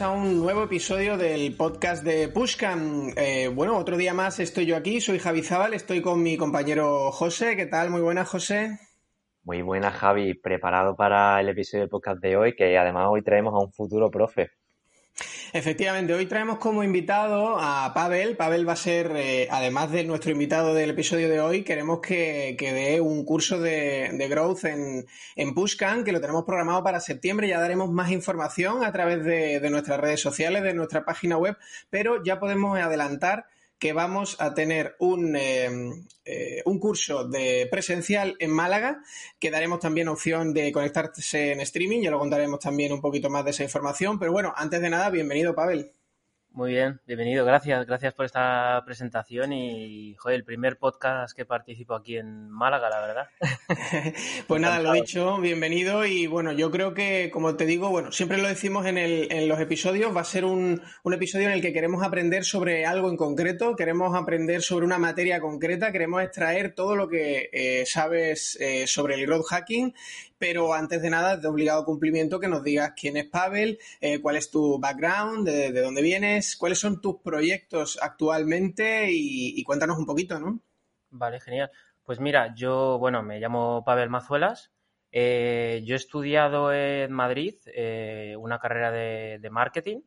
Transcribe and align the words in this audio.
a 0.00 0.10
un 0.10 0.38
nuevo 0.38 0.64
episodio 0.64 1.16
del 1.16 1.56
podcast 1.56 2.04
de 2.04 2.28
Pushcam. 2.28 3.10
Eh, 3.16 3.48
bueno, 3.48 3.76
otro 3.76 3.96
día 3.96 4.14
más 4.14 4.38
estoy 4.38 4.66
yo 4.66 4.76
aquí, 4.76 5.00
soy 5.00 5.18
Javi 5.18 5.42
Zabal, 5.42 5.74
estoy 5.74 6.02
con 6.02 6.22
mi 6.22 6.36
compañero 6.36 7.10
José. 7.10 7.56
¿Qué 7.56 7.66
tal? 7.66 7.90
Muy 7.90 8.00
buenas, 8.00 8.28
José. 8.28 8.78
Muy 9.42 9.62
buenas, 9.62 9.94
Javi. 9.94 10.34
Preparado 10.34 10.94
para 10.94 11.40
el 11.40 11.48
episodio 11.48 11.82
del 11.82 11.88
podcast 11.88 12.20
de 12.20 12.36
hoy, 12.36 12.54
que 12.54 12.78
además 12.78 13.06
hoy 13.08 13.22
traemos 13.22 13.54
a 13.54 13.64
un 13.64 13.72
futuro 13.72 14.10
profe. 14.10 14.50
Efectivamente, 15.52 16.12
hoy 16.12 16.26
traemos 16.26 16.58
como 16.58 16.84
invitado 16.84 17.56
a 17.58 17.92
Pavel. 17.94 18.36
Pavel 18.36 18.68
va 18.68 18.74
a 18.74 18.76
ser, 18.76 19.12
eh, 19.16 19.48
además 19.50 19.90
de 19.90 20.04
nuestro 20.04 20.30
invitado 20.30 20.74
del 20.74 20.90
episodio 20.90 21.30
de 21.30 21.40
hoy, 21.40 21.62
queremos 21.62 22.00
que, 22.00 22.54
dé 22.58 23.00
un 23.00 23.24
curso 23.24 23.58
de, 23.58 24.26
growth 24.28 24.64
en, 24.64 25.06
en 25.36 25.54
Pushcan, 25.54 26.04
que 26.04 26.12
lo 26.12 26.20
tenemos 26.20 26.44
programado 26.44 26.84
para 26.84 27.00
septiembre. 27.00 27.48
Ya 27.48 27.60
daremos 27.60 27.90
más 27.90 28.10
información 28.10 28.84
a 28.84 28.92
través 28.92 29.24
de, 29.24 29.58
de 29.60 29.70
nuestras 29.70 29.98
redes 29.98 30.20
sociales, 30.20 30.62
de 30.62 30.74
nuestra 30.74 31.06
página 31.06 31.38
web, 31.38 31.56
pero 31.88 32.22
ya 32.22 32.38
podemos 32.38 32.78
adelantar 32.78 33.46
que 33.78 33.92
vamos 33.92 34.36
a 34.40 34.54
tener 34.54 34.96
un, 34.98 35.36
eh, 35.36 35.68
eh, 36.24 36.62
un 36.64 36.78
curso 36.78 37.24
de 37.24 37.68
presencial 37.70 38.36
en 38.38 38.50
Málaga, 38.50 39.02
que 39.38 39.50
daremos 39.50 39.80
también 39.80 40.08
opción 40.08 40.52
de 40.52 40.72
conectarse 40.72 41.52
en 41.52 41.60
streaming, 41.60 42.02
ya 42.02 42.10
lo 42.10 42.18
contaremos 42.18 42.60
también 42.60 42.92
un 42.92 43.00
poquito 43.00 43.30
más 43.30 43.44
de 43.44 43.52
esa 43.52 43.64
información, 43.64 44.18
pero 44.18 44.32
bueno, 44.32 44.52
antes 44.56 44.80
de 44.80 44.90
nada, 44.90 45.10
bienvenido 45.10 45.54
Pavel. 45.54 45.92
Muy 46.58 46.72
bien, 46.72 47.00
bienvenido, 47.06 47.44
gracias, 47.44 47.86
gracias 47.86 48.14
por 48.14 48.26
esta 48.26 48.82
presentación 48.84 49.52
y, 49.52 50.16
joder, 50.16 50.38
el 50.38 50.44
primer 50.44 50.76
podcast 50.76 51.32
que 51.36 51.44
participo 51.44 51.94
aquí 51.94 52.16
en 52.16 52.50
Málaga, 52.50 52.90
la 52.90 53.00
verdad. 53.00 53.28
pues 54.48 54.60
nada, 54.60 54.80
lo 54.80 54.92
dicho, 54.92 55.38
bienvenido 55.38 56.04
y 56.04 56.26
bueno, 56.26 56.50
yo 56.50 56.72
creo 56.72 56.94
que, 56.94 57.30
como 57.32 57.54
te 57.54 57.64
digo, 57.64 57.90
bueno, 57.90 58.10
siempre 58.10 58.38
lo 58.38 58.48
decimos 58.48 58.86
en, 58.86 58.98
el, 58.98 59.30
en 59.30 59.46
los 59.46 59.60
episodios, 59.60 60.16
va 60.16 60.22
a 60.22 60.24
ser 60.24 60.44
un, 60.44 60.82
un, 61.04 61.14
episodio 61.14 61.46
en 61.46 61.52
el 61.52 61.62
que 61.62 61.72
queremos 61.72 62.02
aprender 62.02 62.44
sobre 62.44 62.86
algo 62.86 63.08
en 63.08 63.16
concreto, 63.16 63.76
queremos 63.76 64.16
aprender 64.16 64.60
sobre 64.60 64.84
una 64.84 64.98
materia 64.98 65.40
concreta, 65.40 65.92
queremos 65.92 66.24
extraer 66.24 66.74
todo 66.74 66.96
lo 66.96 67.08
que 67.08 67.50
eh, 67.52 67.84
sabes 67.86 68.58
eh, 68.60 68.88
sobre 68.88 69.14
el 69.14 69.26
growth 69.26 69.46
hacking 69.46 69.94
pero 70.38 70.72
antes 70.72 71.02
de 71.02 71.10
nada, 71.10 71.36
de 71.36 71.48
obligado 71.48 71.84
cumplimiento 71.84 72.40
que 72.40 72.48
nos 72.48 72.62
digas 72.62 72.92
quién 72.98 73.16
es 73.16 73.26
Pavel, 73.26 73.78
eh, 74.00 74.20
cuál 74.20 74.36
es 74.36 74.50
tu 74.50 74.78
background, 74.78 75.46
de, 75.48 75.72
dónde 75.72 76.02
vienes, 76.02 76.47
cuáles 76.56 76.78
son 76.78 77.00
tus 77.00 77.16
proyectos 77.22 77.98
actualmente 78.00 79.08
y, 79.10 79.62
cuéntanos 79.64 79.98
un 79.98 80.06
poquito, 80.06 80.38
¿no? 80.38 80.60
Vale, 81.10 81.40
genial. 81.40 81.70
Pues 82.04 82.20
mira, 82.20 82.54
yo, 82.54 82.98
bueno, 82.98 83.22
me 83.22 83.40
llamo 83.40 83.84
Pavel 83.84 84.10
Mazuelas. 84.10 84.72
Eh, 85.10 85.82
yo 85.84 85.94
he 85.94 85.96
estudiado 85.96 86.72
en 86.72 87.12
Madrid 87.12 87.54
eh, 87.66 88.34
una 88.38 88.58
carrera 88.58 88.90
de, 88.90 89.38
de, 89.40 89.50
marketing 89.50 90.00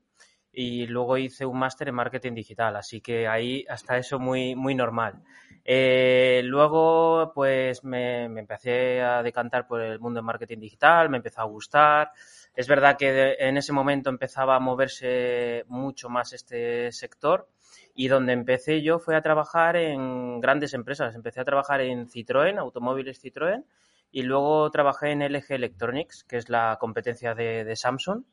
y 0.52 0.86
luego 0.86 1.18
hice 1.18 1.46
un 1.46 1.58
máster 1.58 1.88
en 1.90 1.96
marketing 1.96 2.34
digital, 2.34 2.76
así 2.76 3.02
que 3.02 3.28
ahí 3.28 3.66
hasta 3.68 3.98
eso 3.98 4.20
muy, 4.20 4.56
muy 4.56 4.76
normal. 4.76 5.24
Eh, 5.64 6.42
luego, 6.44 7.32
pues 7.34 7.84
me, 7.84 8.26
empecé 8.26 9.02
a 9.02 9.22
decantar 9.24 9.68
por 9.68 9.82
el 9.82 10.00
mundo 10.00 10.18
del 10.18 10.26
marketing 10.26 10.60
digital, 10.60 11.10
me 11.10 11.18
empezó 11.18 11.42
a 11.42 11.46
gustar. 11.46 12.12
Es 12.56 12.68
verdad 12.68 12.98
que 12.98 13.36
en 13.40 13.58
ese 13.58 13.74
momento 13.74 14.10
empezaba 14.10 14.56
a 14.56 14.60
moverse 14.60 15.64
mucho 15.68 16.10
más 16.10 16.34
este 16.34 16.92
sector 16.92 17.48
y 17.96 18.08
donde 18.08 18.34
empecé 18.34 18.82
yo 18.82 19.00
fue 19.00 19.16
a 19.16 19.22
trabajar 19.22 19.76
en 19.76 20.40
grandes 20.42 20.74
empresas. 20.74 21.16
Empecé 21.16 21.42
a 21.42 21.46
trabajar 21.46 21.82
en 21.82 22.08
Citroën, 22.08 22.58
automóviles 22.58 23.24
Citroën, 23.24 23.64
y 24.12 24.24
luego 24.24 24.70
trabajé 24.72 25.12
en 25.12 25.22
LG 25.22 25.52
Electronics, 25.52 26.24
que 26.26 26.38
es 26.38 26.50
la 26.50 26.78
competencia 26.80 27.34
de, 27.34 27.76
Samsung. 27.76 28.24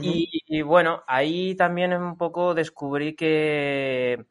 y, 0.00 0.62
bueno, 0.62 1.02
ahí 1.06 1.54
también 1.54 1.92
un 1.92 2.16
poco 2.16 2.54
descubrí 2.54 3.14
que 3.14 4.24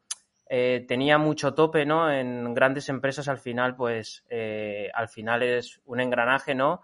eh, 0.54 0.86
tenía 0.88 1.18
mucho 1.18 1.54
tope, 1.54 1.86
¿no? 1.86 2.12
En 2.12 2.54
grandes 2.54 2.90
empresas 2.90 3.28
al 3.28 3.38
final, 3.38 3.76
pues, 3.76 4.26
eh, 4.30 4.90
al 4.94 5.08
final 5.08 5.44
es 5.44 5.80
un 5.86 6.02
engranaje, 6.02 6.56
¿no? 6.56 6.82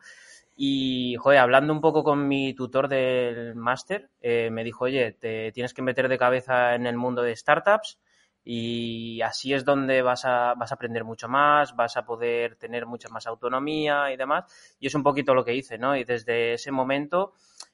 Y, 0.59 1.16
joder, 1.19 1.38
hablando 1.38 1.72
un 1.72 1.81
poco 1.81 2.03
con 2.03 2.28
mi 2.28 2.56
tutor 2.56 2.88
del 2.88 3.53
máster, 3.53 4.09
eh, 4.19 4.50
me 4.51 4.63
dijo, 4.63 4.85
oye, 4.85 5.12
te 5.12 5.51
tienes 5.51 5.72
que 5.72 5.84
meter 5.84 6.09
de 6.09 6.18
cabeza 6.18 6.73
en 6.73 6.88
el 6.88 6.97
mundo 6.97 7.22
de 7.22 7.35
startups 7.35 8.00
y 8.44 9.22
así 9.22 9.53
es 9.53 9.66
donde 9.66 10.01
vas 10.01 10.25
a, 10.25 10.56
vas 10.56 10.72
a 10.72 10.75
aprender 10.75 11.03
mucho 11.03 11.29
más, 11.29 11.75
vas 11.75 11.95
a 11.95 12.06
poder 12.06 12.56
tener 12.56 12.88
mucha 12.88 13.07
más 13.09 13.28
autonomía 13.28 14.12
y 14.12 14.18
demás. 14.18 14.45
Y 14.79 14.88
es 14.88 14.95
un 14.95 15.03
poquito 15.03 15.35
lo 15.35 15.45
que 15.45 15.53
hice, 15.53 15.78
¿no? 15.78 15.95
Y 15.95 16.06
desde 16.06 16.53
ese 16.53 16.72
momento 16.72 17.34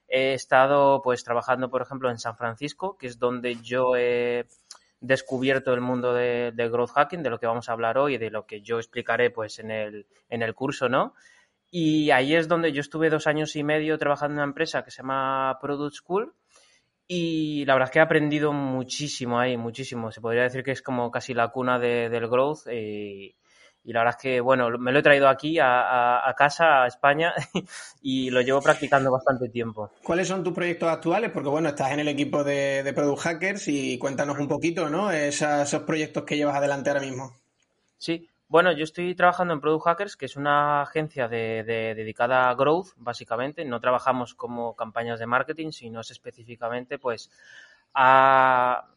he 0.09 0.33
estado, 0.33 1.01
pues, 1.01 1.23
trabajando, 1.23 1.69
por 1.69 1.83
ejemplo, 1.83 2.09
en 2.09 2.17
San 2.17 2.35
Francisco, 2.35 2.97
que 2.97 3.07
es 3.07 3.17
donde 3.17 3.55
yo 3.61 3.95
he 3.95 4.45
descubierto 4.99 5.73
el 5.73 5.81
mundo 5.81 6.13
de, 6.13 6.51
growth 6.55 6.91
hacking, 6.91 7.23
de 7.23 7.29
lo 7.29 7.39
que 7.39 7.47
vamos 7.47 7.69
a 7.69 7.73
hablar 7.73 7.97
hoy 7.97 8.15
y 8.15 8.17
de 8.17 8.29
lo 8.29 8.45
que 8.45 8.61
yo 8.61 8.77
explicaré 8.77 9.29
pues 9.29 9.59
en 9.59 9.71
el, 9.71 10.05
en 10.27 10.41
el 10.41 10.53
curso, 10.53 10.89
¿no? 10.89 11.13
Y 11.75 12.11
ahí 12.11 12.35
es 12.35 12.47
donde 12.47 12.71
yo 12.71 12.81
estuve 12.81 13.09
dos 13.09 13.25
años 13.25 13.55
y 13.55 13.63
medio 13.63 13.97
trabajando 13.97 14.33
en 14.33 14.37
una 14.41 14.43
empresa 14.43 14.83
que 14.83 14.91
se 14.91 14.97
llama 14.97 15.57
Product 15.59 15.95
School 15.95 16.31
y 17.07 17.65
la 17.65 17.73
verdad 17.73 17.89
es 17.89 17.93
que 17.93 17.97
he 17.97 18.01
aprendido 18.03 18.53
muchísimo 18.53 19.39
ahí, 19.39 19.57
muchísimo. 19.57 20.11
Se 20.11 20.21
podría 20.21 20.43
decir 20.43 20.63
que 20.63 20.69
es 20.69 20.83
como 20.83 21.09
casi 21.09 21.33
la 21.33 21.47
cuna 21.47 21.79
del 21.79 22.27
growth 22.27 22.67
y, 22.71 23.35
y 23.83 23.91
la 23.91 24.01
verdad 24.01 24.15
es 24.19 24.21
que, 24.21 24.39
bueno, 24.39 24.69
me 24.77 24.91
lo 24.91 24.99
he 24.99 25.01
traído 25.01 25.27
aquí 25.27 25.57
a, 25.59 26.31
casa, 26.37 26.83
a 26.83 26.87
España, 26.87 27.33
y 28.03 28.29
lo 28.29 28.41
llevo 28.41 28.61
practicando 28.61 29.11
bastante 29.11 29.49
tiempo. 29.49 29.93
¿Cuáles 30.03 30.27
son 30.27 30.43
tus 30.43 30.53
proyectos 30.53 30.89
actuales? 30.89 31.31
Porque, 31.31 31.49
bueno, 31.49 31.69
estás 31.69 31.91
en 31.91 32.01
el 32.01 32.07
equipo 32.07 32.43
de, 32.43 32.93
Product 32.93 33.21
Hackers 33.21 33.67
y 33.69 33.97
cuéntanos 33.97 34.37
un 34.37 34.47
poquito, 34.47 34.91
¿no? 34.91 35.09
esos 35.09 35.81
proyectos 35.87 36.21
que 36.21 36.37
llevas 36.37 36.55
adelante 36.55 36.91
ahora 36.91 37.01
mismo. 37.01 37.33
Sí, 37.97 38.29
bueno, 38.53 38.71
yo 38.71 38.83
estoy 38.83 39.15
trabajando 39.15 39.55
en 39.55 39.61
Product 39.61 39.83
Hackers, 39.83 40.15
que 40.15 40.27
es 40.27 40.35
una 40.35 40.83
agencia 40.83 41.27
de, 41.27 41.63
dedicada 41.63 42.51
a 42.51 42.53
growth, 42.53 42.89
básicamente. 42.97 43.65
No 43.65 43.79
trabajamos 43.79 44.35
como 44.35 44.75
campañas 44.75 45.19
de 45.19 45.25
marketing, 45.25 45.71
sino 45.71 46.01
es 46.01 46.11
específicamente, 46.11 46.99
pues, 46.99 47.31
a, 47.95 48.89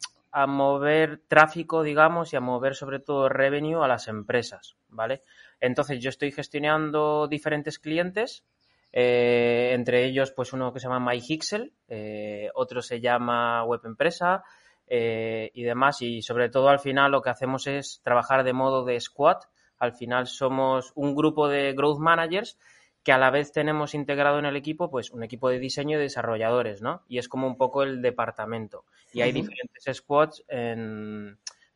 mover 0.46 1.22
tráfico, 1.26 1.82
digamos, 1.82 2.34
y 2.34 2.36
a 2.36 2.40
mover 2.40 2.74
sobre 2.74 3.00
todo 3.00 3.30
revenue 3.30 3.82
a 3.82 3.88
las 3.88 4.08
empresas, 4.08 4.76
¿vale? 4.90 5.22
Entonces 5.58 6.00
yo 6.00 6.10
estoy 6.10 6.32
gestionando 6.32 7.26
diferentes 7.26 7.78
clientes, 7.78 8.44
eh, 8.92 9.70
entre 9.72 10.04
ellos 10.04 10.32
pues 10.32 10.52
uno 10.52 10.70
que 10.74 10.80
se 10.80 10.88
llama 10.88 11.10
MyHixel, 11.12 11.72
eh, 11.88 12.50
otro 12.54 12.82
se 12.82 13.00
llama 13.00 13.64
Web 13.64 13.80
Empresa 13.86 14.44
eh, 14.86 15.50
y 15.54 15.62
demás, 15.62 16.02
y 16.02 16.22
sobre 16.22 16.48
todo 16.48 16.68
al 16.68 16.78
final 16.78 17.12
lo 17.12 17.22
que 17.22 17.30
hacemos 17.30 17.66
es 17.66 18.00
trabajar 18.02 18.44
de 18.44 18.52
modo 18.52 18.84
de 18.84 19.00
squad, 19.00 19.38
al 19.78 19.92
final 19.92 20.26
somos 20.26 20.92
un 20.94 21.14
grupo 21.14 21.48
de 21.48 21.72
growth 21.72 21.98
managers 21.98 22.58
que 23.02 23.12
a 23.12 23.18
la 23.18 23.30
vez 23.30 23.52
tenemos 23.52 23.94
integrado 23.94 24.38
en 24.38 24.46
el 24.46 24.56
equipo 24.56 24.90
pues 24.90 25.12
un 25.12 25.22
equipo 25.22 25.48
de 25.48 25.60
diseño 25.60 25.96
y 25.96 26.00
desarrolladores, 26.02 26.82
¿no? 26.82 27.02
Y 27.08 27.18
es 27.18 27.28
como 27.28 27.46
un 27.46 27.56
poco 27.56 27.84
el 27.84 28.02
departamento. 28.02 28.84
Y 29.12 29.20
hay 29.20 29.30
diferentes 29.30 29.96
squads 29.96 30.44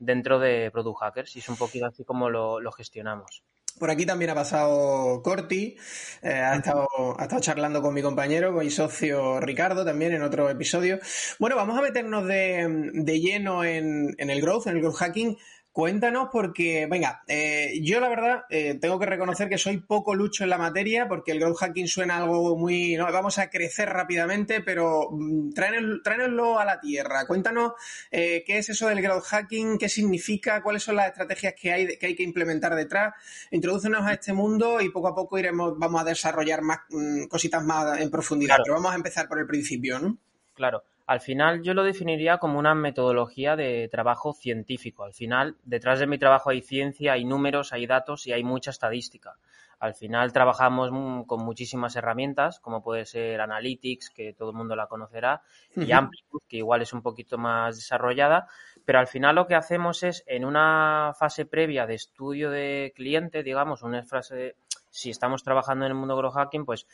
dentro 0.00 0.38
de 0.41 0.71
Product 0.72 0.98
Hackers 0.98 1.37
y 1.37 1.38
es 1.38 1.48
un 1.48 1.56
poquito 1.56 1.87
así 1.87 2.04
como 2.04 2.28
lo, 2.31 2.72
gestionamos. 2.72 3.44
Por 3.81 3.91
aquí 3.91 4.05
también 4.05 4.31
ha 4.31 4.35
pasado 4.35 5.23
Corti, 5.23 5.75
eh, 6.21 6.29
ha, 6.29 6.57
estado, 6.57 6.87
ha, 7.19 7.23
estado, 7.23 7.41
charlando 7.41 7.81
con 7.81 7.95
mi 7.95 8.03
compañero, 8.03 8.53
con 8.53 8.63
mi 8.63 8.71
socio 8.71 9.41
Ricardo 9.41 9.87
también 9.87 10.13
en 10.13 10.23
otro 10.23 10.51
episodio. 10.51 10.99
Bueno, 11.39 11.57
vamos 11.57 11.78
a 11.78 11.81
meternos 11.81 12.27
de, 12.27 12.91
de 12.93 13.21
lleno 13.21 13.65
en, 13.65 14.15
en, 14.19 14.28
el 14.28 14.43
growth, 14.43 14.66
en 14.66 14.77
el 14.77 14.83
growth 14.83 14.97
hacking. 14.97 15.39
Cuéntanos 15.80 16.28
porque, 16.30 16.86
venga, 16.91 17.22
eh, 17.27 17.80
yo 17.80 18.00
la 18.00 18.10
verdad 18.10 18.44
eh, 18.50 18.74
tengo 18.78 18.98
que 18.98 19.06
reconocer 19.06 19.48
que 19.48 19.56
soy 19.56 19.78
poco 19.78 20.15
lucho 20.15 20.44
en 20.44 20.50
la 20.50 20.59
materia 20.59 21.09
porque 21.09 21.32
el 21.32 21.41
growth 21.41 21.56
hacking 21.56 21.88
suena 21.88 22.18
algo 22.18 22.54
muy, 22.54 22.97
no, 22.97 23.10
vamos 23.10 23.38
a 23.38 23.48
crecer 23.48 23.88
rápidamente, 23.88 24.60
pero 24.60 25.09
mm, 25.10 25.54
tráenoslo 25.54 26.59
a 26.59 26.66
la 26.66 26.80
tierra. 26.80 27.27
Cuéntanos 27.27 27.72
eh, 28.10 28.44
qué 28.47 28.59
es 28.59 28.68
eso 28.68 28.88
del 28.88 29.00
growth 29.00 29.24
hacking, 29.24 29.78
qué 29.78 29.88
significa, 29.88 30.62
cuáles 30.62 30.82
son 30.82 30.97
las 30.97 31.06
estrategias 31.06 31.54
que 31.59 31.72
hay 31.72 31.97
que, 31.97 32.09
hay 32.09 32.15
que 32.15 32.24
implementar 32.24 32.74
detrás. 32.74 33.15
Introdúcenos 33.50 34.06
a 34.06 34.12
este 34.12 34.34
mundo 34.34 34.82
y 34.82 34.91
poco 34.91 35.09
a 35.09 35.15
poco 35.15 35.38
iremos, 35.38 35.78
vamos 35.78 36.03
a 36.03 36.04
desarrollar 36.04 36.60
más 36.60 36.80
mm, 36.91 37.24
cositas 37.24 37.65
más 37.65 37.98
en 37.98 38.10
profundidad, 38.10 38.59
pero 38.62 38.74
vamos 38.74 38.92
a 38.92 38.97
empezar 38.97 39.27
por 39.27 39.38
el 39.38 39.47
principio, 39.47 39.98
¿no? 39.98 40.18
Claro. 40.53 40.82
Al 41.10 41.18
final 41.18 41.65
yo 41.65 41.74
lo 41.74 41.83
definiría 41.83 42.39
como 42.39 42.60
una 42.60 42.72
metodología 42.77 43.57
de 43.57 43.89
trabajo 43.91 44.33
científico. 44.33 45.03
Al 45.03 45.12
final, 45.12 45.57
detrás 45.65 45.98
de 45.98 46.07
mi 46.07 46.18
trabajo 46.18 46.51
hay 46.51 46.62
ciencia, 46.62 47.15
hay 47.15 47.24
números, 47.24 47.72
hay 47.72 47.84
datos 47.89 48.28
y 48.28 48.33
hay 48.33 48.45
mucha 48.45 48.71
estadística. 48.71 49.34
Al 49.80 49.95
final 49.95 50.33
trabajamos 50.33 50.91
con 51.27 51.45
muchísimas 51.45 51.97
herramientas, 51.97 52.60
como 52.60 52.80
puede 52.80 53.07
ser 53.07 53.41
Analytics, 53.41 54.10
que 54.10 54.34
todo 54.34 54.51
el 54.51 54.57
mundo 54.57 54.77
la 54.77 54.86
conocerá, 54.86 55.42
y 55.74 55.91
Amplitude, 55.91 56.45
que 56.47 56.59
igual 56.59 56.83
es 56.83 56.92
un 56.92 57.03
poquito 57.03 57.39
más 57.39 57.74
desarrollada, 57.74 58.47
pero 58.84 59.01
al 59.01 59.09
final 59.09 59.34
lo 59.34 59.48
que 59.48 59.56
hacemos 59.56 60.04
es, 60.04 60.22
en 60.28 60.45
una 60.45 61.13
fase 61.18 61.45
previa 61.45 61.86
de 61.86 61.95
estudio 61.95 62.51
de 62.51 62.92
cliente, 62.95 63.42
digamos, 63.42 63.83
una 63.83 64.04
fase, 64.04 64.54
si 64.91 65.10
estamos 65.10 65.42
trabajando 65.42 65.86
en 65.86 65.91
el 65.91 65.98
mundo 65.98 66.16
grow 66.16 66.30
hacking, 66.30 66.65
pues 66.65 66.86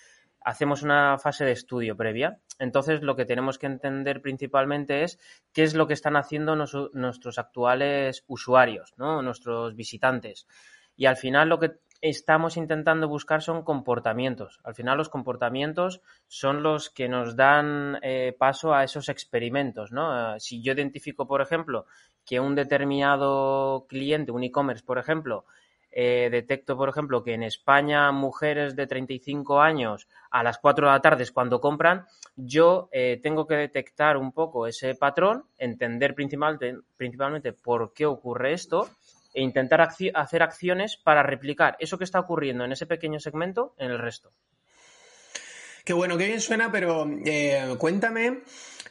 hacemos 0.47 0.85
una 0.85 1.19
fase 1.19 1.45
de 1.45 1.51
estudio 1.51 1.97
previa. 1.97 2.39
Entonces, 2.61 3.03
lo 3.03 3.17
que 3.17 3.25
tenemos 3.25 3.59
que 3.59 3.67
entender 3.67 4.23
principalmente 4.23 5.03
es 5.03 5.19
qué 5.53 5.65
es 5.65 5.75
lo 5.75 5.89
que 5.89 5.95
están 5.95 6.17
haciendo 6.17 6.55
nuestros 6.55 7.39
actuales 7.39 8.23
usuarios, 8.29 8.95
¿no? 8.97 9.23
nuestros 9.23 9.75
visitantes. 9.75 10.47
Y 10.95 11.07
al 11.07 11.17
final 11.17 11.49
lo 11.49 11.59
que 11.59 11.81
estamos 12.01 12.57
intentando 12.57 13.09
buscar 13.09 13.43
son 13.43 13.65
comportamientos. 13.65 14.61
Al 14.63 14.77
final 14.77 14.99
los 14.99 15.09
comportamientos 15.09 16.01
son 16.29 16.63
los 16.63 16.91
que 16.91 17.09
nos 17.09 17.35
dan 17.35 17.99
eh, 18.03 18.33
paso 18.39 18.73
a 18.73 18.85
esos 18.85 19.09
experimentos, 19.09 19.91
¿no? 19.91 20.39
si 20.39 20.63
yo 20.63 20.75
identifico, 20.75 21.27
por 21.27 21.43
ejemplo, 21.43 21.87
que 22.25 22.39
un 22.39 22.55
determinado 22.55 23.87
cliente, 23.89 24.31
un 24.31 24.45
e-commerce, 24.45 24.85
por 24.85 24.99
ejemplo, 24.99 25.45
eh, 25.99 26.29
detecto, 26.31 26.77
por 26.77 26.91
ejemplo, 26.91 27.25
que 27.25 27.33
en 27.33 27.43
España 27.43 28.13
mujeres 28.13 28.77
de 28.77 28.87
35 28.87 29.63
años 29.63 30.09
a 30.31 30.43
las 30.43 30.59
4 30.59 30.87
de 30.87 30.93
la 30.93 31.01
tarde 31.01 31.23
es 31.23 31.33
cuando 31.33 31.59
compran, 31.59 32.05
yo 32.37 32.91
eh, 32.93 33.19
tengo 33.23 33.47
que 33.47 33.55
detectar 33.55 34.19
un 34.19 34.33
poco 34.33 34.67
ese 34.67 34.95
patrón, 34.95 35.45
entender 35.57 36.15
principalmente, 36.15 36.77
principalmente 36.99 37.55
por 37.55 37.95
qué 37.95 38.05
ocurre 38.05 38.53
esto 38.53 38.91
e 39.33 39.41
intentar 39.41 39.81
hacer 39.81 40.43
acciones 40.43 40.99
para 40.99 41.23
replicar 41.23 41.79
eso 41.81 41.97
que 41.97 42.05
está 42.05 42.21
ocurriendo 42.21 42.67
en 42.67 42.73
ese 42.73 42.85
pequeño 42.85 43.19
segmento 43.19 43.75
en 43.79 43.91
el 43.91 43.99
resto. 43.99 44.33
Qué 45.83 45.95
bueno, 45.95 46.19
qué 46.19 46.27
bien 46.27 46.43
suena, 46.43 46.71
pero 46.71 47.09
eh, 47.25 47.75
cuéntame 47.79 48.43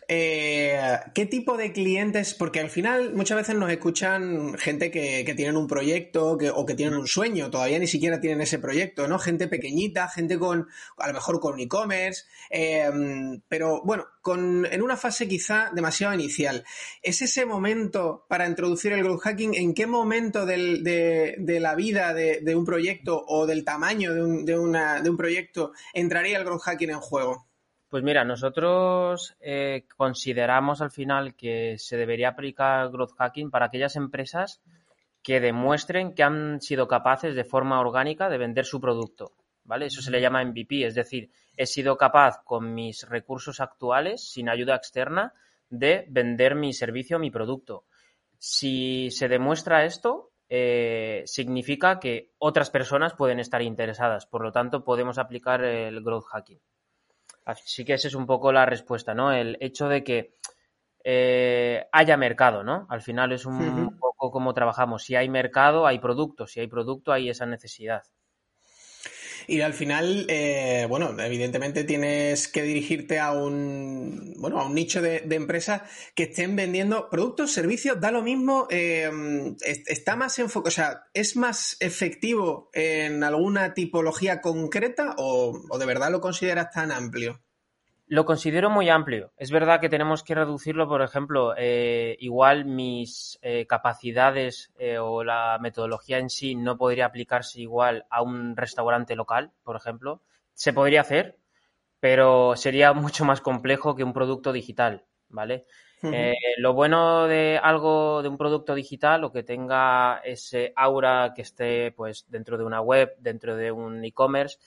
eh, 0.08 1.00
¿Qué 1.14 1.26
tipo 1.26 1.58
de 1.58 1.72
clientes? 1.72 2.34
Porque 2.34 2.60
al 2.60 2.70
final 2.70 3.14
muchas 3.14 3.38
veces 3.38 3.56
nos 3.56 3.72
escuchan 3.72 4.58
gente 4.58 4.92
que, 4.92 5.34
tienen 5.36 5.58
un 5.58 5.68
proyecto 5.68 6.38
o 6.56 6.66
que 6.66 6.76
tienen 6.76 6.98
un 6.98 7.08
sueño, 7.08 7.50
todavía 7.50 7.80
ni 7.80 7.88
siquiera 7.88 8.22
tienen 8.22 8.42
ese 8.42 8.60
proyecto, 8.60 9.08
¿no? 9.08 9.20
Gente 9.20 9.48
pequeñita, 9.48 10.08
gente 10.08 10.38
con, 10.38 10.68
a 10.98 11.08
lo 11.08 11.14
mejor 11.14 11.40
con 11.40 11.60
e-commerce, 11.60 12.24
em, 12.50 13.42
pero 13.50 13.82
bueno, 13.84 14.06
con, 14.22 14.66
en 14.66 14.82
una 14.82 14.98
fase 14.98 15.28
quizá 15.28 15.72
demasiado 15.74 16.14
inicial. 16.14 16.64
¿Es 17.02 17.22
ese 17.22 17.46
momento 17.46 18.26
para 18.30 18.48
introducir 18.48 18.94
el 18.94 19.04
growth 19.04 19.22
hacking? 19.22 19.56
¿En 19.56 19.74
qué 19.74 19.88
momento 19.88 20.46
de, 20.46 21.36
la 21.60 21.76
vida 21.76 22.14
de, 22.14 22.56
un 22.56 22.66
proyecto 22.66 23.24
o 23.28 23.46
del 23.46 23.64
tamaño 23.66 24.14
de 24.14 24.22
un, 24.24 24.46
de 24.46 25.10
un 25.10 25.18
proyecto 25.18 25.74
entraría 25.94 26.38
el 26.38 26.46
growth 26.46 26.62
hacking 26.62 26.92
en 26.92 27.00
juego? 27.00 27.48
Pues 27.96 28.04
mira, 28.04 28.26
nosotros 28.26 29.38
eh, 29.40 29.86
consideramos 29.96 30.82
al 30.82 30.92
final 30.92 31.34
que 31.34 31.78
se 31.78 31.96
debería 31.96 32.28
aplicar 32.28 32.92
growth 32.92 33.14
hacking 33.18 33.50
para 33.50 33.68
aquellas 33.68 33.96
empresas 33.96 34.62
que 35.24 35.40
demuestren 35.40 36.14
que 36.14 36.24
han 36.24 36.60
sido 36.60 36.90
capaces 36.90 37.36
de 37.36 37.46
forma 37.46 37.80
orgánica 37.80 38.28
de 38.28 38.38
vender 38.38 38.66
su 38.66 38.82
producto. 38.82 39.32
¿Vale? 39.64 39.86
Eso 39.86 40.02
se 40.02 40.12
le 40.12 40.20
llama 40.20 40.44
MVP, 40.44 40.86
es 40.86 40.94
decir, 40.94 41.32
he 41.56 41.66
sido 41.66 41.96
capaz 41.96 42.44
con 42.44 42.74
mis 42.74 43.08
recursos 43.08 43.62
actuales, 43.62 44.30
sin 44.30 44.50
ayuda 44.50 44.76
externa, 44.76 45.34
de 45.70 46.06
vender 46.10 46.56
mi 46.56 46.74
servicio 46.74 47.16
o 47.16 47.22
mi 47.22 47.32
producto. 47.32 47.86
Si 48.38 49.10
se 49.10 49.30
demuestra 49.30 49.86
esto, 49.86 50.34
eh, 50.50 51.24
significa 51.28 52.02
que 52.02 52.34
otras 52.40 52.70
personas 52.70 53.14
pueden 53.14 53.40
estar 53.40 53.62
interesadas. 53.62 54.26
Por 54.26 54.44
lo 54.44 54.52
tanto, 54.52 54.84
podemos 54.84 55.18
aplicar 55.18 55.64
el 55.64 56.04
growth 56.04 56.26
hacking. 56.26 56.60
Así 57.46 57.86
que 57.86 57.94
esa 57.94 58.08
es 58.08 58.16
un 58.16 58.26
poco 58.26 58.52
la 58.52 58.66
respuesta, 58.66 59.14
¿no? 59.14 59.32
El 59.32 59.58
hecho 59.60 59.88
de 59.88 60.04
que 60.04 60.36
eh, 61.04 61.88
haya 61.92 62.18
mercado, 62.18 62.64
¿no? 62.64 62.88
Al 62.90 63.02
final 63.02 63.32
es 63.32 63.46
un 63.46 63.98
poco 64.00 64.32
como 64.32 64.54
trabajamos. 64.54 65.04
Si 65.04 65.16
hay 65.16 65.30
mercado, 65.30 65.86
hay 65.86 66.00
producto. 66.00 66.48
Si 66.48 66.60
hay 66.60 66.68
producto, 66.68 67.12
hay 67.12 67.30
esa 67.30 67.46
necesidad. 67.46 68.04
Y 69.48 69.62
al 69.62 69.74
final, 69.74 70.26
eh, 70.30 70.86
bueno, 70.90 71.16
evidentemente 71.20 71.84
tienes 71.84 72.48
que 72.48 72.64
dirigirte 72.64 73.20
a 73.20 73.32
un, 73.32 74.34
bueno, 74.38 74.60
a 74.60 74.66
un 74.66 74.76
nicho 74.76 75.02
de, 75.02 75.24
empresas 75.36 75.82
que 76.16 76.24
estén 76.24 76.56
vendiendo 76.56 77.10
productos, 77.10 77.52
servicios, 77.52 78.00
da 78.00 78.12
lo 78.12 78.22
mismo, 78.22 78.68
eh, 78.70 79.10
está 79.64 80.16
más 80.16 80.40
enfocado, 80.40 80.70
o 80.70 80.72
sea, 80.72 81.08
¿es 81.14 81.36
más 81.36 81.78
efectivo 81.80 82.70
en 82.74 83.24
alguna 83.24 83.74
tipología 83.74 84.42
concreta 84.42 85.16
o, 85.18 85.62
o 85.70 85.78
de 85.78 85.86
verdad 85.86 86.12
lo 86.12 86.22
consideras 86.22 86.72
tan 86.72 86.92
amplio? 86.92 87.45
Lo 88.08 88.24
considero 88.24 88.70
muy 88.70 88.90
amplio. 88.90 89.34
Es 89.36 89.50
verdad 89.50 89.82
que 89.82 89.90
tenemos 89.90 90.24
que 90.24 90.36
reducirlo, 90.36 90.88
por 90.88 91.02
ejemplo, 91.02 91.56
eh, 91.58 92.16
igual 92.20 92.66
mis 92.66 93.40
eh, 93.42 93.66
capacidades 93.66 94.72
eh, 94.78 95.00
o 95.00 95.24
la 95.24 95.58
metodología 95.60 96.20
en 96.20 96.30
sí 96.30 96.54
no 96.54 96.78
podría 96.78 97.08
aplicarse 97.08 97.62
igual 97.62 98.06
a 98.12 98.22
un 98.22 98.56
restaurante 98.56 99.16
local, 99.16 99.52
por 99.64 99.76
ejemplo. 99.76 100.22
Se 100.54 100.72
podría 100.72 101.02
hacer, 101.02 101.40
pero 102.00 102.56
sería 102.56 102.94
mucho 102.94 103.26
más 103.26 103.42
complejo 103.42 103.96
que 103.96 104.04
un 104.04 104.14
producto 104.14 104.54
digital, 104.54 105.06
¿vale? 105.30 105.66
lo 106.58 106.74
bueno 106.74 107.26
de 107.26 107.60
algo, 107.60 108.22
de 108.22 108.30
un 108.30 108.38
producto 108.38 108.76
digital 108.76 109.24
o 109.24 109.32
que 109.32 109.42
tenga 109.42 110.22
ese 110.24 110.72
aura 110.76 111.34
que 111.36 111.42
esté 111.42 111.92
pues 111.94 112.26
dentro 112.30 112.60
de 112.60 112.64
una 112.64 112.80
web, 112.80 113.16
dentro 113.18 113.56
de 113.56 113.72
un 113.72 114.06
e-commerce, 114.06 114.60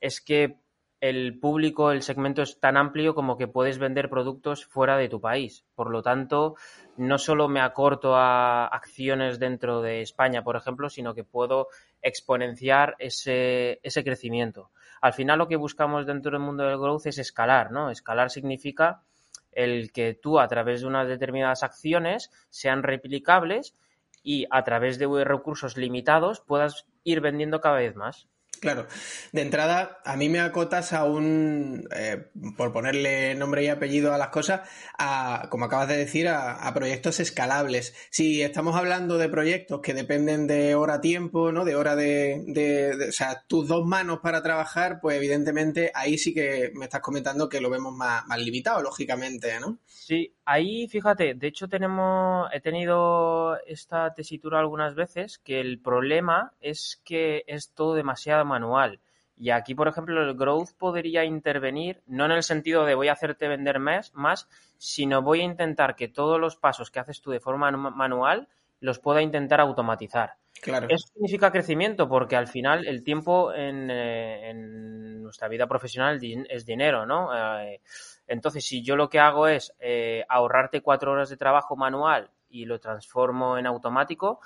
es 0.00 0.20
que 0.20 0.59
el 1.00 1.38
público, 1.38 1.92
el 1.92 2.02
segmento 2.02 2.42
es 2.42 2.60
tan 2.60 2.76
amplio 2.76 3.14
como 3.14 3.38
que 3.38 3.48
puedes 3.48 3.78
vender 3.78 4.10
productos 4.10 4.66
fuera 4.66 4.98
de 4.98 5.08
tu 5.08 5.20
país. 5.20 5.64
Por 5.74 5.90
lo 5.90 6.02
tanto, 6.02 6.56
no 6.98 7.16
solo 7.16 7.48
me 7.48 7.60
acorto 7.60 8.14
a 8.16 8.66
acciones 8.66 9.38
dentro 9.38 9.80
de 9.80 10.02
España, 10.02 10.44
por 10.44 10.56
ejemplo, 10.56 10.90
sino 10.90 11.14
que 11.14 11.24
puedo 11.24 11.68
exponenciar 12.02 12.96
ese, 12.98 13.80
crecimiento. 14.04 14.70
Al 15.00 15.14
final 15.14 15.38
lo 15.38 15.48
que 15.48 15.56
buscamos 15.56 16.04
dentro 16.04 16.32
del 16.32 16.40
mundo 16.40 16.64
del 16.64 16.78
growth 16.78 17.06
es 17.06 17.16
escalar, 17.16 17.72
¿no? 17.72 17.90
Escalar 17.90 18.30
significa 18.30 19.02
el 19.52 19.92
que 19.92 20.12
tú 20.12 20.38
a 20.38 20.48
través 20.48 20.82
de 20.82 20.86
unas 20.86 21.08
determinadas 21.08 21.62
acciones 21.62 22.30
sean 22.50 22.82
replicables 22.82 23.74
y 24.22 24.46
a 24.50 24.62
través 24.64 24.98
de 24.98 25.24
recursos 25.24 25.78
limitados 25.78 26.40
puedas 26.40 26.84
ir 27.04 27.22
vendiendo 27.22 27.62
cada 27.62 27.76
vez 27.76 27.96
más. 27.96 28.28
Claro, 28.60 28.86
de 29.32 29.40
entrada 29.40 30.00
a 30.04 30.16
mí 30.16 30.28
me 30.28 30.40
acotas 30.40 30.92
a 30.92 31.04
un, 31.04 31.88
eh, 31.96 32.26
por 32.58 32.72
ponerle 32.72 33.34
nombre 33.34 33.64
y 33.64 33.68
apellido 33.68 34.12
a 34.12 34.18
las 34.18 34.28
cosas, 34.28 34.68
a, 34.98 35.48
como 35.50 35.64
acabas 35.64 35.88
de 35.88 35.96
decir, 35.96 36.28
a, 36.28 36.70
proyectos 36.74 37.20
escalables. 37.20 37.94
Si 38.10 38.42
estamos 38.42 38.76
hablando 38.76 39.16
de 39.16 39.30
proyectos 39.30 39.80
que 39.80 39.94
dependen 39.94 40.46
de 40.46 40.74
hora-tiempo, 40.74 41.52
¿no? 41.52 41.64
De 41.64 41.74
hora 41.74 41.96
de, 41.96 42.44
de, 42.48 43.08
o 43.08 43.12
sea, 43.12 43.44
tus 43.48 43.66
dos 43.66 43.86
manos 43.86 44.20
para 44.22 44.42
trabajar, 44.42 45.00
pues 45.00 45.16
evidentemente 45.16 45.90
ahí 45.94 46.18
sí 46.18 46.34
que 46.34 46.70
me 46.74 46.84
estás 46.84 47.00
comentando 47.00 47.48
que 47.48 47.62
lo 47.62 47.70
vemos 47.70 47.94
más, 47.94 48.26
más 48.26 48.38
limitado, 48.40 48.82
lógicamente, 48.82 49.58
¿no? 49.58 49.78
Sí, 49.86 50.34
ahí 50.44 50.86
fíjate, 50.88 51.34
de 51.34 51.46
hecho 51.46 51.68
tenemos, 51.68 52.48
he 52.52 52.60
tenido 52.60 53.56
esta 53.66 54.12
tesitura 54.12 54.58
algunas 54.58 54.94
veces 54.94 55.38
que 55.38 55.60
el 55.60 55.80
problema 55.80 56.52
es 56.60 57.00
que 57.04 57.44
es 57.46 57.72
todo 57.72 57.94
demasiado 57.94 58.44
manual. 58.50 59.00
Y 59.36 59.50
aquí, 59.50 59.74
por 59.74 59.88
ejemplo, 59.88 60.22
el 60.22 60.34
growth 60.34 60.72
podría 60.76 61.24
intervenir, 61.24 62.02
no 62.06 62.26
en 62.26 62.32
el 62.32 62.42
sentido 62.42 62.84
de 62.84 62.94
voy 62.94 63.08
a 63.08 63.12
hacerte 63.12 63.48
vender 63.48 63.78
más, 63.78 64.12
más 64.14 64.48
sino 64.76 65.22
voy 65.22 65.40
a 65.40 65.44
intentar 65.44 65.96
que 65.96 66.08
todos 66.08 66.38
los 66.38 66.56
pasos 66.56 66.90
que 66.90 67.00
haces 67.00 67.22
tú 67.22 67.30
de 67.30 67.40
forma 67.40 67.70
manual 67.70 68.48
los 68.80 68.98
pueda 68.98 69.22
intentar 69.22 69.60
automatizar. 69.60 70.34
Claro. 70.60 70.88
Eso 70.90 71.08
significa 71.14 71.50
crecimiento 71.50 72.06
porque 72.06 72.36
al 72.36 72.48
final 72.48 72.86
el 72.86 73.02
tiempo 73.02 73.52
en, 73.54 73.88
eh, 73.90 74.52
nuestra 74.54 75.48
vida 75.48 75.66
profesional 75.66 76.18
es 76.22 76.66
dinero, 76.66 77.06
¿no? 77.06 77.30
Eh, 77.60 77.80
entonces, 78.26 78.64
si 78.64 78.82
yo 78.82 78.94
lo 78.96 79.08
que 79.08 79.20
hago 79.20 79.48
es 79.48 79.74
eh, 79.80 80.24
ahorrarte 80.28 80.82
cuatro 80.82 81.12
horas 81.12 81.30
de 81.30 81.36
trabajo 81.36 81.76
manual 81.76 82.30
y 82.48 82.64
lo 82.64 82.78
transformo 82.78 83.56
en 83.56 83.66
automático, 83.66 84.40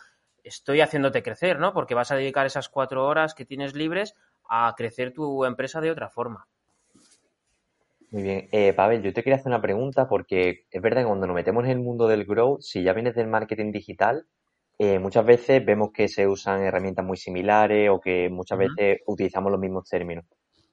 estoy 0.44 0.80
haciéndote 0.80 1.22
crecer, 1.22 1.58
¿no? 1.58 1.72
Porque 1.72 1.94
vas 1.94 2.10
a 2.10 2.16
dedicar 2.16 2.46
esas 2.46 2.68
cuatro 2.68 3.06
horas 3.06 3.34
que 3.34 3.44
tienes 3.44 3.74
libres 3.74 4.14
a 4.48 4.74
crecer 4.76 5.12
tu 5.12 5.44
empresa 5.44 5.80
de 5.80 5.90
otra 5.90 6.10
forma. 6.10 6.46
Muy 8.10 8.22
bien. 8.22 8.48
Eh, 8.52 8.72
Pavel, 8.74 9.02
yo 9.02 9.12
te 9.12 9.24
quería 9.24 9.36
hacer 9.36 9.48
una 9.48 9.60
pregunta 9.60 10.08
porque 10.08 10.66
es 10.70 10.82
verdad 10.82 11.00
que 11.00 11.08
cuando 11.08 11.26
nos 11.26 11.34
metemos 11.34 11.64
en 11.64 11.70
el 11.70 11.80
mundo 11.80 12.06
del 12.06 12.24
growth, 12.24 12.60
si 12.60 12.82
ya 12.84 12.92
vienes 12.92 13.16
del 13.16 13.26
marketing 13.26 13.72
digital, 13.72 14.26
eh, 14.78 14.98
muchas 14.98 15.26
veces 15.26 15.64
vemos 15.64 15.90
que 15.92 16.08
se 16.08 16.28
usan 16.28 16.62
herramientas 16.62 17.04
muy 17.04 17.16
similares 17.16 17.90
o 17.90 18.00
que 18.00 18.28
muchas 18.28 18.58
veces 18.58 19.00
utilizamos 19.06 19.50
los 19.50 19.60
mismos 19.60 19.88
términos. 19.88 20.24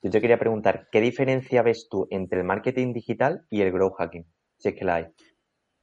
Yo 0.03 0.09
te 0.09 0.19
quería 0.19 0.39
preguntar, 0.39 0.87
¿qué 0.91 0.99
diferencia 0.99 1.61
ves 1.61 1.87
tú 1.89 2.07
entre 2.09 2.39
el 2.39 2.45
marketing 2.45 2.93
digital 2.93 3.45
y 3.49 3.61
el 3.61 3.71
growth 3.71 3.95
hacking? 3.97 4.25
Si 4.57 4.69
es 4.69 4.75
que 4.75 4.85
la 4.85 4.95
hay. 4.95 5.07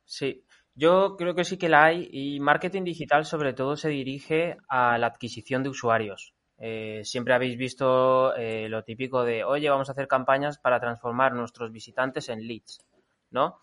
Sí, 0.04 0.45
yo 0.78 1.16
creo 1.16 1.35
que 1.35 1.42
sí 1.42 1.58
que 1.58 1.68
la 1.68 1.87
hay 1.87 2.08
y 2.12 2.38
marketing 2.38 2.85
digital 2.85 3.25
sobre 3.25 3.52
todo 3.52 3.75
se 3.75 3.88
dirige 3.88 4.56
a 4.68 4.97
la 4.97 5.08
adquisición 5.08 5.64
de 5.64 5.70
usuarios. 5.70 6.35
Eh, 6.56 7.00
siempre 7.02 7.35
habéis 7.35 7.56
visto 7.56 8.32
eh, 8.37 8.68
lo 8.68 8.85
típico 8.85 9.25
de, 9.25 9.42
oye, 9.42 9.68
vamos 9.68 9.88
a 9.88 9.92
hacer 9.92 10.06
campañas 10.06 10.58
para 10.58 10.78
transformar 10.78 11.35
nuestros 11.35 11.73
visitantes 11.73 12.28
en 12.28 12.47
leads, 12.47 12.78
¿no? 13.30 13.58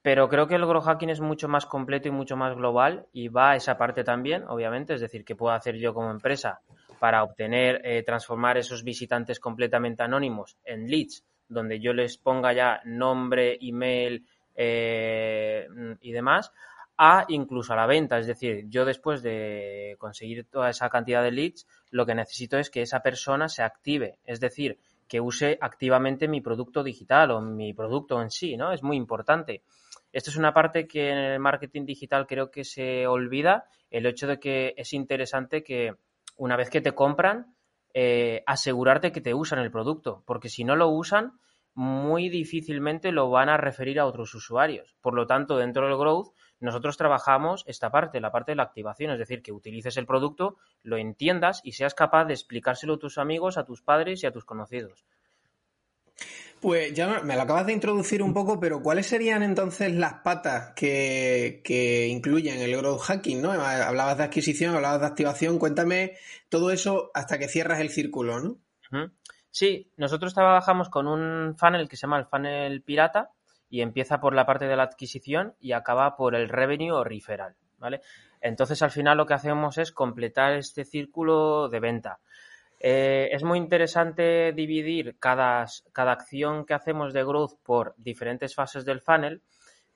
Pero 0.00 0.30
creo 0.30 0.46
que 0.46 0.54
el 0.54 0.64
growth 0.64 0.84
hacking 0.84 1.10
es 1.10 1.20
mucho 1.20 1.46
más 1.46 1.66
completo 1.66 2.08
y 2.08 2.12
mucho 2.12 2.38
más 2.38 2.56
global 2.56 3.06
y 3.12 3.28
va 3.28 3.50
a 3.50 3.56
esa 3.56 3.76
parte 3.76 4.02
también, 4.02 4.44
obviamente, 4.48 4.94
es 4.94 5.02
decir, 5.02 5.26
que 5.26 5.36
puedo 5.36 5.54
hacer 5.54 5.76
yo 5.76 5.92
como 5.92 6.10
empresa 6.10 6.60
para 6.98 7.22
obtener, 7.22 7.82
eh, 7.84 8.02
transformar 8.02 8.56
esos 8.56 8.82
visitantes 8.82 9.40
completamente 9.40 10.02
anónimos 10.02 10.56
en 10.64 10.86
leads, 10.86 11.22
donde 11.48 11.80
yo 11.80 11.92
les 11.92 12.16
ponga 12.16 12.54
ya 12.54 12.80
nombre, 12.84 13.58
email 13.60 14.24
eh, 14.56 15.68
y 16.00 16.12
demás, 16.12 16.52
a 16.98 17.24
incluso 17.28 17.72
a 17.72 17.76
la 17.76 17.86
venta. 17.86 18.18
Es 18.18 18.26
decir, 18.26 18.64
yo 18.68 18.84
después 18.84 19.22
de 19.22 19.96
conseguir 19.98 20.46
toda 20.48 20.70
esa 20.70 20.88
cantidad 20.88 21.22
de 21.22 21.32
leads, 21.32 21.66
lo 21.90 22.06
que 22.06 22.14
necesito 22.14 22.58
es 22.58 22.70
que 22.70 22.82
esa 22.82 23.00
persona 23.00 23.48
se 23.48 23.62
active, 23.62 24.18
es 24.24 24.40
decir, 24.40 24.78
que 25.08 25.20
use 25.20 25.58
activamente 25.60 26.26
mi 26.28 26.40
producto 26.40 26.82
digital 26.82 27.30
o 27.30 27.40
mi 27.40 27.72
producto 27.72 28.20
en 28.20 28.30
sí, 28.30 28.56
¿no? 28.56 28.72
Es 28.72 28.82
muy 28.82 28.96
importante. 28.96 29.62
Esto 30.12 30.30
es 30.30 30.36
una 30.36 30.52
parte 30.52 30.86
que 30.86 31.10
en 31.10 31.18
el 31.18 31.38
marketing 31.38 31.84
digital 31.84 32.26
creo 32.26 32.50
que 32.50 32.64
se 32.64 33.06
olvida, 33.06 33.66
el 33.90 34.06
hecho 34.06 34.26
de 34.26 34.40
que 34.40 34.74
es 34.76 34.92
interesante 34.92 35.62
que 35.62 35.94
una 36.36 36.56
vez 36.56 36.70
que 36.70 36.80
te 36.80 36.92
compran, 36.92 37.54
eh, 37.94 38.42
asegurarte 38.46 39.12
que 39.12 39.20
te 39.20 39.34
usan 39.34 39.58
el 39.60 39.70
producto, 39.70 40.22
porque 40.26 40.48
si 40.48 40.64
no 40.64 40.76
lo 40.76 40.88
usan, 40.88 41.38
muy 41.76 42.30
difícilmente 42.30 43.12
lo 43.12 43.28
van 43.28 43.50
a 43.50 43.58
referir 43.58 44.00
a 44.00 44.06
otros 44.06 44.34
usuarios. 44.34 44.96
Por 45.02 45.14
lo 45.14 45.26
tanto, 45.26 45.58
dentro 45.58 45.86
del 45.86 45.98
growth, 45.98 46.32
nosotros 46.58 46.96
trabajamos 46.96 47.64
esta 47.66 47.90
parte, 47.90 48.18
la 48.18 48.32
parte 48.32 48.52
de 48.52 48.56
la 48.56 48.62
activación, 48.62 49.10
es 49.10 49.18
decir, 49.18 49.42
que 49.42 49.52
utilices 49.52 49.98
el 49.98 50.06
producto, 50.06 50.56
lo 50.82 50.96
entiendas 50.96 51.60
y 51.62 51.72
seas 51.72 51.92
capaz 51.92 52.24
de 52.24 52.32
explicárselo 52.32 52.94
a 52.94 52.98
tus 52.98 53.18
amigos, 53.18 53.58
a 53.58 53.64
tus 53.64 53.82
padres 53.82 54.24
y 54.24 54.26
a 54.26 54.32
tus 54.32 54.46
conocidos. 54.46 55.04
Pues 56.60 56.94
ya 56.94 57.20
me 57.20 57.36
lo 57.36 57.42
acabas 57.42 57.66
de 57.66 57.74
introducir 57.74 58.22
un 58.22 58.32
poco, 58.32 58.58
pero 58.58 58.80
¿cuáles 58.80 59.06
serían 59.06 59.42
entonces 59.42 59.92
las 59.92 60.14
patas 60.24 60.72
que, 60.74 62.08
incluyen 62.10 62.58
el 62.58 62.74
growth 62.74 63.02
hacking? 63.02 63.42
¿no? 63.42 63.52
Hablabas 63.52 64.16
de 64.16 64.24
adquisición, 64.24 64.74
hablabas 64.74 65.02
de 65.02 65.06
activación, 65.08 65.58
cuéntame 65.58 66.16
todo 66.48 66.70
eso 66.70 67.10
hasta 67.12 67.38
que 67.38 67.48
cierras 67.48 67.80
el 67.80 67.90
círculo, 67.90 68.40
¿no? 68.40 68.56
Sí, 69.58 69.90
nosotros 69.96 70.34
trabajamos 70.34 70.90
con 70.90 71.06
un 71.06 71.56
funnel 71.56 71.88
que 71.88 71.96
se 71.96 72.02
llama 72.02 72.18
el 72.18 72.26
funnel 72.26 72.82
pirata 72.82 73.30
y 73.70 73.80
empieza 73.80 74.20
por 74.20 74.34
la 74.34 74.44
parte 74.44 74.66
de 74.66 74.76
la 74.76 74.82
adquisición 74.82 75.54
y 75.58 75.72
acaba 75.72 76.14
por 76.14 76.34
el 76.34 76.50
revenue 76.50 76.92
o 76.92 77.02
referral, 77.02 77.56
¿vale? 77.78 78.02
Entonces 78.42 78.82
al 78.82 78.90
final 78.90 79.16
lo 79.16 79.24
que 79.24 79.32
hacemos 79.32 79.78
es 79.78 79.92
completar 79.92 80.52
este 80.52 80.84
círculo 80.84 81.70
de 81.70 81.80
venta. 81.80 82.18
Eh, 82.78 83.30
es 83.32 83.44
muy 83.44 83.56
interesante 83.56 84.52
dividir 84.52 85.16
cada, 85.18 85.64
cada 85.90 86.12
acción 86.12 86.66
que 86.66 86.74
hacemos 86.74 87.14
de 87.14 87.24
growth 87.24 87.54
por 87.64 87.94
diferentes 87.96 88.54
fases 88.54 88.84
del 88.84 89.00
funnel, 89.00 89.40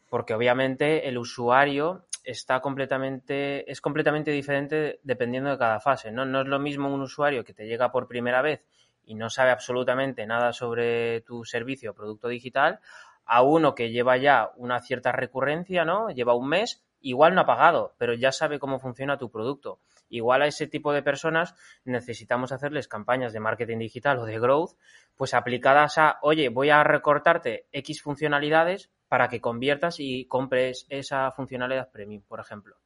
porque 0.08 0.32
obviamente 0.32 1.06
el 1.06 1.18
usuario 1.18 2.06
está 2.24 2.60
completamente, 2.60 3.70
es 3.70 3.82
completamente 3.82 4.30
diferente 4.30 5.00
dependiendo 5.02 5.50
de 5.50 5.58
cada 5.58 5.80
fase. 5.80 6.10
¿no? 6.10 6.24
no 6.24 6.40
es 6.40 6.46
lo 6.46 6.58
mismo 6.58 6.88
un 6.88 7.02
usuario 7.02 7.44
que 7.44 7.52
te 7.52 7.66
llega 7.66 7.92
por 7.92 8.08
primera 8.08 8.40
vez 8.40 8.64
y 9.10 9.16
no 9.16 9.28
sabe 9.28 9.50
absolutamente 9.50 10.24
nada 10.24 10.52
sobre 10.52 11.22
tu 11.22 11.44
servicio 11.44 11.90
o 11.90 11.94
producto 11.94 12.28
digital 12.28 12.78
a 13.26 13.42
uno 13.42 13.74
que 13.74 13.90
lleva 13.90 14.16
ya 14.18 14.52
una 14.54 14.78
cierta 14.78 15.10
recurrencia, 15.10 15.84
¿no? 15.84 16.10
Lleva 16.10 16.36
un 16.36 16.48
mes, 16.48 16.84
igual 17.00 17.34
no 17.34 17.40
ha 17.40 17.44
pagado, 17.44 17.96
pero 17.98 18.14
ya 18.14 18.30
sabe 18.30 18.60
cómo 18.60 18.78
funciona 18.78 19.18
tu 19.18 19.28
producto. 19.28 19.80
Igual 20.10 20.42
a 20.42 20.46
ese 20.46 20.68
tipo 20.68 20.92
de 20.92 21.02
personas 21.02 21.56
necesitamos 21.84 22.52
hacerles 22.52 22.86
campañas 22.86 23.32
de 23.32 23.40
marketing 23.40 23.78
digital 23.78 24.18
o 24.18 24.26
de 24.26 24.38
growth, 24.38 24.76
pues 25.16 25.34
aplicadas 25.34 25.98
a, 25.98 26.20
oye, 26.22 26.48
voy 26.48 26.70
a 26.70 26.84
recortarte 26.84 27.66
X 27.72 28.02
funcionalidades 28.02 28.92
para 29.08 29.28
que 29.28 29.40
conviertas 29.40 29.96
y 29.98 30.26
compres 30.26 30.86
esa 30.88 31.32
funcionalidad 31.32 31.90
premium, 31.90 32.22
por 32.22 32.38
ejemplo. 32.38 32.76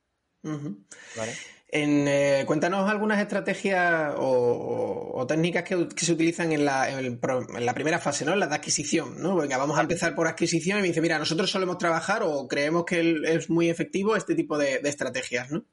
¿Vale? 0.44 1.32
En, 1.76 2.06
eh, 2.06 2.44
cuéntanos 2.46 2.88
algunas 2.88 3.18
estrategias 3.18 4.14
o, 4.16 5.24
técnicas 5.26 5.64
que, 5.64 5.88
se 5.96 6.12
utilizan 6.12 6.52
en 6.52 6.64
la, 6.64 7.74
primera 7.74 7.98
fase, 7.98 8.24
¿no? 8.24 8.32
En 8.32 8.38
la 8.38 8.46
de 8.46 8.54
adquisición, 8.54 9.20
¿no? 9.20 9.34
Venga, 9.34 9.56
vamos 9.56 9.76
a 9.76 9.80
empezar 9.80 10.14
por 10.14 10.28
adquisición 10.28 10.78
y 10.78 10.82
me 10.82 10.86
dice, 10.86 11.00
mira, 11.00 11.18
nosotros 11.18 11.50
solemos 11.50 11.78
trabajar 11.78 12.22
o 12.22 12.46
creemos 12.46 12.84
que 12.84 13.16
es 13.24 13.50
muy 13.50 13.70
efectivo 13.70 14.14
este 14.14 14.36
tipo 14.36 14.56
de, 14.56 14.74
estrategias, 14.84 15.50
¿no? 15.50 15.64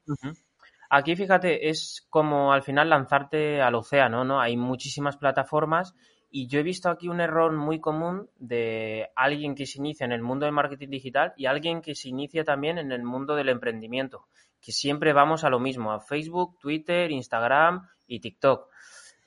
Aquí, 0.90 1.14
fíjate, 1.14 1.68
es 1.68 2.04
como 2.10 2.52
al 2.52 2.64
final 2.64 2.90
lanzarte 2.90 3.62
al 3.62 3.76
océano, 3.76 4.24
¿no? 4.24 4.40
Hay 4.40 4.56
muchísimas 4.56 5.16
plataformas 5.16 5.94
y 6.32 6.48
yo 6.48 6.58
he 6.58 6.64
visto 6.64 6.90
aquí 6.90 7.06
un 7.06 7.20
error 7.20 7.52
muy 7.52 7.78
común 7.78 8.28
de 8.40 9.10
alguien 9.14 9.54
que 9.54 9.66
se 9.66 9.78
inicia 9.78 10.04
en 10.04 10.10
el 10.10 10.22
mundo 10.22 10.46
del 10.46 10.54
marketing 10.54 10.88
digital 10.88 11.32
y 11.36 11.46
alguien 11.46 11.80
que 11.80 11.94
se 11.94 12.08
inicia 12.08 12.42
también 12.42 12.78
en 12.78 12.90
el 12.90 13.04
mundo 13.04 13.36
del 13.36 13.50
emprendimiento 13.50 14.26
que 14.62 14.72
siempre 14.72 15.12
vamos 15.12 15.44
a 15.44 15.50
lo 15.50 15.58
mismo, 15.58 15.92
a 15.92 16.00
Facebook, 16.00 16.58
Twitter, 16.58 17.10
Instagram 17.10 17.88
y 18.06 18.20
TikTok. 18.20 18.68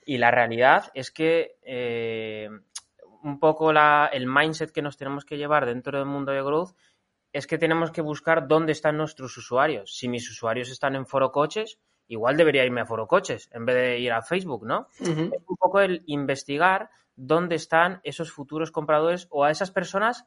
Y 0.05 0.17
la 0.17 0.31
realidad 0.31 0.91
es 0.93 1.11
que 1.11 1.57
eh, 1.61 2.49
un 3.23 3.39
poco 3.39 3.73
la, 3.73 4.09
el 4.13 4.27
mindset 4.27 4.71
que 4.71 4.81
nos 4.81 4.97
tenemos 4.97 5.25
que 5.25 5.37
llevar 5.37 5.65
dentro 5.65 5.97
del 5.97 6.07
mundo 6.07 6.31
de 6.31 6.41
growth 6.41 6.75
es 7.33 7.47
que 7.47 7.57
tenemos 7.57 7.91
que 7.91 8.01
buscar 8.01 8.47
dónde 8.47 8.71
están 8.71 8.95
nuestros 8.95 9.35
usuarios. 9.37 9.93
Si 9.97 10.07
mis 10.07 10.29
usuarios 10.29 10.69
están 10.69 10.95
en 10.95 11.05
Foro 11.05 11.31
Coches, 11.33 11.79
igual 12.07 12.37
debería 12.37 12.63
irme 12.63 12.81
a 12.81 12.85
Foro 12.85 13.07
Coches 13.07 13.49
en 13.51 13.65
vez 13.65 13.75
de 13.75 13.99
ir 13.99 14.13
a 14.13 14.21
Facebook, 14.21 14.65
¿no? 14.65 14.87
Es 15.01 15.09
un 15.47 15.57
poco 15.57 15.81
el 15.81 16.03
investigar 16.05 16.89
dónde 17.17 17.55
están 17.55 17.99
esos 18.03 18.31
futuros 18.31 18.71
compradores 18.71 19.27
o 19.31 19.43
a 19.43 19.51
esas 19.51 19.71
personas 19.71 20.25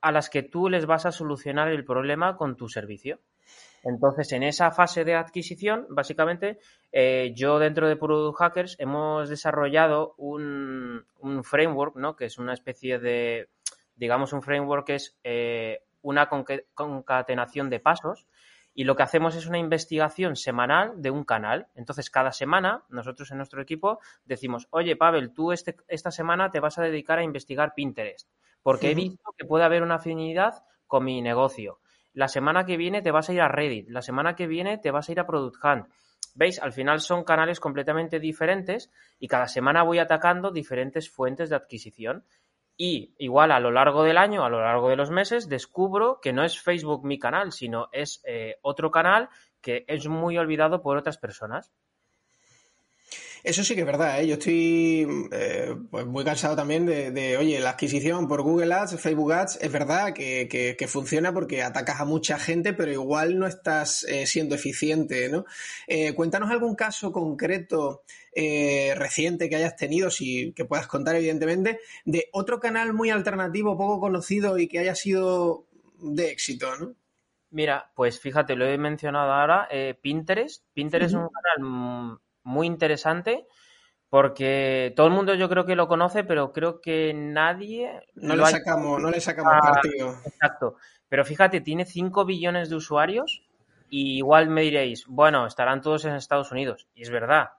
a 0.00 0.12
las 0.12 0.28
que 0.28 0.42
tú 0.42 0.68
les 0.68 0.84
vas 0.84 1.06
a 1.06 1.12
solucionar 1.12 1.68
el 1.68 1.84
problema 1.84 2.36
con 2.36 2.56
tu 2.56 2.68
servicio. 2.68 3.20
Entonces, 3.84 4.30
en 4.32 4.44
esa 4.44 4.70
fase 4.70 5.04
de 5.04 5.14
adquisición, 5.14 5.86
básicamente, 5.90 6.58
eh, 6.92 7.32
yo 7.34 7.58
dentro 7.58 7.88
de 7.88 7.96
Product 7.96 8.38
Hackers 8.38 8.76
hemos 8.78 9.28
desarrollado 9.28 10.14
un, 10.18 11.04
framework, 11.42 11.96
¿no? 11.96 12.14
Que 12.14 12.26
es 12.26 12.38
una 12.38 12.52
especie 12.52 12.98
de, 12.98 13.48
digamos, 13.96 14.32
un 14.32 14.42
framework 14.42 14.86
que 14.86 14.94
es 14.94 15.18
eh, 15.24 15.82
una 16.02 16.28
concatenación 16.28 17.70
de 17.70 17.80
pasos 17.80 18.26
y 18.74 18.84
lo 18.84 18.96
que 18.96 19.02
hacemos 19.02 19.34
es 19.34 19.46
una 19.46 19.58
investigación 19.58 20.36
semanal 20.36 21.02
de 21.02 21.10
un 21.10 21.24
canal. 21.24 21.66
Entonces, 21.74 22.08
cada 22.08 22.32
semana, 22.32 22.84
nosotros 22.88 23.30
en 23.32 23.38
nuestro 23.38 23.60
equipo 23.60 23.98
decimos, 24.24 24.68
oye, 24.70 24.96
Pavel, 24.96 25.34
tú 25.34 25.52
este, 25.52 25.76
esta 25.88 26.10
semana 26.10 26.50
te 26.50 26.60
vas 26.60 26.78
a 26.78 26.82
dedicar 26.82 27.18
a 27.18 27.24
investigar 27.24 27.74
Pinterest, 27.74 28.30
porque 28.62 28.92
he 28.92 28.94
visto 28.94 29.34
que 29.36 29.44
puede 29.44 29.64
haber 29.64 29.82
una 29.82 29.96
afinidad 29.96 30.64
con 30.86 31.04
mi 31.04 31.20
negocio 31.20 31.81
la 32.14 32.28
semana 32.28 32.64
que 32.64 32.76
viene 32.76 33.02
te 33.02 33.10
vas 33.10 33.28
a 33.28 33.32
ir 33.32 33.40
a 33.40 33.48
Reddit, 33.48 33.88
la 33.88 34.02
semana 34.02 34.34
que 34.34 34.46
viene 34.46 34.78
te 34.78 34.90
vas 34.90 35.08
a 35.08 35.12
ir 35.12 35.20
a 35.20 35.26
Product 35.26 35.64
Hunt. 35.64 35.86
¿Veis? 36.34 36.60
Al 36.60 36.72
final 36.72 37.00
son 37.00 37.24
canales 37.24 37.60
completamente 37.60 38.18
diferentes 38.18 38.90
y 39.18 39.28
cada 39.28 39.48
semana 39.48 39.82
voy 39.82 39.98
atacando 39.98 40.50
diferentes 40.50 41.10
fuentes 41.10 41.50
de 41.50 41.56
adquisición. 41.56 42.24
Y 42.76 43.14
igual 43.18 43.52
a 43.52 43.60
lo 43.60 43.70
largo 43.70 44.02
del 44.02 44.16
año, 44.16 44.44
a 44.44 44.48
lo 44.48 44.62
largo 44.62 44.88
de 44.88 44.96
los 44.96 45.10
meses, 45.10 45.48
descubro 45.48 46.20
que 46.22 46.32
no 46.32 46.42
es 46.42 46.58
Facebook 46.58 47.04
mi 47.04 47.18
canal, 47.18 47.52
sino 47.52 47.88
es 47.92 48.22
eh, 48.24 48.56
otro 48.62 48.90
canal 48.90 49.28
que 49.60 49.84
es 49.86 50.08
muy 50.08 50.38
olvidado 50.38 50.80
por 50.80 50.96
otras 50.96 51.18
personas. 51.18 51.70
Eso 53.44 53.64
sí 53.64 53.74
que 53.74 53.80
es 53.80 53.86
verdad, 53.86 54.20
¿eh? 54.20 54.28
yo 54.28 54.34
estoy 54.34 55.04
eh, 55.32 55.74
pues 55.90 56.06
muy 56.06 56.24
cansado 56.24 56.54
también 56.54 56.86
de, 56.86 57.36
oye, 57.36 57.58
la 57.58 57.70
adquisición 57.70 58.28
por 58.28 58.42
Google 58.42 58.72
Ads, 58.72 59.00
Facebook 59.00 59.32
Ads, 59.32 59.58
es 59.60 59.72
verdad 59.72 60.12
que, 60.12 60.86
funciona 60.88 61.32
porque 61.32 61.62
atacas 61.62 62.00
a 62.00 62.04
mucha 62.04 62.38
gente, 62.38 62.72
pero 62.72 62.92
igual 62.92 63.40
no 63.40 63.48
estás 63.48 64.04
eh, 64.04 64.26
siendo 64.26 64.54
eficiente, 64.54 65.28
¿no? 65.28 65.44
cuéntanos 66.14 66.50
algún 66.50 66.76
caso 66.76 67.10
concreto 67.10 68.02
reciente 68.34 69.48
que 69.48 69.56
hayas 69.56 69.76
tenido, 69.76 70.10
si 70.10 70.52
que 70.52 70.64
puedas 70.64 70.86
contar 70.86 71.16
evidentemente, 71.16 71.80
de 72.04 72.28
otro 72.32 72.60
canal 72.60 72.92
muy 72.92 73.10
alternativo, 73.10 73.76
poco 73.76 73.98
conocido 73.98 74.56
y 74.58 74.68
que 74.68 74.78
haya 74.78 74.94
sido 74.94 75.66
de 75.98 76.30
éxito, 76.30 76.76
¿no? 76.76 76.94
Mira, 77.50 77.90
pues 77.94 78.20
fíjate, 78.20 78.54
lo 78.54 78.66
he 78.66 78.78
mencionado 78.78 79.32
ahora, 79.32 79.68
Pinterest. 80.00 80.64
Pinterest 80.72 81.10
es 81.10 81.14
un 81.14 81.28
canal 81.28 82.18
muy 82.44 82.66
interesante 82.66 83.46
porque 84.12 84.92
todo 84.94 85.06
el 85.06 85.14
mundo 85.14 85.34
yo 85.34 85.48
creo 85.48 85.64
que 85.64 85.74
lo 85.74 85.88
conoce, 85.88 86.22
pero 86.22 86.52
creo 86.52 86.82
que 86.82 87.14
nadie... 87.14 88.02
No, 88.14 88.36
le, 88.36 88.44
sacamos, 88.44 89.00
no 89.00 89.10
le 89.10 89.20
sacamos 89.20 89.54
partido. 89.62 90.14
Exacto. 90.26 90.76
Pero 91.08 91.24
fíjate, 91.24 91.62
tiene 91.62 91.86
5 91.86 92.26
billones 92.26 92.68
de 92.68 92.76
usuarios 92.76 93.42
y 93.88 94.18
igual 94.18 94.50
me 94.50 94.62
diréis, 94.62 95.06
bueno, 95.06 95.46
estarán 95.46 95.80
todos 95.80 96.04
en 96.04 96.14
Estados 96.14 96.52
Unidos. 96.52 96.88
Y 96.94 97.00
es 97.02 97.10
verdad, 97.10 97.52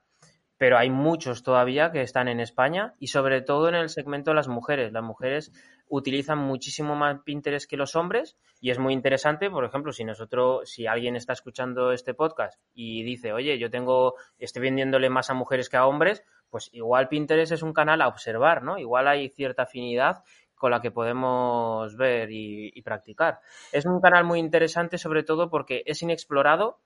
pero 0.57 0.77
hay 0.77 0.91
muchos 0.91 1.41
todavía 1.41 1.91
que 1.91 2.01
están 2.01 2.27
en 2.27 2.39
España 2.39 2.93
y 2.99 3.07
sobre 3.07 3.41
todo 3.41 3.67
en 3.67 3.75
el 3.75 3.89
segmento 3.89 4.31
de 4.31 4.35
las 4.35 4.47
mujeres. 4.47 4.93
Las 4.93 5.03
mujeres 5.03 5.51
utilizan 5.95 6.39
muchísimo 6.39 6.95
más 6.95 7.21
Pinterest 7.23 7.69
que 7.69 7.77
los 7.77 7.95
hombres 7.95 8.35
y 8.59 8.71
es 8.71 8.79
muy 8.79 8.93
interesante, 8.93 9.51
por 9.51 9.63
ejemplo, 9.63 9.91
si 9.91 10.03
nosotros, 10.03 10.67
si 10.67 10.87
alguien 10.87 11.15
está 11.15 11.33
escuchando 11.33 11.91
este 11.91 12.15
podcast 12.15 12.59
y 12.73 13.03
dice, 13.03 13.31
oye, 13.31 13.59
yo 13.59 13.69
tengo, 13.69 14.15
estoy 14.39 14.63
vendiéndole 14.63 15.11
más 15.11 15.29
a 15.29 15.35
mujeres 15.35 15.69
que 15.69 15.77
a 15.77 15.85
hombres, 15.85 16.23
pues 16.49 16.71
igual 16.73 17.09
Pinterest 17.09 17.51
es 17.51 17.61
un 17.61 17.73
canal 17.73 18.01
a 18.01 18.07
observar, 18.07 18.63
¿no? 18.63 18.79
Igual 18.79 19.07
hay 19.07 19.29
cierta 19.29 19.63
afinidad 19.63 20.23
con 20.55 20.71
la 20.71 20.81
que 20.81 20.89
podemos 20.89 21.95
ver 21.95 22.29
y, 22.31 22.81
practicar. 22.81 23.39
Es 23.71 23.85
un 23.85 24.01
canal 24.01 24.23
muy 24.23 24.39
interesante 24.39 24.97
sobre 24.97 25.21
todo 25.21 25.51
porque 25.51 25.83
es 25.85 26.01
inexplorado 26.01 26.79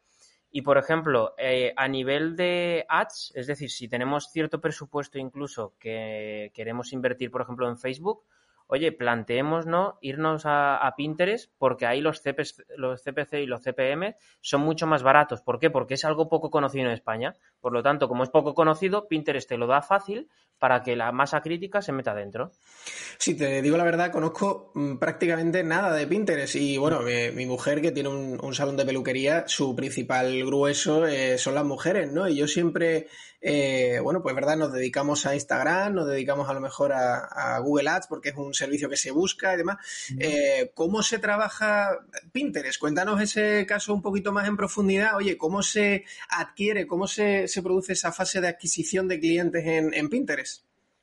Y, 0.49 0.61
por 0.63 0.77
ejemplo, 0.77 1.33
eh, 1.37 1.73
a 1.75 1.87
nivel 1.87 2.35
de 2.35 2.85
ads, 2.89 3.31
es 3.35 3.47
decir, 3.47 3.69
si 3.69 3.87
tenemos 3.87 4.31
cierto 4.31 4.59
presupuesto 4.59 5.17
incluso 5.17 5.75
que 5.79 6.51
queremos 6.53 6.93
invertir, 6.93 7.29
por 7.31 7.41
ejemplo, 7.41 7.67
en 7.69 7.77
Facebook, 7.77 8.23
oye, 8.67 8.91
planteemos 8.91 9.65
¿no? 9.65 9.97
irnos 10.01 10.43
a, 10.45 10.93
Pinterest 10.95 11.51
porque 11.57 11.85
ahí 11.85 12.01
los, 12.01 12.21
los 12.75 13.03
CPC 13.03 13.33
y 13.41 13.45
los 13.45 13.61
CPM 13.63 14.15
son 14.41 14.61
mucho 14.61 14.87
más 14.87 15.03
baratos. 15.03 15.41
¿Por 15.41 15.59
qué? 15.59 15.69
Porque 15.69 15.95
es 15.95 16.05
algo 16.05 16.29
poco 16.29 16.51
conocido 16.51 16.85
en 16.85 16.91
España. 16.91 17.35
Por 17.59 17.73
lo 17.73 17.81
tanto, 17.81 18.07
como 18.07 18.23
es 18.23 18.29
poco 18.29 18.53
conocido, 18.53 19.07
Pinterest 19.07 19.49
te 19.49 19.57
lo 19.57 19.67
da 19.67 19.81
fácil 19.81 20.29
para 20.59 20.81
que 20.83 20.95
la 20.95 21.11
masa 21.11 21.41
crítica 21.41 21.81
se 21.81 21.91
meta 21.91 22.13
dentro. 22.13 22.51
Si 23.17 23.35
te 23.35 23.61
digo 23.61 23.77
la 23.77 23.83
verdad, 23.83 24.11
conozco 24.11 24.71
mm, 24.75 24.97
prácticamente 24.97 25.63
nada 25.63 25.93
de 25.93 26.07
Pinterest 26.07 26.55
y 26.55 26.77
bueno, 26.77 27.01
mi, 27.01 27.45
mujer 27.45 27.81
que 27.81 27.91
tiene 27.91 28.09
un, 28.09 28.55
salón 28.55 28.77
de 28.77 28.85
peluquería, 28.85 29.43
su 29.47 29.75
principal 29.75 30.43
grueso 30.45 31.05
eh, 31.05 31.37
son 31.37 31.55
las 31.55 31.65
mujeres, 31.65 32.11
¿no? 32.11 32.27
Y 32.27 32.35
yo 32.35 32.47
siempre 32.47 33.07
eh, 33.39 33.99
bueno, 34.01 34.21
pues 34.21 34.33
verdad, 34.33 34.57
nos 34.57 34.73
dedicamos 34.73 35.25
a 35.25 35.35
Instagram, 35.35 35.93
nos 35.93 36.07
dedicamos 36.07 36.49
a 36.49 36.53
lo 36.53 36.59
mejor 36.59 36.91
a, 36.93 37.59
Google 37.59 37.89
Ads 37.89 38.07
porque 38.07 38.29
es 38.29 38.35
un 38.35 38.53
servicio 38.53 38.89
que 38.89 38.97
se 38.97 39.11
busca 39.11 39.53
y 39.53 39.57
demás. 39.57 39.77
Eh, 40.19 40.71
¿Cómo 40.73 41.03
se 41.03 41.19
trabaja 41.19 41.99
Pinterest? 42.31 42.79
Cuéntanos 42.79 43.21
ese 43.21 43.65
caso 43.65 43.93
un 43.93 44.01
poquito 44.01 44.31
más 44.31 44.47
en 44.47 44.57
profundidad. 44.57 45.15
Oye, 45.15 45.37
¿cómo 45.37 45.61
se 45.61 46.05
adquiere, 46.29 46.87
cómo 46.87 47.07
se, 47.07 47.47
produce 47.61 47.93
esa 47.93 48.11
fase 48.11 48.41
de 48.41 48.47
adquisición 48.47 49.07
de 49.07 49.19
clientes 49.19 49.63
en, 49.65 50.09
Pinterest? 50.09 50.46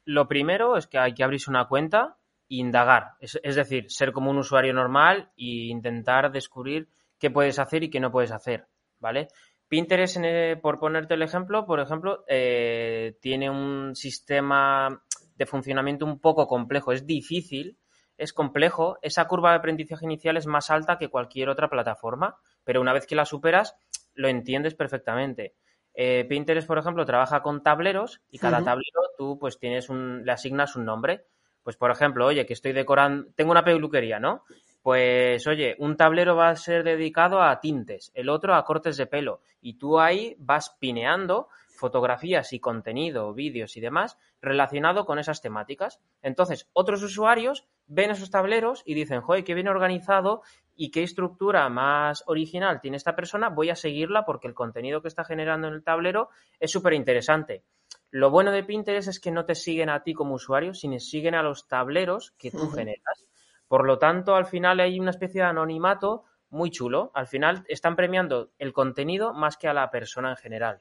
Lo 0.05 0.29
primero 0.29 0.77
es 0.77 0.87
que 0.87 0.99
hay 0.99 1.15
que 1.15 1.25
abrirse 1.25 1.51
una 1.51 1.67
cuenta 1.67 2.17
e 2.49 2.57
indagar, 2.57 3.13
es, 3.21 3.41
es 3.43 3.57
decir, 3.57 3.91
ser 3.91 4.13
como 4.13 4.31
un 4.31 4.39
usuario 4.39 4.75
normal 4.75 5.31
e 5.37 5.69
intentar 5.69 6.31
descubrir 6.31 6.89
qué 7.19 7.31
puedes 7.31 7.59
hacer 7.59 7.83
y 7.83 7.91
qué 7.91 8.01
no 8.01 8.11
puedes 8.11 8.33
hacer, 8.33 8.67
¿vale? 8.99 9.29
Pinterest, 9.69 10.19
por 10.61 10.79
ponerte 10.79 11.15
el 11.15 11.23
ejemplo, 11.23 11.67
por 11.67 11.81
ejemplo, 11.81 12.25
eh, 12.29 13.17
tiene 13.21 13.51
un 13.51 13.97
sistema 13.97 15.03
de 15.37 15.47
funcionamiento 15.47 16.05
un 16.05 16.21
poco 16.21 16.47
complejo. 16.47 16.93
Es 16.93 17.07
difícil, 17.07 17.79
es 18.17 18.33
complejo. 18.33 18.99
Esa 19.03 19.27
curva 19.27 19.51
de 19.51 19.57
aprendizaje 19.57 20.05
inicial 20.05 20.37
es 20.37 20.47
más 20.47 20.71
alta 20.71 20.99
que 20.99 21.09
cualquier 21.09 21.49
otra 21.49 21.69
plataforma, 21.69 22.37
pero 22.63 22.81
una 22.81 22.93
vez 22.93 23.07
que 23.07 23.17
la 23.17 23.25
superas, 23.25 23.75
lo 24.15 24.29
entiendes 24.29 24.75
perfectamente. 24.75 25.55
Eh, 25.95 26.25
Pinterest, 26.29 26.67
por 26.67 26.79
ejemplo, 26.79 27.07
trabaja 27.07 27.43
con 27.43 27.63
tableros 27.63 28.21
y 28.31 28.39
cada 28.39 28.65
tablero 28.65 29.03
tú 29.17 29.39
pues 29.39 29.59
tienes 29.59 29.89
un, 29.89 30.25
le 30.25 30.33
asignas 30.33 30.77
un 30.77 30.85
nombre. 30.85 31.25
Pues, 31.63 31.77
por 31.77 31.91
ejemplo, 31.91 32.27
oye, 32.27 32.45
que 32.45 32.53
estoy 32.53 32.73
decorando, 32.73 33.31
tengo 33.35 33.51
una 33.51 33.65
peluquería, 33.65 34.21
¿no? 34.21 34.45
Pues 34.83 35.47
oye, 35.47 35.77
un 35.79 35.97
tablero 35.97 36.37
va 36.37 36.51
a 36.51 36.57
ser 36.57 36.85
dedicado 36.85 37.41
a 37.41 37.59
tintes, 37.59 38.13
el 38.15 38.29
otro 38.29 38.55
a 38.55 38.65
cortes 38.67 38.99
de 38.99 39.07
pelo, 39.07 39.41
y 39.63 39.79
tú 39.79 39.99
ahí 39.99 40.37
vas 40.39 40.77
pineando 40.79 41.49
fotografías 41.75 42.53
y 42.53 42.61
contenido, 42.61 43.33
vídeos 43.33 43.77
y 43.77 43.81
demás 43.81 44.19
relacionado 44.43 45.07
con 45.07 45.19
esas 45.19 45.41
temáticas. 45.41 46.01
Entonces, 46.23 46.69
otros 46.75 47.03
usuarios 47.03 47.67
ven 47.87 48.11
esos 48.11 48.31
tableros 48.31 48.83
y 48.85 48.95
dicen, 48.95 49.23
joder, 49.23 49.43
qué 49.45 49.55
bien 49.55 49.69
organizado 49.69 50.43
y 50.76 50.90
qué 50.90 51.02
estructura 51.02 51.69
más 51.69 52.25
original 52.26 52.81
tiene 52.81 52.97
esta 52.97 53.14
persona, 53.14 53.49
voy 53.49 53.71
a 53.71 53.76
seguirla 53.76 54.25
porque 54.25 54.49
el 54.49 54.54
contenido 54.54 55.02
que 55.02 55.09
está 55.09 55.25
generando 55.25 55.69
en 55.69 55.75
el 55.75 55.85
tablero 55.85 56.28
es 56.59 56.71
súper 56.71 56.95
interesante. 56.95 57.64
Lo 58.11 58.31
bueno 58.31 58.52
de 58.52 58.62
Pinterest 58.62 59.09
es 59.09 59.21
que 59.21 59.31
no 59.31 59.45
te 59.45 59.54
siguen 59.54 59.90
a 59.90 60.02
ti 60.02 60.14
como 60.14 60.35
usuario, 60.35 60.73
sino 60.75 60.99
siguen 60.99 61.35
a 61.35 61.43
los 61.43 61.66
tableros 61.66 62.33
que 62.38 62.50
tú 62.50 62.71
generas. 62.71 63.25
Por 63.66 63.87
lo 63.87 63.99
tanto, 63.99 64.37
al 64.37 64.47
final 64.47 64.78
hay 64.81 65.00
una 65.00 65.11
especie 65.11 65.40
de 65.40 65.49
anonimato 65.49 66.25
muy 66.50 66.71
chulo. 66.71 67.11
Al 67.14 67.26
final 67.26 67.64
están 67.69 67.97
premiando 67.97 68.50
el 68.59 68.73
contenido 68.73 69.33
más 69.35 69.57
que 69.57 69.66
a 69.66 69.75
la 69.75 69.90
persona 69.90 70.31
en 70.31 70.37
general. 70.37 70.81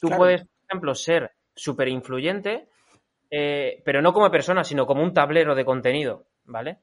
Tú 0.00 0.10
puedes, 0.10 0.42
por 0.42 0.50
ejemplo, 0.68 0.94
ser 0.94 1.32
súper 1.54 1.88
influyente, 1.88 2.68
eh, 3.30 3.82
pero 3.84 4.02
no 4.02 4.12
como 4.12 4.30
persona, 4.30 4.62
sino 4.62 4.86
como 4.86 5.02
un 5.02 5.14
tablero 5.14 5.54
de 5.54 5.64
contenido, 5.64 6.26
¿vale? 6.44 6.80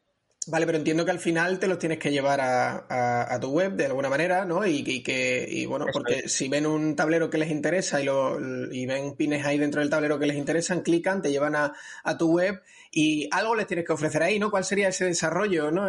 Vale, 0.48 0.66
pero 0.66 0.78
entiendo 0.78 1.06
que 1.06 1.12
al 1.12 1.20
final 1.20 1.60
te 1.60 1.68
los 1.68 1.80
tienes 1.80 2.00
que 2.00 2.12
llevar 2.12 2.40
a, 2.42 3.38
tu 3.40 3.50
web 3.50 3.74
de 3.74 3.86
alguna 3.86 4.10
manera, 4.10 4.46
¿no? 4.46 4.66
Y, 4.66 5.02
que, 5.04 5.46
y 5.50 5.66
bueno, 5.66 5.86
porque 5.92 6.28
si 6.28 6.50
ven 6.50 6.66
un 6.66 6.96
tablero 6.96 7.30
que 7.30 7.38
les 7.38 7.50
interesa 7.50 8.02
y, 8.02 8.06
lo, 8.06 8.40
y 8.72 8.86
ven 8.86 9.16
pines 9.16 9.46
ahí 9.46 9.58
dentro 9.58 9.82
del 9.82 9.90
tablero 9.90 10.20
que 10.20 10.26
les 10.26 10.38
interesan, 10.38 10.82
clican, 10.82 11.22
te 11.22 11.32
llevan 11.32 11.56
a, 11.56 11.74
tu 12.18 12.32
web 12.32 12.62
y 12.92 13.28
algo 13.32 13.56
les 13.56 13.68
tienes 13.68 13.86
que 13.86 13.94
ofrecer 13.94 14.22
ahí, 14.22 14.40
¿no? 14.40 14.52
¿Cuál 14.52 14.64
sería 14.64 14.90
ese 14.90 15.06
desarrollo, 15.06 15.72
¿no? 15.72 15.88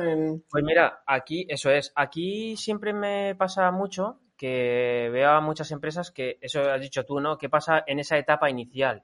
Pues 0.51 0.65
mira, 0.65 1.03
aquí, 1.07 1.47
eso 1.49 1.71
es, 1.71 1.93
aquí 1.95 2.57
siempre 2.57 2.93
me 2.93 3.35
pasa 3.35 3.71
mucho 3.71 4.21
que 4.37 5.11
veo 5.13 5.31
a 5.31 5.41
muchas 5.41 5.71
empresas 5.71 6.11
que, 6.11 6.39
eso 6.41 6.61
has 6.71 6.81
dicho 6.81 7.05
tú, 7.05 7.21
¿no? 7.21 7.39
¿Qué 7.39 7.49
pasa 7.49 7.85
en 7.87 7.99
esa 7.99 8.19
etapa 8.19 8.51
inicial? 8.51 9.03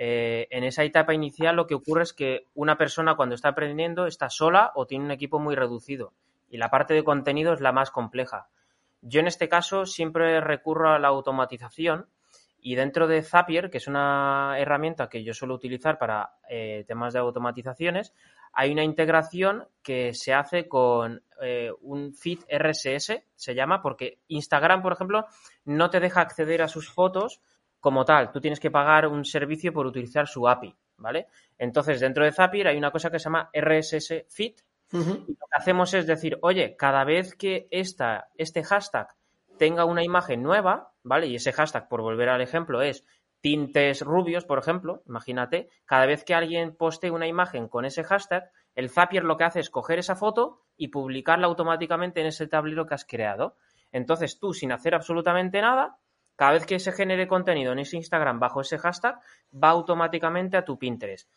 Eh, 0.00 0.46
en 0.50 0.62
esa 0.62 0.84
etapa 0.84 1.12
inicial 1.12 1.56
lo 1.56 1.66
que 1.66 1.74
ocurre 1.74 2.04
es 2.04 2.12
que 2.12 2.46
una 2.54 2.78
persona 2.78 3.16
cuando 3.16 3.34
está 3.34 3.48
aprendiendo 3.48 4.06
está 4.06 4.30
sola 4.30 4.70
o 4.76 4.86
tiene 4.86 5.04
un 5.04 5.10
equipo 5.10 5.40
muy 5.40 5.56
reducido 5.56 6.14
y 6.48 6.56
la 6.56 6.70
parte 6.70 6.94
de 6.94 7.02
contenido 7.02 7.52
es 7.52 7.60
la 7.60 7.72
más 7.72 7.90
compleja. 7.90 8.48
Yo 9.02 9.18
en 9.18 9.26
este 9.26 9.48
caso 9.48 9.86
siempre 9.86 10.40
recurro 10.40 10.90
a 10.90 11.00
la 11.00 11.08
automatización 11.08 12.06
y 12.60 12.76
dentro 12.76 13.08
de 13.08 13.22
Zapier, 13.22 13.70
que 13.70 13.78
es 13.78 13.88
una 13.88 14.54
herramienta 14.58 15.08
que 15.08 15.24
yo 15.24 15.34
suelo 15.34 15.54
utilizar 15.54 15.98
para 15.98 16.34
eh, 16.48 16.84
temas 16.86 17.12
de 17.12 17.18
automatizaciones, 17.20 18.14
hay 18.52 18.72
una 18.72 18.84
integración 18.84 19.66
que 19.82 20.14
se 20.14 20.32
hace 20.32 20.68
con 20.68 21.22
eh, 21.40 21.70
un 21.80 22.14
feed 22.14 22.40
RSS, 22.50 23.22
se 23.34 23.54
llama, 23.54 23.82
porque 23.82 24.18
Instagram, 24.28 24.82
por 24.82 24.92
ejemplo, 24.92 25.26
no 25.64 25.90
te 25.90 26.00
deja 26.00 26.20
acceder 26.20 26.62
a 26.62 26.68
sus 26.68 26.90
fotos 26.90 27.40
como 27.80 28.04
tal, 28.04 28.32
tú 28.32 28.40
tienes 28.40 28.60
que 28.60 28.70
pagar 28.70 29.06
un 29.06 29.24
servicio 29.24 29.72
por 29.72 29.86
utilizar 29.86 30.26
su 30.26 30.48
API, 30.48 30.74
¿vale? 30.96 31.26
Entonces, 31.58 32.00
dentro 32.00 32.24
de 32.24 32.32
Zapier 32.32 32.68
hay 32.68 32.76
una 32.76 32.90
cosa 32.90 33.10
que 33.10 33.18
se 33.18 33.24
llama 33.24 33.50
RSS 33.52 34.24
Feed. 34.28 34.54
Y 34.90 34.96
lo 34.96 35.46
que 35.46 35.56
hacemos 35.56 35.92
es 35.92 36.06
decir, 36.06 36.38
oye, 36.40 36.74
cada 36.74 37.04
vez 37.04 37.34
que 37.34 37.68
esta, 37.70 38.28
este 38.36 38.64
hashtag 38.64 39.08
tenga 39.58 39.84
una 39.84 40.02
imagen 40.02 40.42
nueva, 40.42 40.92
¿vale? 41.02 41.26
Y 41.26 41.34
ese 41.34 41.52
hashtag, 41.52 41.88
por 41.88 42.00
volver 42.00 42.30
al 42.30 42.40
ejemplo, 42.40 42.80
es 42.80 43.04
tintes 43.40 44.00
rubios, 44.00 44.44
por 44.44 44.58
ejemplo, 44.58 45.02
imagínate, 45.06 45.68
cada 45.84 46.06
vez 46.06 46.24
que 46.24 46.34
alguien 46.34 46.74
poste 46.74 47.10
una 47.10 47.26
imagen 47.26 47.68
con 47.68 47.84
ese 47.84 48.02
hashtag, 48.02 48.50
el 48.74 48.90
Zapier 48.90 49.24
lo 49.24 49.36
que 49.36 49.44
hace 49.44 49.60
es 49.60 49.70
coger 49.70 49.98
esa 49.98 50.16
foto 50.16 50.62
y 50.76 50.88
publicarla 50.88 51.46
automáticamente 51.46 52.20
en 52.20 52.26
ese 52.28 52.46
tablero 52.46 52.86
que 52.86 52.94
has 52.94 53.04
creado. 53.04 53.56
Entonces 53.92 54.38
tú, 54.38 54.54
sin 54.54 54.72
hacer 54.72 54.94
absolutamente 54.94 55.60
nada, 55.60 55.98
cada 56.38 56.52
vez 56.52 56.66
que 56.66 56.78
se 56.78 56.92
genere 56.92 57.26
contenido 57.26 57.72
en 57.72 57.80
ese 57.80 57.96
Instagram 57.96 58.38
bajo 58.38 58.60
ese 58.60 58.78
hashtag, 58.78 59.18
va 59.52 59.70
automáticamente 59.70 60.56
a 60.56 60.64
tu 60.64 60.78
Pinterest. 60.78 61.28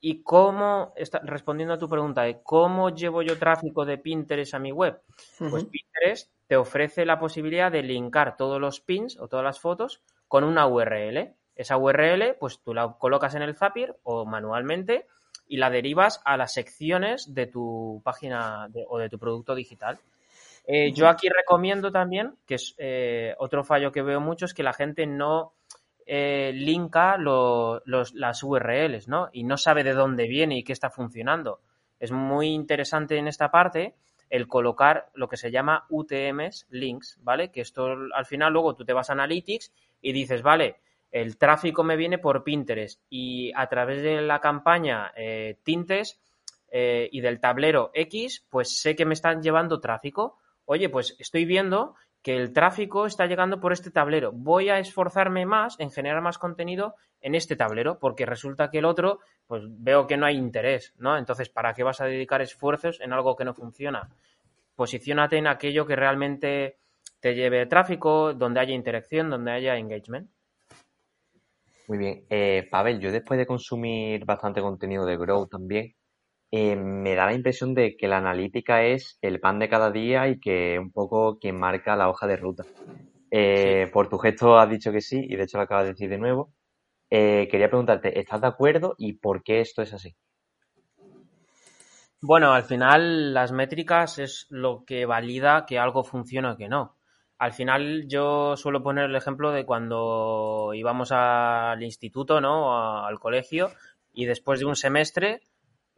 ¿Y 0.00 0.22
cómo, 0.22 0.94
respondiendo 1.24 1.74
a 1.74 1.78
tu 1.78 1.90
pregunta 1.90 2.22
de 2.22 2.40
cómo 2.42 2.88
llevo 2.88 3.20
yo 3.20 3.38
tráfico 3.38 3.84
de 3.84 3.98
Pinterest 3.98 4.54
a 4.54 4.58
mi 4.58 4.72
web? 4.72 5.02
Pues 5.38 5.66
Pinterest 5.66 6.32
te 6.46 6.56
ofrece 6.56 7.04
la 7.04 7.18
posibilidad 7.18 7.70
de 7.70 7.82
linkar 7.82 8.38
todos 8.38 8.58
los 8.58 8.80
pins 8.80 9.18
o 9.20 9.28
todas 9.28 9.44
las 9.44 9.60
fotos 9.60 10.00
con 10.26 10.42
una 10.42 10.66
URL. 10.66 11.34
Esa 11.54 11.76
URL, 11.76 12.36
pues 12.40 12.60
tú 12.60 12.72
la 12.72 12.96
colocas 12.98 13.34
en 13.34 13.42
el 13.42 13.56
Zapier 13.56 13.98
o 14.04 14.24
manualmente 14.24 15.06
y 15.46 15.58
la 15.58 15.68
derivas 15.68 16.22
a 16.24 16.38
las 16.38 16.54
secciones 16.54 17.34
de 17.34 17.46
tu 17.46 18.00
página 18.02 18.70
o 18.88 18.96
de 18.96 19.10
tu 19.10 19.18
producto 19.18 19.54
digital. 19.54 19.98
Eh, 20.68 20.92
yo 20.92 21.08
aquí 21.08 21.28
recomiendo 21.28 21.92
también, 21.92 22.34
que 22.44 22.56
es 22.56 22.74
eh, 22.76 23.34
otro 23.38 23.62
fallo 23.62 23.92
que 23.92 24.02
veo 24.02 24.20
mucho, 24.20 24.46
es 24.46 24.54
que 24.54 24.64
la 24.64 24.72
gente 24.72 25.06
no 25.06 25.52
eh, 26.04 26.50
linka 26.52 27.16
las 27.18 28.42
URLs, 28.42 29.06
¿no? 29.06 29.28
Y 29.32 29.44
no 29.44 29.56
sabe 29.56 29.84
de 29.84 29.92
dónde 29.92 30.26
viene 30.26 30.58
y 30.58 30.64
qué 30.64 30.72
está 30.72 30.90
funcionando. 30.90 31.60
Es 32.00 32.10
muy 32.10 32.48
interesante 32.48 33.16
en 33.16 33.28
esta 33.28 33.50
parte 33.50 33.94
el 34.28 34.48
colocar 34.48 35.08
lo 35.14 35.28
que 35.28 35.36
se 35.36 35.52
llama 35.52 35.86
UTMs, 35.88 36.66
links, 36.70 37.16
¿vale? 37.22 37.52
Que 37.52 37.60
esto 37.60 37.86
al 38.12 38.26
final 38.26 38.52
luego 38.52 38.74
tú 38.74 38.84
te 38.84 38.92
vas 38.92 39.08
a 39.08 39.12
Analytics 39.12 39.72
y 40.02 40.12
dices, 40.12 40.42
vale, 40.42 40.80
el 41.12 41.38
tráfico 41.38 41.84
me 41.84 41.96
viene 41.96 42.18
por 42.18 42.42
Pinterest 42.42 43.00
y 43.08 43.52
a 43.54 43.68
través 43.68 44.02
de 44.02 44.20
la 44.20 44.40
campaña 44.40 45.12
Tintes 45.62 46.20
y 46.72 47.20
del 47.20 47.38
tablero 47.38 47.92
X, 47.94 48.44
pues 48.50 48.80
sé 48.80 48.96
que 48.96 49.06
me 49.06 49.14
están 49.14 49.42
llevando 49.42 49.80
tráfico 49.80 50.38
oye, 50.66 50.88
pues 50.88 51.16
estoy 51.18 51.44
viendo 51.44 51.94
que 52.22 52.36
el 52.36 52.52
tráfico 52.52 53.06
está 53.06 53.26
llegando 53.26 53.60
por 53.60 53.72
este 53.72 53.90
tablero. 53.90 54.32
Voy 54.32 54.68
a 54.68 54.78
esforzarme 54.78 55.46
más 55.46 55.78
en 55.78 55.90
generar 55.90 56.20
más 56.22 56.38
contenido 56.38 56.96
en 57.20 57.34
este 57.34 57.56
tablero, 57.56 57.98
porque 57.98 58.26
resulta 58.26 58.68
que 58.68 58.78
el 58.78 58.84
otro, 58.84 59.20
pues 59.46 59.62
veo 59.66 60.06
que 60.06 60.16
no 60.16 60.26
hay 60.26 60.36
interés, 60.36 60.92
¿no? 60.98 61.16
Entonces, 61.16 61.48
¿para 61.48 61.72
qué 61.72 61.84
vas 61.84 62.00
a 62.00 62.06
dedicar 62.06 62.42
esfuerzos 62.42 63.00
en 63.00 63.12
algo 63.12 63.36
que 63.36 63.44
no 63.44 63.54
funciona? 63.54 64.10
Posiciónate 64.74 65.38
en 65.38 65.46
aquello 65.46 65.86
que 65.86 65.96
realmente 65.96 66.78
te 67.20 67.34
lleve 67.34 67.66
tráfico, 67.66 68.34
donde 68.34 68.60
haya 68.60 68.74
interacción, 68.74 69.30
donde 69.30 69.52
haya 69.52 69.76
engagement. 69.76 70.28
Muy 71.88 71.98
bien. 71.98 72.24
Eh, 72.28 72.66
Pavel, 72.70 72.98
yo 72.98 73.12
después 73.12 73.38
de 73.38 73.46
consumir 73.46 74.24
bastante 74.24 74.60
contenido 74.60 75.06
de 75.06 75.16
Grow 75.16 75.46
también, 75.46 75.94
eh, 76.50 76.76
me 76.76 77.14
da 77.14 77.26
la 77.26 77.34
impresión 77.34 77.74
de 77.74 77.96
que 77.96 78.08
la 78.08 78.18
analítica 78.18 78.84
es 78.84 79.18
el 79.20 79.40
pan 79.40 79.58
de 79.58 79.68
cada 79.68 79.90
día 79.90 80.28
y 80.28 80.38
que 80.38 80.78
un 80.78 80.92
poco 80.92 81.38
quien 81.38 81.58
marca 81.58 81.96
la 81.96 82.08
hoja 82.08 82.26
de 82.26 82.36
ruta. 82.36 82.64
Eh, 83.30 83.90
por 83.92 84.08
tu 84.08 84.18
gesto 84.18 84.56
has 84.56 84.70
dicho 84.70 84.92
que 84.92 85.00
sí 85.00 85.20
y 85.28 85.36
de 85.36 85.42
hecho 85.42 85.58
lo 85.58 85.64
acabas 85.64 85.84
de 85.84 85.92
decir 85.92 86.08
de 86.08 86.18
nuevo. 86.18 86.52
Eh, 87.10 87.48
quería 87.50 87.68
preguntarte, 87.68 88.18
¿estás 88.18 88.40
de 88.40 88.46
acuerdo 88.46 88.94
y 88.98 89.14
por 89.14 89.42
qué 89.42 89.60
esto 89.60 89.82
es 89.82 89.92
así? 89.92 90.14
Bueno, 92.20 92.52
al 92.52 92.64
final 92.64 93.34
las 93.34 93.52
métricas 93.52 94.18
es 94.18 94.46
lo 94.48 94.84
que 94.84 95.06
valida 95.06 95.66
que 95.66 95.78
algo 95.78 96.02
funciona 96.02 96.52
o 96.52 96.56
que 96.56 96.68
no. 96.68 96.96
Al 97.38 97.52
final 97.52 98.06
yo 98.08 98.56
suelo 98.56 98.82
poner 98.82 99.04
el 99.04 99.16
ejemplo 99.16 99.52
de 99.52 99.66
cuando 99.66 100.72
íbamos 100.74 101.12
al 101.12 101.82
instituto, 101.82 102.40
¿no? 102.40 103.04
al 103.04 103.18
colegio 103.18 103.70
y 104.14 104.24
después 104.24 104.60
de 104.60 104.66
un 104.66 104.76
semestre 104.76 105.42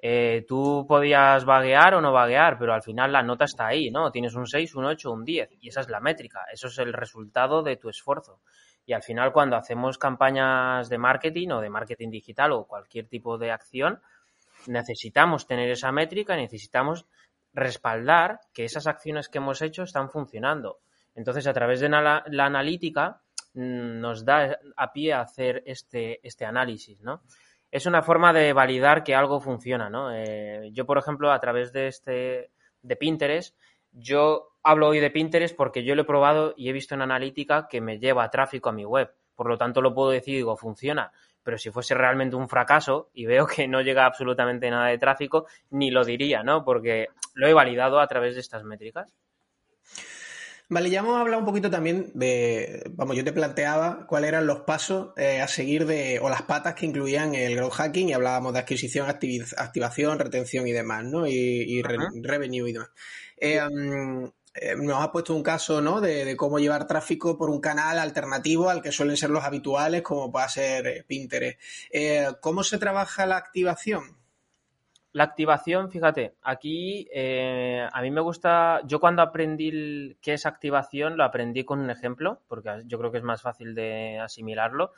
eh, 0.00 0.44
tú 0.46 0.86
podías 0.88 1.44
vaguear 1.44 1.94
o 1.94 2.00
no 2.00 2.12
vaguear, 2.12 2.56
pero 2.58 2.72
al 2.72 2.82
final 2.82 3.12
la 3.12 3.22
nota 3.22 3.44
está 3.44 3.66
ahí, 3.66 3.90
¿no? 3.90 4.12
Tienes 4.12 4.34
un 4.34 4.46
6, 4.46 4.74
un 4.76 4.84
8, 4.84 5.10
un 5.10 5.24
10 5.24 5.50
y 5.60 5.68
esa 5.68 5.80
es 5.80 5.88
la 5.88 6.00
métrica, 6.00 6.44
eso 6.52 6.68
es 6.68 6.78
el 6.78 6.92
resultado 6.92 7.62
de 7.62 7.76
tu 7.76 7.88
esfuerzo. 7.88 8.40
Y 8.86 8.92
al 8.92 9.02
final 9.02 9.32
cuando 9.32 9.56
hacemos 9.56 9.98
campañas 9.98 10.88
de 10.88 10.98
marketing 10.98 11.48
o 11.50 11.60
de 11.60 11.68
marketing 11.68 12.10
digital 12.10 12.52
o 12.52 12.64
cualquier 12.64 13.06
tipo 13.06 13.38
de 13.38 13.50
acción, 13.50 14.00
necesitamos 14.66 15.46
tener 15.46 15.70
esa 15.70 15.92
métrica 15.92 16.36
necesitamos 16.36 17.06
respaldar 17.52 18.40
que 18.52 18.64
esas 18.64 18.86
acciones 18.86 19.28
que 19.28 19.38
hemos 19.38 19.62
hecho 19.62 19.82
están 19.82 20.10
funcionando. 20.10 20.78
Entonces, 21.14 21.46
a 21.48 21.52
través 21.52 21.80
de 21.80 21.88
la, 21.88 22.22
analítica 22.38 23.20
mm, 23.54 24.00
nos 24.00 24.24
da 24.24 24.58
a 24.76 24.92
pie 24.92 25.12
a 25.12 25.22
hacer 25.22 25.62
este, 25.66 26.20
este 26.22 26.44
análisis, 26.44 27.00
¿no? 27.00 27.22
Es 27.70 27.86
una 27.86 28.02
forma 28.02 28.32
de 28.32 28.52
validar 28.52 29.04
que 29.04 29.14
algo 29.14 29.40
funciona, 29.40 29.90
¿no? 29.90 30.14
Eh, 30.14 30.70
yo, 30.72 30.86
por 30.86 30.98
ejemplo, 30.98 31.30
a 31.30 31.40
través 31.40 31.72
de 31.72 31.88
este 31.88 32.50
de 32.82 32.96
Pinterest, 32.96 33.56
yo 33.92 34.52
hablo 34.62 34.88
hoy 34.88 35.00
de 35.00 35.10
Pinterest 35.10 35.56
porque 35.56 35.84
yo 35.84 35.94
lo 35.94 36.02
he 36.02 36.06
probado 36.06 36.54
y 36.56 36.68
he 36.68 36.72
visto 36.72 36.94
en 36.94 37.02
analítica 37.02 37.68
que 37.68 37.80
me 37.80 37.98
lleva 37.98 38.30
tráfico 38.30 38.68
a 38.68 38.72
mi 38.72 38.84
web. 38.84 39.12
Por 39.34 39.48
lo 39.48 39.58
tanto, 39.58 39.82
lo 39.82 39.94
puedo 39.94 40.10
decir 40.10 40.34
y 40.34 40.38
digo, 40.38 40.56
funciona 40.56 41.12
pero 41.48 41.56
si 41.56 41.70
fuese 41.70 41.94
realmente 41.94 42.36
un 42.36 42.46
fracaso 42.46 43.08
y 43.14 43.24
veo 43.24 43.46
que 43.46 43.66
no 43.66 43.80
llega 43.80 44.04
absolutamente 44.04 44.70
nada 44.70 44.88
de 44.88 44.98
tráfico, 44.98 45.46
ni 45.70 45.90
lo 45.90 46.04
diría, 46.04 46.42
¿no? 46.42 46.62
Porque 46.62 47.08
lo 47.32 47.48
he 47.48 47.54
validado 47.54 48.00
a 48.00 48.06
través 48.06 48.34
de 48.34 48.42
estas 48.42 48.64
métricas. 48.64 49.14
Vale, 50.70 50.90
ya 50.90 51.00
hemos 51.00 51.18
hablado 51.18 51.38
un 51.40 51.46
poquito 51.46 51.70
también 51.70 52.10
de, 52.14 52.82
vamos, 52.90 53.16
yo 53.16 53.24
te 53.24 53.32
planteaba 53.32 54.06
cuáles 54.06 54.28
eran 54.28 54.46
los 54.46 54.60
pasos 54.60 55.12
eh, 55.16 55.40
a 55.40 55.48
seguir 55.48 55.86
de, 55.86 56.20
o 56.20 56.28
las 56.28 56.42
patas 56.42 56.74
que 56.74 56.84
incluían 56.84 57.34
el 57.34 57.56
growth 57.56 57.72
hacking 57.72 58.10
y 58.10 58.12
hablábamos 58.12 58.52
de 58.52 58.58
adquisición, 58.58 59.08
activación, 59.08 60.18
retención 60.18 60.66
y 60.66 60.72
demás, 60.72 61.04
¿no? 61.04 61.26
Y, 61.26 61.82
revenue 61.82 62.68
y 62.68 62.72
demás. 62.72 62.90
Eh, 63.38 63.60
eh, 64.60 64.74
nos 64.76 65.02
ha 65.02 65.12
puesto 65.12 65.34
un 65.34 65.42
caso 65.42 65.80
¿no? 65.80 66.00
de, 66.00 66.36
cómo 66.36 66.58
llevar 66.58 66.86
tráfico 66.86 67.38
por 67.38 67.50
un 67.50 67.60
canal 67.60 67.98
alternativo 67.98 68.70
al 68.70 68.82
que 68.82 68.92
suelen 68.92 69.16
ser 69.16 69.30
los 69.30 69.44
habituales, 69.44 70.02
como 70.02 70.32
puede 70.32 70.48
ser 70.48 71.04
Pinterest. 71.06 71.60
Eh, 71.90 72.26
¿Cómo 72.40 72.64
se 72.64 72.78
trabaja 72.78 73.26
la 73.26 73.36
activación? 73.36 74.17
La 75.18 75.24
activación, 75.24 75.90
fíjate, 75.90 76.36
aquí 76.42 77.08
a 77.12 78.02
mí 78.02 78.10
me 78.12 78.20
gusta, 78.20 78.82
yo 78.84 79.00
cuando 79.00 79.20
aprendí 79.20 80.16
qué 80.22 80.34
es 80.34 80.46
activación 80.46 81.16
lo 81.16 81.24
aprendí 81.24 81.64
con 81.64 81.80
un 81.80 81.90
ejemplo, 81.90 82.42
porque 82.46 82.84
yo 82.86 83.00
creo 83.00 83.10
que 83.10 83.18
es 83.18 83.24
más 83.24 83.42
fácil 83.42 83.74
de 83.74 84.20
asimilarlo. 84.20 84.92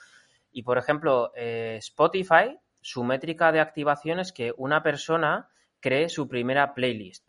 Y 0.53 0.63
por 0.63 0.77
ejemplo, 0.77 1.33
Spotify, 1.35 2.59
su 2.83 3.03
métrica 3.03 3.51
de 3.51 3.61
activación 3.61 4.21
es 4.21 4.31
que 4.35 4.53
una 4.59 4.83
persona 4.83 5.49
cree 5.81 6.11
su 6.11 6.29
primera 6.29 6.75
playlist. 6.75 7.27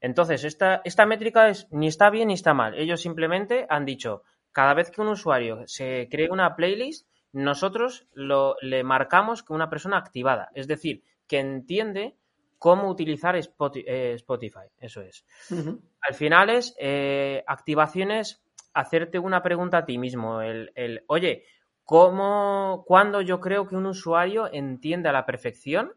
Entonces, 0.00 0.42
esta, 0.42 0.82
esta 0.84 1.06
métrica 1.06 1.48
es 1.48 1.68
ni 1.70 1.86
está 1.86 2.10
bien 2.10 2.26
ni 2.26 2.34
está 2.34 2.54
mal. 2.54 2.74
Ellos 2.76 3.00
simplemente 3.00 3.66
han 3.70 3.84
dicho, 3.84 4.24
cada 4.50 4.74
vez 4.74 4.90
que 4.90 5.00
un 5.00 5.06
usuario 5.06 5.62
se 5.68 6.08
cree 6.10 6.28
una 6.28 6.56
playlist, 6.56 7.06
nosotros 7.30 8.08
lo, 8.14 8.56
le 8.62 8.82
marcamos 8.82 9.44
que 9.44 9.52
una 9.52 9.70
persona 9.70 9.96
activada, 9.96 10.50
es 10.54 10.66
decir, 10.66 11.04
que 11.28 11.38
entiende 11.38 12.16
cómo 12.62 12.88
utilizar 12.88 13.34
eh, 13.34 14.12
Spotify. 14.14 14.68
Eso 14.78 15.00
es. 15.00 15.26
Al 15.50 16.14
final 16.14 16.48
es 16.48 16.76
eh, 16.78 17.42
activaciones, 17.44 18.44
hacerte 18.72 19.18
una 19.18 19.42
pregunta 19.42 19.78
a 19.78 19.84
ti 19.84 19.98
mismo, 19.98 20.40
el, 20.42 20.70
el 20.76 21.02
oye, 21.08 21.42
¿cómo, 21.82 22.84
¿cuándo 22.86 23.20
yo 23.20 23.40
creo 23.40 23.66
que 23.66 23.74
un 23.74 23.86
usuario 23.86 24.48
entiende 24.52 25.08
a 25.08 25.12
la 25.12 25.26
perfección 25.26 25.94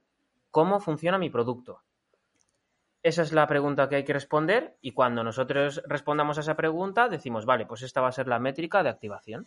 cómo 0.50 0.80
funciona 0.80 1.20
mi 1.20 1.30
producto? 1.30 1.84
Esa 3.06 3.22
es 3.22 3.34
la 3.34 3.46
pregunta 3.46 3.88
que 3.88 3.98
hay 3.98 4.04
que 4.04 4.14
responder 4.14 4.78
y 4.82 4.94
cuando 4.94 5.24
nosotros 5.24 5.80
respondamos 5.86 6.40
a 6.40 6.42
esa 6.42 6.56
pregunta 6.56 7.08
decimos, 7.08 7.46
vale, 7.46 7.68
pues 7.68 7.84
esta 7.84 8.02
va 8.02 8.08
a 8.08 8.12
ser 8.12 8.28
la 8.28 8.40
métrica 8.40 8.82
de 8.82 8.90
activación. 8.90 9.46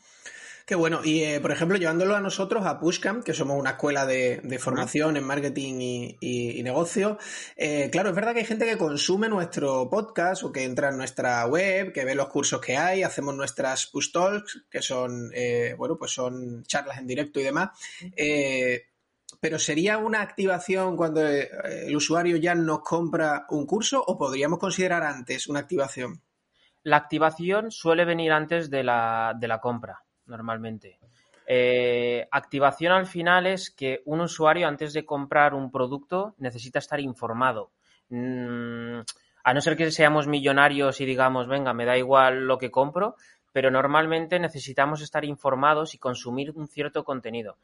Qué 0.65 0.77
bueno. 0.77 1.01
Y, 1.03 1.25
eh, 1.25 1.41
por 1.41 1.51
ejemplo, 1.51 1.77
llevándolo 1.77 2.15
a 2.15 2.21
nosotros, 2.21 2.65
a 2.65 2.79
Pushcamp, 2.79 3.25
que 3.25 3.35
somos 3.35 3.59
una 3.59 3.71
escuela 3.71 4.07
de, 4.07 4.61
formación 4.61 5.17
en 5.17 5.25
marketing 5.25 6.15
y, 6.21 6.63
negocio, 6.63 7.19
eh, 7.57 7.89
claro, 7.91 8.11
es 8.11 8.15
verdad 8.15 8.33
que 8.33 8.41
hay 8.41 8.47
gente 8.47 8.65
que 8.65 8.79
consume 8.79 9.29
nuestro 9.29 9.91
podcast 9.91 10.45
o 10.45 10.53
que 10.53 10.63
entra 10.63 10.91
en 10.91 10.97
nuestra 10.97 11.45
web, 11.47 11.93
que 11.93 12.05
ve 12.05 12.15
los 12.15 12.29
cursos 12.29 12.61
que 12.61 12.77
hay, 12.77 13.03
hacemos 13.03 13.35
nuestras 13.35 13.87
push 13.87 14.13
talks, 14.13 14.67
que 14.71 14.83
son, 14.83 15.33
eh, 15.35 15.75
bueno, 15.77 15.99
pues 15.99 16.13
son 16.13 16.63
charlas 16.63 16.99
en 16.99 17.09
directo 17.09 17.41
y 17.41 17.43
demás 17.43 17.71
pero 19.41 19.59
¿sería 19.59 19.99
una 19.99 20.21
activación 20.21 20.97
cuando 20.97 21.27
eh, 21.27 21.49
el 21.87 21.97
usuario 21.97 22.37
ya 22.37 22.55
nos 22.55 22.81
compra 22.81 23.47
un 23.51 23.67
curso 23.67 24.03
o 24.05 24.19
podríamos 24.19 24.59
considerar 24.59 25.03
antes 25.03 25.49
una 25.49 25.61
activación? 25.61 26.21
La 26.83 26.97
activación 26.97 27.71
suele 27.71 28.05
venir 28.05 28.33
antes 28.33 28.71
de 28.71 28.83
la, 28.83 29.59
compra, 29.61 30.03
normalmente. 30.27 30.99
Eh, 31.47 32.27
activación 32.31 32.93
al 32.93 33.07
final 33.07 33.47
es 33.47 33.71
que 33.71 34.03
un 34.05 34.21
usuario 34.21 34.69
antes 34.69 34.93
de 34.93 35.05
comprar 35.05 35.55
un 35.55 35.71
producto 35.71 36.35
necesita 36.39 36.79
estar 36.79 37.01
informado. 37.01 37.71
Mm, 38.11 39.01
a 39.45 39.55
no 39.55 39.61
ser 39.61 39.77
que 39.77 39.91
seamos 39.91 40.27
millonarios 40.27 41.01
y 41.01 41.07
digamos, 41.07 41.47
venga, 41.47 41.73
me 41.73 41.85
da 41.85 41.97
igual 41.97 42.47
lo 42.47 42.59
que 42.59 42.71
compro, 42.71 43.17
pero 43.53 43.71
normalmente 43.71 44.39
necesitamos 44.39 45.01
estar 45.01 45.25
informados 45.25 45.95
y 45.95 45.99
consumir 45.99 46.53
un 46.53 46.69
cierto 46.69 47.05
contenido. 47.05 47.57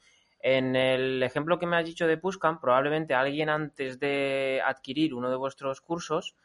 En 0.46 0.76
el 0.76 1.22
ejemplo 1.22 1.58
que 1.58 1.66
me 1.66 1.78
has 1.78 1.86
dicho 1.86 2.06
de 2.06 2.18
Pushcam, 2.18 2.60
probablemente 2.60 3.14
alguien 3.14 3.48
antes 3.48 3.98
de 3.98 4.60
adquirir 4.62 5.14
uno 5.14 5.30
de 5.30 5.36
vuestros 5.36 5.80
cursos, 5.80 6.36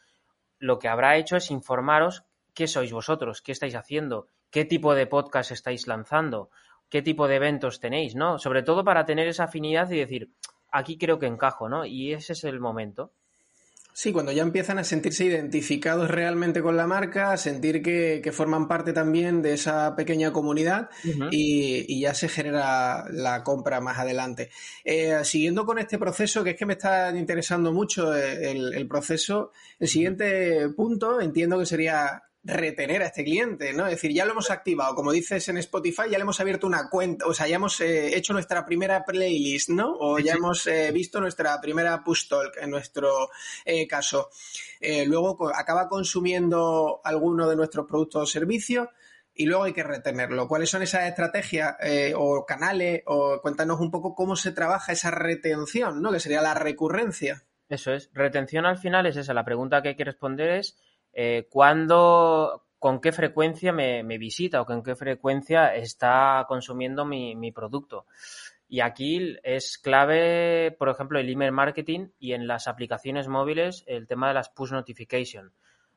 lo 0.58 0.80
que 0.80 0.88
habrá 0.88 1.18
hecho 1.18 1.36
es 1.36 1.52
informaros 1.52 2.24
qué 2.54 2.66
sois 2.68 2.94
vosotros, 2.94 3.42
qué 3.42 3.52
estáis 3.52 3.76
haciendo, 3.76 4.28
qué 4.52 4.64
tipo 4.64 4.96
de 4.96 5.06
podcast 5.06 5.52
estáis 5.52 5.86
lanzando, 5.86 6.50
qué 6.88 7.02
tipo 7.02 7.28
de 7.28 7.36
eventos 7.36 7.82
tenéis, 7.82 8.16
¿no? 8.16 8.40
Sobre 8.40 8.64
todo 8.64 8.86
para 8.86 9.04
tener 9.04 9.28
esa 9.28 9.44
afinidad 9.44 9.92
y 9.92 10.00
decir, 10.00 10.32
aquí 10.72 10.98
creo 10.98 11.20
que 11.20 11.28
encajo, 11.28 11.68
¿no? 11.68 11.84
Y 11.84 12.14
ese 12.14 12.32
es 12.32 12.46
el 12.46 12.62
momento. 12.62 13.12
Sí, 13.92 14.14
cuando 14.14 14.32
ya 14.32 14.44
empiezan 14.44 14.80
a 14.80 14.84
sentirse 14.84 15.26
identificados 15.26 16.10
realmente 16.10 16.62
con 16.62 16.78
la 16.78 16.88
marca, 16.88 17.34
a 17.34 17.38
sentir 17.38 17.82
que, 17.82 18.32
forman 18.32 18.68
parte 18.68 18.94
también 18.94 19.42
de 19.42 19.54
esa 19.54 19.96
pequeña 19.96 20.32
comunidad 20.32 20.90
y, 21.32 22.00
ya 22.00 22.14
se 22.14 22.30
genera 22.30 23.06
la 23.10 23.44
compra 23.44 23.82
más 23.82 23.98
adelante. 23.98 24.52
Eh, 24.86 25.20
siguiendo 25.24 25.66
con 25.66 25.80
este 25.80 25.98
proceso, 25.98 26.44
que 26.44 26.52
es 26.52 26.56
que 26.56 26.66
me 26.66 26.74
está 26.74 27.16
interesando 27.18 27.74
mucho 27.74 28.16
eh, 28.16 28.52
el 28.52 28.88
proceso, 28.88 29.52
el 29.80 29.88
siguiente 29.88 30.70
punto 30.70 31.20
entiendo 31.20 31.60
que 31.60 31.66
sería 31.66 32.29
retener 32.44 33.02
a 33.02 33.08
este 33.08 33.24
cliente, 33.24 33.74
¿no? 33.74 33.86
Es 33.86 33.92
decir, 33.92 34.14
ya 34.14 34.26
lo 34.26 34.32
hemos 34.32 34.50
activado, 34.50 34.96
como 34.96 35.12
dices 35.12 35.48
en 35.50 35.58
Spotify, 35.58 36.04
ya 36.10 36.18
le 36.18 36.22
hemos 36.22 36.40
abierto 36.40 36.68
una 36.68 36.90
cuenta, 36.90 37.26
o 37.26 37.34
sea, 37.34 37.48
ya 37.48 37.58
hemos 37.58 37.82
eh, 37.82 38.16
hecho 38.16 38.34
nuestra 38.34 38.66
primera 38.66 39.04
playlist, 39.04 39.70
¿no? 39.70 39.94
O 40.00 40.20
ya 40.20 40.34
hemos 40.34 40.66
eh, 40.68 40.92
visto 40.94 41.20
nuestra 41.20 41.60
primera 41.60 42.02
push 42.04 42.30
talk 42.30 42.56
en 42.62 42.70
nuestro 42.70 43.30
eh, 43.66 43.88
caso. 43.88 44.30
luego 45.06 45.50
acaba 45.54 45.90
consumiendo 45.90 47.02
alguno 47.04 47.50
de 47.50 47.58
nuestros 47.58 47.86
productos 47.86 48.24
o 48.24 48.26
servicios 48.26 48.88
y 49.34 49.46
luego 49.46 49.64
hay 49.64 49.74
que 49.74 49.84
retenerlo. 49.84 50.48
¿Cuáles 50.48 50.70
son 50.70 50.82
esas 50.82 51.08
estrategias 51.08 51.76
o 52.16 52.46
canales? 52.46 53.04
O 53.06 53.40
cuéntanos 53.42 53.80
un 53.80 53.92
poco 53.92 54.16
cómo 54.16 54.36
se 54.36 54.52
trabaja 54.52 54.94
esa 54.94 55.12
retención, 55.12 56.02
¿no? 56.02 56.12
Que 56.12 56.20
sería 56.20 56.42
la 56.42 56.54
recurrencia. 56.54 57.44
Eso 57.70 57.94
es. 57.94 58.10
Retención 58.14 58.66
al 58.66 58.78
final 58.78 59.06
es 59.06 59.16
esa. 59.16 59.34
La 59.34 59.46
pregunta 59.46 59.82
que 59.82 59.90
hay 59.90 59.96
que 59.96 60.04
responder 60.04 60.50
es 60.50 60.78
eh, 61.14 61.48
cuándo, 61.50 62.66
con 62.80 63.02
qué 63.02 63.12
frecuencia 63.12 63.72
me, 63.74 64.04
visita 64.18 64.62
o 64.62 64.66
con 64.66 64.84
qué 64.84 64.96
frecuencia 64.96 65.76
está 65.76 66.46
consumiendo 66.48 67.06
mi, 67.06 67.52
producto. 67.52 68.06
Y 68.68 68.82
aquí 68.82 69.38
es 69.44 69.78
clave, 69.78 70.76
por 70.78 70.90
ejemplo, 70.90 71.20
el 71.20 71.30
email 71.30 71.52
marketing 71.52 72.10
y 72.20 72.34
en 72.34 72.48
las 72.48 72.68
aplicaciones 72.68 73.28
móviles 73.28 73.84
el 73.88 74.08
tema 74.08 74.28
de 74.28 74.36
las 74.36 74.50
push 74.50 74.72
notification. 74.72 75.52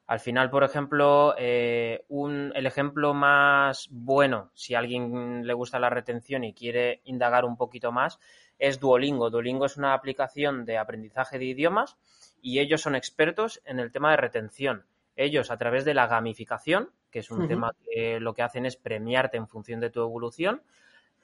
Al 0.06 0.20
final, 0.20 0.50
por 0.50 0.64
ejemplo, 0.64 1.34
eh, 1.38 2.04
el 2.08 2.66
ejemplo 2.66 3.14
más 3.14 3.88
bueno, 3.90 4.50
si 4.54 4.74
alguien 4.74 5.46
le 5.46 5.54
gusta 5.54 5.78
la 5.78 5.90
retención 5.90 6.44
y 6.44 6.54
quiere 6.54 7.00
indagar 7.04 7.44
un 7.44 7.56
poquito 7.56 7.92
más, 7.92 8.18
es 8.58 8.80
Duolingo. 8.80 9.30
Duolingo 9.30 9.66
es 9.66 9.76
una 9.76 9.94
aplicación 9.94 10.64
de 10.64 10.78
aprendizaje 10.78 11.38
de 11.38 11.46
idiomas 11.46 11.96
y 12.40 12.58
ellos 12.58 12.80
son 12.80 12.96
expertos 12.96 13.62
en 13.64 13.78
el 13.78 13.92
tema 13.92 14.10
de 14.10 14.16
retención. 14.16 14.84
Ellos 15.16 15.50
a 15.50 15.56
través 15.56 15.84
de 15.84 15.94
la 15.94 16.06
gamificación, 16.06 16.90
que 17.10 17.20
es 17.20 17.30
un 17.30 17.46
tema 17.46 17.72
que 17.84 18.18
lo 18.20 18.32
que 18.34 18.42
hacen 18.42 18.64
es 18.64 18.76
premiarte 18.76 19.36
en 19.36 19.46
función 19.46 19.80
de 19.80 19.90
tu 19.90 20.00
evolución, 20.00 20.62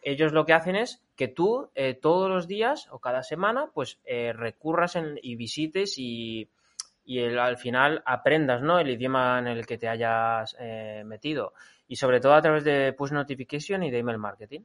ellos 0.03 0.33
lo 0.33 0.47
que 0.47 0.53
hacen 0.53 0.77
es 0.77 1.03
que 1.17 1.29
tú 1.29 1.71
eh, 1.75 1.95
todos 1.95 2.31
los 2.31 2.47
días 2.47 2.89
o 2.91 2.99
cada 2.99 3.23
semana 3.23 3.71
pues 3.73 3.99
eh, 4.05 4.33
recurras 4.33 4.97
y 5.23 5.37
visites 5.37 5.95
y, 5.99 6.49
al 7.41 7.57
final 7.57 8.03
aprendas 8.05 8.61
¿no? 8.61 8.79
el 8.79 8.91
idioma 8.91 9.39
en 9.39 9.47
el 9.47 9.67
que 9.67 9.79
te 9.79 9.89
hayas 9.89 10.55
eh, 10.61 11.03
metido 11.07 11.55
y 11.87 11.97
sobre 11.97 12.21
todo 12.21 12.35
a 12.35 12.43
través 12.43 12.65
de 12.65 12.93
push 12.93 13.13
notification 13.13 13.83
y 13.83 13.91
de 13.91 13.99
email 13.99 14.19
marketing. 14.19 14.61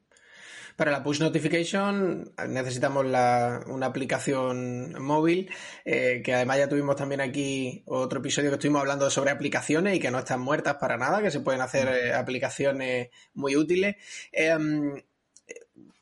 Para 0.75 0.91
la 0.91 1.03
push 1.03 1.19
notification 1.19 2.32
necesitamos 2.47 3.06
una 3.06 3.86
aplicación 3.86 4.95
móvil, 5.01 5.49
que 5.86 6.34
además 6.34 6.58
ya 6.58 6.69
tuvimos 6.69 6.95
también 6.95 7.21
aquí 7.21 7.84
otro 7.86 8.19
episodio 8.19 8.49
que 8.49 8.56
estuvimos 8.56 8.82
hablando 8.82 9.10
sobre 9.10 9.32
aplicaciones 9.32 9.95
y 9.95 9.99
que 9.99 10.10
no 10.10 10.19
están 10.19 10.41
muertas 10.41 10.75
para 10.75 10.97
nada, 10.97 11.21
que 11.21 11.32
se 11.32 11.41
pueden 11.41 11.62
hacer 11.62 12.13
aplicaciones 12.13 13.10
muy 13.34 13.56
útiles. 13.56 13.95
Em, 14.32 14.95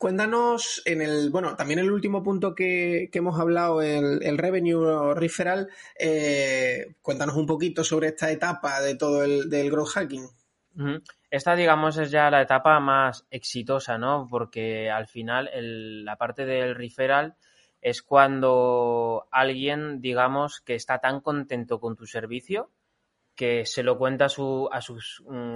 Cuéntanos 0.01 0.81
en 0.85 0.99
el, 0.99 1.29
bueno, 1.29 1.55
también 1.55 1.77
el 1.77 1.91
último 1.91 2.23
punto 2.23 2.55
que, 2.55 3.11
hemos 3.13 3.39
hablado, 3.39 3.83
el, 3.83 4.23
el 4.23 4.39
revenue 4.39 5.13
referral, 5.13 5.69
eh, 5.95 6.95
cuéntanos 7.03 7.35
un 7.35 7.45
poquito 7.45 7.83
sobre 7.83 8.07
esta 8.07 8.31
etapa 8.31 8.81
de 8.81 8.95
todo 8.95 9.23
el 9.23 9.47
del 9.47 9.69
growth 9.69 9.89
hacking. 9.89 10.27
Esta, 11.29 11.55
digamos, 11.55 11.97
es 11.97 12.11
ya 12.11 12.29
la 12.29 12.41
etapa 12.41 12.79
más 12.79 13.25
exitosa, 13.29 13.97
¿no? 13.97 14.27
Porque 14.29 14.89
al 14.89 15.07
final 15.07 15.49
la 16.05 16.15
parte 16.17 16.45
del 16.45 16.75
referral 16.75 17.35
es 17.81 18.01
cuando 18.01 19.27
alguien, 19.31 20.01
digamos, 20.01 20.61
que 20.61 20.75
está 20.75 20.99
tan 20.99 21.21
contento 21.21 21.79
con 21.79 21.95
tu 21.95 22.05
servicio 22.05 22.69
que 23.35 23.65
se 23.65 23.81
lo 23.81 23.97
cuenta 23.97 24.25
a 24.25 24.29
su, 24.29 24.69
a 24.71 24.81
su 24.81 24.99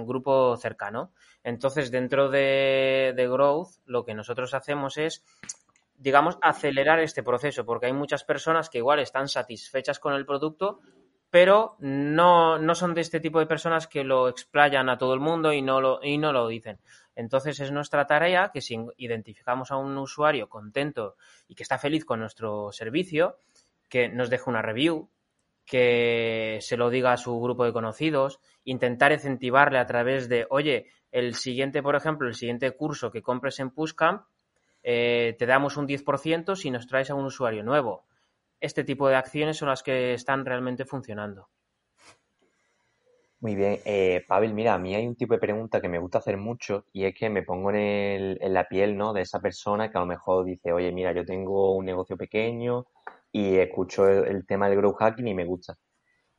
grupo 0.04 0.56
cercano. 0.56 1.12
Entonces, 1.44 1.90
dentro 1.90 2.28
de, 2.28 3.14
Growth, 3.30 3.76
lo 3.84 4.04
que 4.04 4.14
nosotros 4.14 4.54
hacemos 4.54 4.98
es, 4.98 5.24
digamos, 5.96 6.38
acelerar 6.42 6.98
este 7.00 7.22
proceso, 7.22 7.64
porque 7.64 7.86
hay 7.86 7.92
muchas 7.92 8.24
personas 8.24 8.70
que 8.70 8.78
igual 8.78 8.98
están 8.98 9.28
satisfechas 9.28 10.00
con 10.00 10.14
el 10.14 10.26
producto, 10.26 10.80
pero 11.36 11.76
no, 11.80 12.58
no 12.58 12.74
son 12.74 12.94
de 12.94 13.02
este 13.02 13.20
tipo 13.20 13.40
de 13.40 13.46
personas 13.46 13.86
que 13.86 14.04
lo 14.04 14.26
explayan 14.26 14.88
a 14.88 14.96
todo 14.96 15.12
el 15.12 15.20
mundo 15.20 15.52
y 15.52 15.60
no 15.60 15.82
lo, 15.82 16.02
y 16.02 16.16
no 16.16 16.32
lo 16.32 16.48
dicen. 16.48 16.78
Entonces 17.14 17.60
es 17.60 17.70
nuestra 17.70 18.06
tarea 18.06 18.50
que 18.54 18.62
si 18.62 18.78
identificamos 18.96 19.70
a 19.70 19.76
un 19.76 19.98
usuario 19.98 20.48
contento 20.48 21.16
y 21.46 21.54
que 21.54 21.62
está 21.62 21.76
feliz 21.76 22.06
con 22.06 22.20
nuestro 22.20 22.72
servicio, 22.72 23.36
que 23.90 24.08
nos 24.08 24.30
deje 24.30 24.48
una 24.48 24.62
review, 24.62 25.10
que 25.66 26.56
se 26.62 26.78
lo 26.78 26.88
diga 26.88 27.12
a 27.12 27.18
su 27.18 27.38
grupo 27.38 27.66
de 27.66 27.74
conocidos, 27.74 28.40
intentar 28.64 29.12
incentivarle 29.12 29.78
a 29.78 29.84
través 29.84 30.30
de, 30.30 30.46
oye, 30.48 30.86
el 31.12 31.34
siguiente, 31.34 31.82
por 31.82 31.96
ejemplo, 31.96 32.28
el 32.28 32.34
siguiente 32.34 32.70
curso 32.70 33.10
que 33.10 33.20
compres 33.20 33.60
en 33.60 33.72
Pushcamp, 33.72 34.22
eh, 34.82 35.36
te 35.38 35.44
damos 35.44 35.76
un 35.76 35.86
10% 35.86 36.56
si 36.56 36.70
nos 36.70 36.86
traes 36.86 37.10
a 37.10 37.14
un 37.14 37.26
usuario 37.26 37.62
nuevo. 37.62 38.05
Este 38.60 38.84
tipo 38.84 39.08
de 39.08 39.16
acciones 39.16 39.56
son 39.56 39.68
las 39.68 39.82
que 39.82 40.14
están 40.14 40.44
realmente 40.44 40.84
funcionando. 40.84 41.48
Muy 43.40 43.54
bien, 43.54 43.80
eh, 43.84 44.24
Pavel, 44.26 44.54
mira, 44.54 44.74
a 44.74 44.78
mí 44.78 44.94
hay 44.94 45.06
un 45.06 45.14
tipo 45.14 45.34
de 45.34 45.40
pregunta 45.40 45.80
que 45.80 45.90
me 45.90 45.98
gusta 45.98 46.18
hacer 46.18 46.38
mucho 46.38 46.86
y 46.92 47.04
es 47.04 47.14
que 47.14 47.28
me 47.28 47.42
pongo 47.42 47.70
en, 47.70 47.76
en 48.40 48.54
la 48.54 48.64
piel 48.64 48.96
¿no? 48.96 49.12
de 49.12 49.20
esa 49.20 49.40
persona 49.40 49.90
que 49.90 49.98
a 49.98 50.00
lo 50.00 50.06
mejor 50.06 50.46
dice, 50.46 50.72
oye, 50.72 50.90
mira, 50.90 51.12
yo 51.12 51.24
tengo 51.24 51.76
un 51.76 51.84
negocio 51.84 52.16
pequeño, 52.16 52.86
y 53.36 53.58
escucho 53.58 54.08
el, 54.08 54.46
tema 54.46 54.66
del 54.68 54.78
growth 54.78 54.96
hacking 54.96 55.28
y 55.28 55.34
me 55.34 55.44
gusta. 55.44 55.76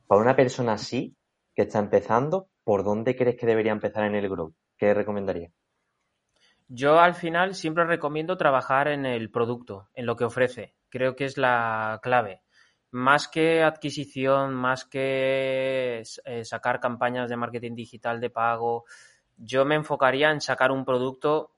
Para 0.08 0.20
una 0.20 0.34
persona 0.34 0.72
así, 0.72 1.16
que 1.54 1.62
está 1.62 1.78
empezando, 1.78 2.48
¿por 2.64 2.82
dónde 2.82 3.14
crees 3.14 3.36
que 3.36 3.46
debería 3.46 3.70
empezar 3.70 4.04
en 4.04 4.16
el 4.16 4.28
growth? 4.28 4.54
¿Qué 4.76 4.94
recomendaría? 4.94 5.52
Yo 6.66 6.98
al 6.98 7.14
final 7.14 7.54
siempre 7.54 7.84
recomiendo 7.84 8.36
trabajar 8.36 8.88
en 8.88 9.06
el 9.06 9.30
producto, 9.30 9.88
en 9.94 10.06
lo 10.06 10.16
que 10.16 10.24
ofrece. 10.24 10.74
Creo 10.88 11.14
que 11.16 11.24
es 11.24 11.36
la 11.36 11.98
clave. 12.02 12.42
Más 12.90 13.28
que 13.28 13.62
adquisición, 13.62 14.54
más 14.54 14.84
que 14.84 16.02
eh, 16.24 16.44
sacar 16.44 16.80
campañas 16.80 17.28
de 17.28 17.36
marketing 17.36 17.74
digital 17.74 18.20
de 18.20 18.30
pago, 18.30 18.84
yo 19.36 19.64
me 19.64 19.74
enfocaría 19.74 20.30
en 20.30 20.40
sacar 20.40 20.72
un 20.72 20.84
producto, 20.84 21.52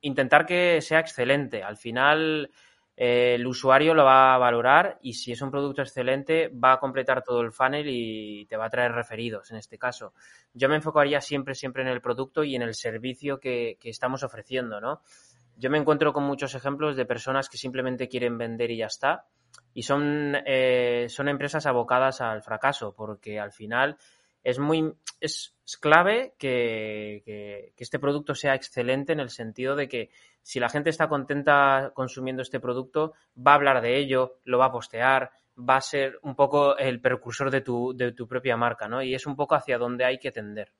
intentar 0.00 0.46
que 0.46 0.80
sea 0.80 1.00
excelente. 1.00 1.62
Al 1.62 1.76
final, 1.76 2.50
el 2.98 3.46
usuario 3.46 3.94
lo 3.94 4.04
va 4.04 4.34
a 4.34 4.38
valorar 4.38 4.98
y 5.02 5.12
si 5.12 5.30
es 5.30 5.40
un 5.40 5.52
producto 5.52 5.82
excelente 5.82 6.48
va 6.48 6.72
a 6.72 6.80
completar 6.80 7.22
todo 7.22 7.42
el 7.42 7.52
funnel 7.52 7.86
y 7.88 8.44
te 8.46 8.56
va 8.56 8.66
a 8.66 8.70
traer 8.70 8.90
referidos 8.90 9.52
en 9.52 9.56
este 9.56 9.78
caso. 9.78 10.14
Yo 10.52 10.68
me 10.68 10.74
enfocaría 10.74 11.20
siempre, 11.20 11.54
siempre 11.54 11.82
en 11.82 11.88
el 11.88 12.00
producto 12.00 12.42
y 12.42 12.56
en 12.56 12.62
el 12.62 12.74
servicio 12.74 13.38
que, 13.38 13.78
estamos 13.84 14.24
ofreciendo, 14.24 14.80
¿no? 14.80 15.02
Yo 15.58 15.70
me 15.70 15.78
encuentro 15.78 16.12
con 16.12 16.22
muchos 16.22 16.54
ejemplos 16.54 16.96
de 16.96 17.04
personas 17.04 17.48
que 17.48 17.58
simplemente 17.58 18.08
quieren 18.08 18.38
vender 18.38 18.70
y 18.70 18.78
ya 18.78 18.86
está. 18.86 19.26
Y 19.74 19.82
son, 19.82 20.36
eh, 20.46 21.06
son 21.08 21.28
empresas 21.28 21.66
abocadas 21.66 22.20
al 22.20 22.42
fracaso, 22.42 22.94
porque 22.94 23.40
al 23.40 23.50
final 23.50 23.98
es 24.44 24.60
muy 24.60 24.94
es, 25.20 25.56
clave 25.80 26.34
que, 26.38 27.72
este 27.76 27.98
producto 27.98 28.36
sea 28.36 28.54
excelente 28.54 29.12
en 29.12 29.20
el 29.20 29.30
sentido 29.30 29.74
de 29.74 29.88
que 29.88 30.10
si 30.42 30.60
la 30.60 30.68
gente 30.68 30.90
está 30.90 31.08
contenta 31.08 31.90
consumiendo 31.92 32.42
este 32.42 32.60
producto, 32.60 33.14
va 33.36 33.52
a 33.52 33.56
hablar 33.56 33.82
de 33.82 33.98
ello, 33.98 34.38
lo 34.44 34.58
va 34.58 34.66
a 34.66 34.72
postear, 34.72 35.30
va 35.58 35.76
a 35.76 35.80
ser 35.80 36.20
un 36.22 36.36
poco 36.36 36.76
el 36.78 37.00
precursor 37.00 37.50
de 37.50 37.62
tu, 37.62 37.92
de 37.96 38.12
tu 38.12 38.28
propia 38.28 38.56
marca, 38.56 38.86
¿no? 38.86 39.02
Y 39.02 39.14
es 39.14 39.26
un 39.26 39.34
poco 39.34 39.56
hacia 39.56 39.76
donde 39.76 40.04
hay 40.04 40.18
que 40.18 40.30
tender. 40.30 40.72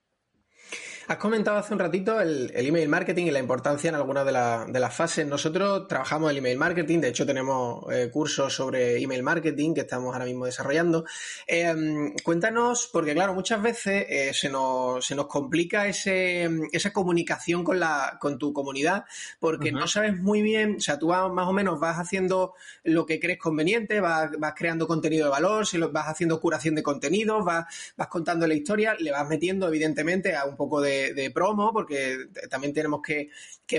Has 1.08 1.16
comentado 1.16 1.56
hace 1.56 1.72
un 1.72 1.80
ratito 1.80 2.20
el, 2.20 2.52
email 2.54 2.86
marketing 2.86 3.24
y 3.24 3.30
la 3.30 3.38
importancia 3.38 3.88
en 3.88 3.94
algunas 3.94 4.26
de, 4.26 4.78
las 4.78 4.94
fases. 4.94 5.26
Nosotros 5.26 5.88
trabajamos 5.88 6.30
el 6.30 6.36
email 6.36 6.58
marketing, 6.58 6.98
de 6.98 7.08
hecho 7.08 7.24
tenemos 7.24 7.82
eh, 7.90 8.10
cursos 8.12 8.52
sobre 8.52 9.00
email 9.02 9.22
marketing 9.22 9.72
que 9.72 9.80
estamos 9.80 10.12
ahora 10.12 10.26
mismo 10.26 10.44
desarrollando. 10.44 11.06
Em, 11.46 12.12
cuéntanos, 12.22 12.90
porque 12.92 13.14
claro, 13.14 13.32
muchas 13.32 13.62
veces 13.62 14.04
eh, 14.06 14.34
se, 14.34 14.50
nos, 14.50 15.02
se 15.06 15.14
nos 15.14 15.28
complica 15.28 15.86
ese, 15.86 16.46
esa 16.72 16.92
comunicación 16.92 17.64
con, 17.64 17.80
la, 17.80 18.18
con 18.20 18.36
tu 18.36 18.52
comunidad 18.52 19.06
porque 19.40 19.72
no 19.72 19.86
sabes 19.86 20.14
muy 20.14 20.42
bien, 20.42 20.76
o 20.76 20.80
sea, 20.80 20.98
tú 20.98 21.08
más 21.08 21.48
o 21.48 21.54
menos 21.54 21.80
vas 21.80 21.96
haciendo 21.96 22.52
lo 22.84 23.06
que 23.06 23.18
crees 23.18 23.38
conveniente, 23.38 24.00
vas, 24.00 24.30
creando 24.54 24.86
contenido 24.86 25.24
de 25.24 25.30
valor, 25.30 25.66
si 25.66 25.78
lo, 25.78 25.90
vas 25.90 26.08
haciendo 26.08 26.38
curación 26.38 26.74
de 26.74 26.82
contenidos, 26.82 27.42
vas, 27.46 27.64
vas 27.96 28.08
contando 28.08 28.46
la 28.46 28.52
historia, 28.52 28.94
le 28.98 29.10
vas 29.10 29.26
metiendo 29.26 29.68
evidentemente 29.68 30.36
a 30.36 30.44
un 30.44 30.54
poco 30.54 30.82
de 30.82 30.97
de, 31.14 31.30
promo, 31.30 31.72
porque 31.72 32.26
también 32.50 32.72
tenemos 32.72 33.00
que, 33.02 33.30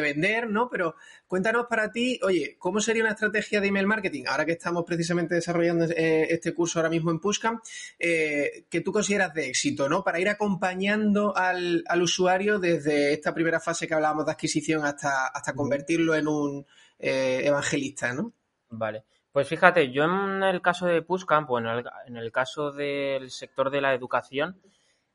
vender, 0.01 0.49
¿no? 0.49 0.69
Pero 0.69 0.95
cuéntanos 1.27 1.65
para 1.67 1.91
ti, 1.91 2.19
oye, 2.23 2.55
¿cómo 2.59 2.79
sería 2.79 3.03
una 3.03 3.13
estrategia 3.13 3.59
de 3.59 3.67
email 3.67 3.87
marketing? 3.87 4.23
Ahora 4.27 4.45
que 4.45 4.53
estamos 4.53 4.83
precisamente 4.85 5.35
desarrollando 5.35 5.85
eh, 5.85 6.27
este 6.29 6.53
curso 6.53 6.79
ahora 6.79 6.89
mismo 6.89 7.11
en 7.11 7.19
Pushcamp, 7.19 7.61
eh, 7.97 8.65
que 8.69 8.81
tú 8.81 8.91
consideras 8.91 9.33
de 9.33 9.47
éxito, 9.47 9.89
¿no? 9.89 10.03
Para 10.03 10.19
ir 10.19 10.29
acompañando 10.29 11.35
al, 11.35 11.83
usuario 12.01 12.59
desde 12.59 13.13
esta 13.13 13.33
primera 13.33 13.59
fase 13.59 13.87
que 13.87 13.93
hablábamos 13.93 14.25
de 14.25 14.31
adquisición 14.31 14.85
hasta, 14.85 15.27
hasta 15.27 15.53
convertirlo 15.53 16.15
en 16.15 16.27
un 16.27 16.65
eh, 16.99 17.41
evangelista, 17.43 18.13
¿no? 18.13 18.33
Vale. 18.69 19.03
Pues 19.31 19.47
fíjate, 19.47 19.91
yo 19.91 20.03
en 20.05 20.43
el 20.43 20.61
caso 20.61 20.87
de 20.87 21.01
Pushcamp 21.01 21.49
o 21.51 21.59
en 21.59 22.17
el 22.17 22.31
caso 22.31 22.71
del 22.71 23.29
sector 23.29 23.69
de 23.69 23.81
la 23.81 23.93
educación, 23.93 24.59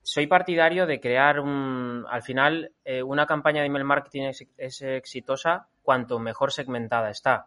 soy 0.05 0.27
partidario 0.27 0.87
de 0.87 1.01
crear 1.01 1.41
un, 1.41 2.05
al 2.11 2.23
final 2.23 2.73
eh, 2.85 3.03
una 3.03 3.25
campaña 3.25 3.63
de 3.63 3.69
email 3.69 3.85
marketing 3.85 4.33
es, 4.59 4.83
exitosa 4.83 5.69
cuanto 5.83 6.19
mejor 6.19 6.53
segmentada 6.53 7.09
está. 7.09 7.47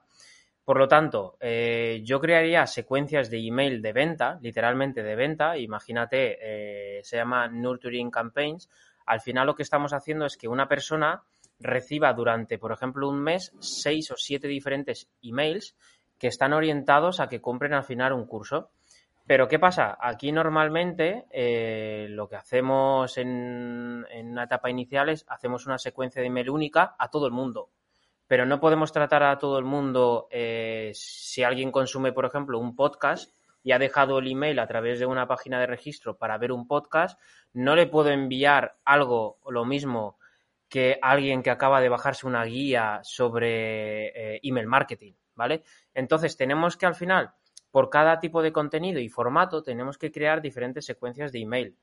Por 0.65 0.79
lo 0.79 0.87
tanto, 0.87 1.37
eh, 1.39 2.01
yo 2.03 2.19
crearía 2.19 2.65
secuencias 2.65 3.29
de 3.29 3.45
email 3.45 3.83
de 3.83 3.93
venta, 3.93 4.39
literalmente 4.41 5.03
de 5.03 5.15
venta. 5.15 5.55
Imagínate, 5.55 6.37
eh, 6.41 7.03
se 7.03 7.17
llama 7.17 7.47
Nurturing 7.47 8.09
Campaigns. 8.09 8.69
Al 9.05 9.21
final 9.21 9.45
lo 9.45 9.55
que 9.55 9.63
estamos 9.63 9.93
haciendo 9.93 10.25
es 10.25 10.35
que 10.35 10.47
una 10.47 10.67
persona 10.67 11.21
reciba 11.59 12.11
durante, 12.13 12.57
por 12.57 12.71
ejemplo, 12.71 13.07
un 13.07 13.21
mes, 13.21 13.53
seis 13.59 14.09
o 14.09 14.15
siete 14.17 14.47
diferentes 14.47 15.07
emails 15.21 15.75
que 16.17 16.27
están 16.27 16.53
orientados 16.53 17.19
a 17.19 17.29
que 17.29 17.39
compren 17.39 17.75
al 17.75 17.83
final 17.83 18.13
un 18.13 18.25
curso. 18.25 18.71
Pero 19.27 19.49
¿qué 19.49 19.59
pasa? 19.59 19.97
Aquí 19.99 20.31
normalmente 20.31 21.25
eh, 21.31 22.07
lo 22.09 22.29
que 22.29 22.37
hacemos 22.37 23.17
en, 23.17 24.05
una 24.23 24.43
etapa 24.45 24.69
inicial 24.69 25.09
es 25.09 25.25
hacemos 25.27 25.67
una 25.67 25.77
secuencia 25.77 26.21
de 26.21 26.29
email 26.29 26.49
única 26.49 26.95
a 26.97 27.09
todo 27.09 27.27
el 27.27 27.33
mundo. 27.33 27.69
Pero 28.25 28.45
no 28.45 28.61
podemos 28.61 28.93
tratar 28.93 29.23
a 29.23 29.37
todo 29.37 29.59
el 29.59 29.65
mundo 29.65 30.29
eh, 30.31 30.91
si 30.93 31.43
alguien 31.43 31.71
consume, 31.71 32.13
por 32.13 32.23
ejemplo, 32.23 32.57
un 32.57 32.73
podcast 32.73 33.35
y 33.63 33.73
ha 33.73 33.79
dejado 33.79 34.19
el 34.19 34.31
email 34.31 34.59
a 34.59 34.67
través 34.67 34.97
de 34.97 35.05
una 35.05 35.27
página 35.27 35.59
de 35.59 35.67
registro 35.67 36.17
para 36.17 36.37
ver 36.37 36.53
un 36.53 36.65
podcast, 36.65 37.19
no 37.51 37.75
le 37.75 37.87
puedo 37.87 38.09
enviar 38.09 38.77
algo 38.85 39.39
lo 39.49 39.65
mismo 39.65 40.19
que 40.69 40.99
alguien 41.01 41.43
que 41.43 41.49
acaba 41.49 41.81
de 41.81 41.89
bajarse 41.89 42.27
una 42.27 42.45
guía 42.45 43.01
sobre 43.03 44.35
eh, 44.35 44.39
email 44.43 44.67
marketing, 44.67 45.13
¿vale? 45.35 45.63
Entonces 45.93 46.37
tenemos 46.37 46.77
que 46.77 46.85
al 46.85 46.95
final 46.95 47.33
por 47.71 47.89
cada 47.89 48.19
tipo 48.19 48.41
de 48.41 48.51
contenido 48.51 48.99
y 48.99 49.09
formato 49.09 49.63
tenemos 49.63 49.97
que 49.97 50.11
crear 50.11 50.41
diferentes 50.41 50.85
secuencias 50.85 51.31
de 51.31 51.41
email. 51.41 51.77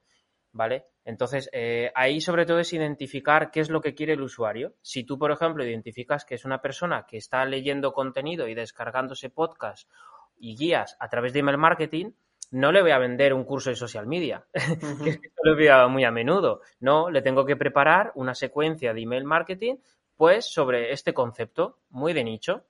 ¿vale? 0.55 0.87
Entonces, 1.05 1.51
eh, 1.53 1.90
ahí 1.94 2.20
sobre 2.20 2.47
todo 2.47 2.61
es 2.61 2.73
identificar 2.73 3.51
qué 3.51 3.61
es 3.61 3.68
lo 3.68 3.81
que 3.83 3.94
quiere 3.94 4.14
el 4.14 4.23
usuario. 4.23 4.75
Si 4.81 5.05
tú, 5.05 5.18
por 5.18 5.31
ejemplo, 5.31 5.64
identificas 5.64 6.25
que 6.25 6.37
es 6.37 6.44
una 6.44 6.62
persona 6.62 7.05
que 7.07 7.18
está 7.18 7.44
leyendo 7.44 7.92
contenido 7.92 8.49
y 8.49 8.55
descargándose 8.55 9.29
podcast 9.29 9.90
y 10.38 10.57
guías 10.57 10.97
a 11.01 11.09
través 11.09 11.33
de 11.33 11.40
email 11.40 11.59
marketing, 11.59 12.12
no 12.53 12.70
le 12.70 12.83
voy 12.83 12.92
a 12.92 12.99
vender 12.99 13.35
un 13.35 13.44
curso 13.44 13.70
de 13.70 13.77
social 13.77 14.07
media, 14.07 14.47
que 15.03 15.11
es 15.11 15.18
que 15.18 15.29
lo 15.42 15.57
veo 15.57 15.88
muy 15.88 16.05
a 16.05 16.12
menudo. 16.12 16.61
No, 16.79 17.11
le 17.11 17.20
tengo 17.20 17.44
que 17.44 17.57
preparar 17.57 18.12
una 18.14 18.35
secuencia 18.35 18.94
de 18.94 19.03
email 19.03 19.25
marketing, 19.25 19.77
pues 20.16 20.47
sobre 20.47 20.92
este 20.92 21.12
concepto 21.12 21.81
muy 21.90 22.12
de 22.12 22.23
nicho. 22.23 22.64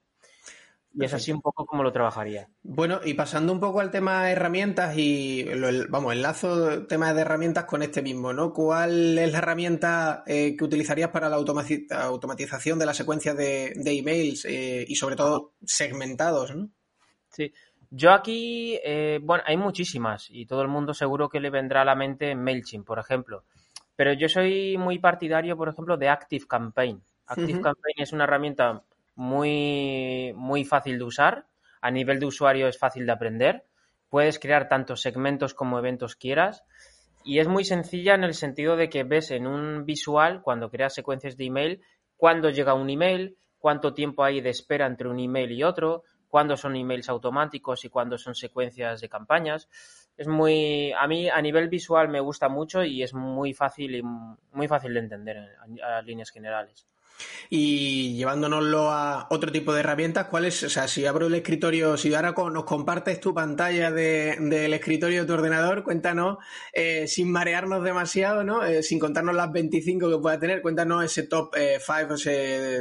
Y 0.96 1.04
es 1.04 1.12
así 1.12 1.32
un 1.32 1.40
poco 1.40 1.66
como 1.66 1.82
lo 1.82 1.90
trabajaría. 1.90 2.48
Bueno, 2.62 3.00
y 3.04 3.14
pasando 3.14 3.52
un 3.52 3.58
poco 3.58 3.80
al 3.80 3.90
tema 3.90 4.24
de 4.24 4.32
herramientas 4.32 4.96
y, 4.96 5.44
vamos, 5.88 6.12
enlazo 6.12 6.86
temas 6.86 7.14
de 7.14 7.22
herramientas 7.22 7.64
con 7.64 7.82
este 7.82 8.00
mismo, 8.00 8.32
¿no? 8.32 8.52
¿Cuál 8.52 9.18
es 9.18 9.32
la 9.32 9.38
herramienta 9.38 10.22
eh, 10.26 10.54
que 10.56 10.64
utilizarías 10.64 11.10
para 11.10 11.28
la 11.28 11.36
automatización 11.36 12.78
de 12.78 12.86
la 12.86 12.94
secuencia 12.94 13.34
de, 13.34 13.72
emails 13.84 14.44
eh, 14.44 14.84
y 14.86 14.94
sobre 14.94 15.16
todo 15.16 15.54
segmentados, 15.64 16.54
¿no? 16.54 16.70
Sí. 17.28 17.52
Yo 17.90 18.12
aquí, 18.12 18.78
eh, 18.84 19.18
bueno, 19.22 19.44
hay 19.46 19.56
muchísimas 19.56 20.28
y 20.30 20.46
todo 20.46 20.62
el 20.62 20.68
mundo 20.68 20.94
seguro 20.94 21.28
que 21.28 21.40
le 21.40 21.50
vendrá 21.50 21.82
a 21.82 21.84
la 21.84 21.94
mente 21.94 22.34
MailChimp, 22.34 22.86
por 22.86 22.98
ejemplo. 22.98 23.44
Pero 23.96 24.12
yo 24.12 24.28
soy 24.28 24.76
muy 24.78 24.98
partidario, 24.98 25.56
por 25.56 25.68
ejemplo, 25.68 25.96
de 25.96 26.08
Active 26.08 26.46
Campaign. 26.48 27.02
Active 27.26 27.60
Campaign 27.60 27.94
es 27.96 28.12
una 28.12 28.24
herramienta 28.24 28.82
muy, 29.14 30.32
muy 30.34 30.64
fácil 30.64 30.98
de 30.98 31.04
usar. 31.04 31.46
A 31.80 31.90
nivel 31.90 32.18
de 32.18 32.26
usuario 32.26 32.68
es 32.68 32.78
fácil 32.78 33.06
de 33.06 33.12
aprender. 33.12 33.64
Puedes 34.08 34.38
crear 34.38 34.68
tantos 34.68 35.02
segmentos 35.02 35.54
como 35.54 35.78
eventos 35.78 36.16
quieras. 36.16 36.64
Y 37.24 37.38
es 37.38 37.48
muy 37.48 37.64
sencilla 37.64 38.14
en 38.14 38.24
el 38.24 38.34
sentido 38.34 38.76
de 38.76 38.88
que 38.88 39.04
ves 39.04 39.30
en 39.30 39.46
un 39.46 39.84
visual, 39.86 40.42
cuando 40.42 40.70
creas 40.70 40.94
secuencias 40.94 41.36
de 41.36 41.46
email, 41.46 41.80
cuándo 42.16 42.50
llega 42.50 42.74
un 42.74 42.90
email, 42.90 43.36
cuánto 43.58 43.94
tiempo 43.94 44.24
hay 44.24 44.40
de 44.40 44.50
espera 44.50 44.86
entre 44.86 45.08
un 45.08 45.18
email 45.18 45.50
y 45.52 45.62
otro, 45.62 46.04
cuándo 46.28 46.56
son 46.56 46.76
emails 46.76 47.08
automáticos 47.08 47.84
y 47.84 47.88
cuándo 47.88 48.18
son 48.18 48.34
secuencias 48.34 49.00
de 49.00 49.08
campañas. 49.08 49.68
Es 50.16 50.28
muy, 50.28 50.92
a 50.92 51.06
mí 51.06 51.30
a 51.30 51.40
nivel 51.40 51.68
visual 51.68 52.08
me 52.08 52.20
gusta 52.20 52.48
mucho 52.48 52.84
y 52.84 53.02
es 53.02 53.14
muy 53.14 53.54
fácil 53.54 53.96
y 53.96 54.02
muy 54.02 54.68
fácil 54.68 54.94
de 54.94 55.00
entender 55.00 55.36
a 55.82 56.02
líneas 56.02 56.30
generales. 56.30 56.86
Y 57.50 58.16
llevándonoslo 58.16 58.90
a 58.90 59.26
otro 59.30 59.52
tipo 59.52 59.72
de 59.72 59.80
herramientas, 59.80 60.26
¿cuál 60.28 60.46
es? 60.46 60.62
O 60.62 60.70
sea, 60.70 60.88
si 60.88 61.06
abro 61.06 61.26
el 61.26 61.34
escritorio, 61.34 61.96
si 61.96 62.14
ahora 62.14 62.32
nos 62.32 62.64
compartes 62.64 63.20
tu 63.20 63.34
pantalla 63.34 63.90
del 63.90 64.74
escritorio 64.74 65.20
de 65.20 65.26
tu 65.26 65.34
ordenador, 65.34 65.84
cuéntanos, 65.84 66.38
eh, 66.72 67.06
sin 67.06 67.30
marearnos 67.30 67.84
demasiado, 67.84 68.44
¿no? 68.44 68.64
Eh, 68.64 68.82
sin 68.82 68.98
contarnos 68.98 69.34
las 69.34 69.52
25 69.52 70.10
que 70.10 70.18
pueda 70.18 70.38
tener, 70.38 70.62
cuéntanos 70.62 71.04
ese 71.04 71.24
top 71.24 71.54
5, 71.54 72.14
eh, 72.26 72.80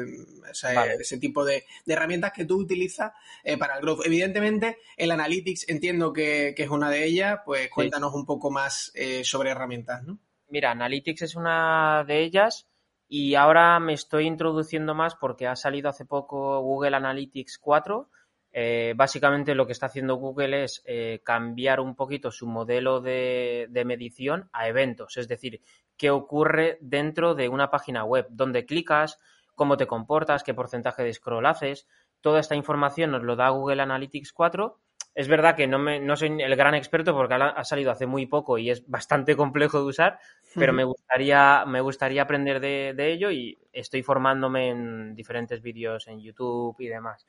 ese, 0.99 1.17
tipo 1.17 1.45
de, 1.45 1.65
herramientas 1.85 2.31
que 2.31 2.45
tú 2.45 2.57
utilizas 2.57 3.11
para 3.59 3.75
el 3.75 3.81
growth. 3.81 4.05
Evidentemente, 4.05 4.77
el 4.97 5.11
Analytics 5.11 5.69
entiendo 5.69 6.13
que, 6.13 6.55
es 6.57 6.69
una 6.69 6.89
de 6.89 7.03
ellas, 7.03 7.39
pues 7.45 7.69
cuéntanos 7.69 8.13
un 8.13 8.25
poco 8.25 8.49
más 8.49 8.93
sobre 9.23 9.51
herramientas, 9.51 10.03
¿no? 10.03 10.17
Mira, 10.49 10.71
Analytics 10.71 11.23
es 11.23 11.35
una 11.35 12.03
de 12.07 12.23
ellas 12.23 12.67
y 13.07 13.35
ahora 13.35 13.79
me 13.79 13.93
estoy 13.93 14.25
introduciendo 14.25 14.95
más 14.95 15.15
porque 15.15 15.47
ha 15.47 15.55
salido 15.55 15.89
hace 15.89 16.05
poco 16.05 16.59
Google 16.61 16.95
Analytics 16.95 17.59
4. 17.59 18.09
Eh, 18.55 18.93
básicamente 18.95 19.55
lo 19.55 19.65
que 19.65 19.71
está 19.71 19.87
haciendo 19.87 20.15
Google 20.15 20.63
es 20.63 20.83
eh, 20.85 21.21
cambiar 21.23 21.79
un 21.79 21.95
poquito 21.95 22.31
su 22.31 22.45
modelo 22.45 23.01
de, 23.01 23.67
medición 23.85 24.49
a 24.53 24.67
eventos, 24.67 25.17
es 25.17 25.27
decir, 25.27 25.61
qué 25.97 26.11
ocurre 26.11 26.77
dentro 26.79 27.33
de 27.33 27.49
una 27.49 27.71
página 27.71 28.03
web, 28.03 28.27
dónde 28.29 28.65
clicas, 28.65 29.19
cómo 29.55 29.75
te 29.75 29.87
comportas, 29.87 30.43
qué 30.43 30.53
porcentaje 30.53 31.03
de 31.03 31.13
scroll 31.13 31.47
haces. 31.47 31.87
Toda 32.21 32.39
esta 32.39 32.55
información 32.55 33.11
nos 33.11 33.23
lo 33.23 33.35
da 33.35 33.49
Google 33.49 33.81
Analytics 33.81 34.31
4 34.33 34.79
es 35.15 35.27
verdad 35.27 35.55
que 35.55 35.67
no, 35.67 35.77
me, 35.77 35.99
no 35.99 36.15
soy 36.15 36.41
el 36.41 36.55
gran 36.55 36.73
experto 36.73 37.13
porque 37.13 37.35
ha 37.35 37.63
salido 37.63 37.91
hace 37.91 38.07
muy 38.07 38.25
poco 38.25 38.57
y 38.57 38.69
es 38.71 38.87
bastante 38.89 39.35
complejo 39.37 39.79
de 39.79 39.85
usar, 39.85 40.19
pero 40.55 40.73
me 40.73 40.83
gustaría, 40.83 41.65
me 41.65 41.81
gustaría 41.81 42.23
aprender 42.23 42.59
de, 42.59 43.11
ello 43.11 43.29
y 43.31 43.57
estoy 43.71 44.01
formándome 44.01 44.69
en 44.69 45.15
diferentes 45.15 45.61
vídeos 45.61 46.07
en 46.07 46.19
YouTube 46.19 46.75
y 46.79 46.87
demás. 46.87 47.27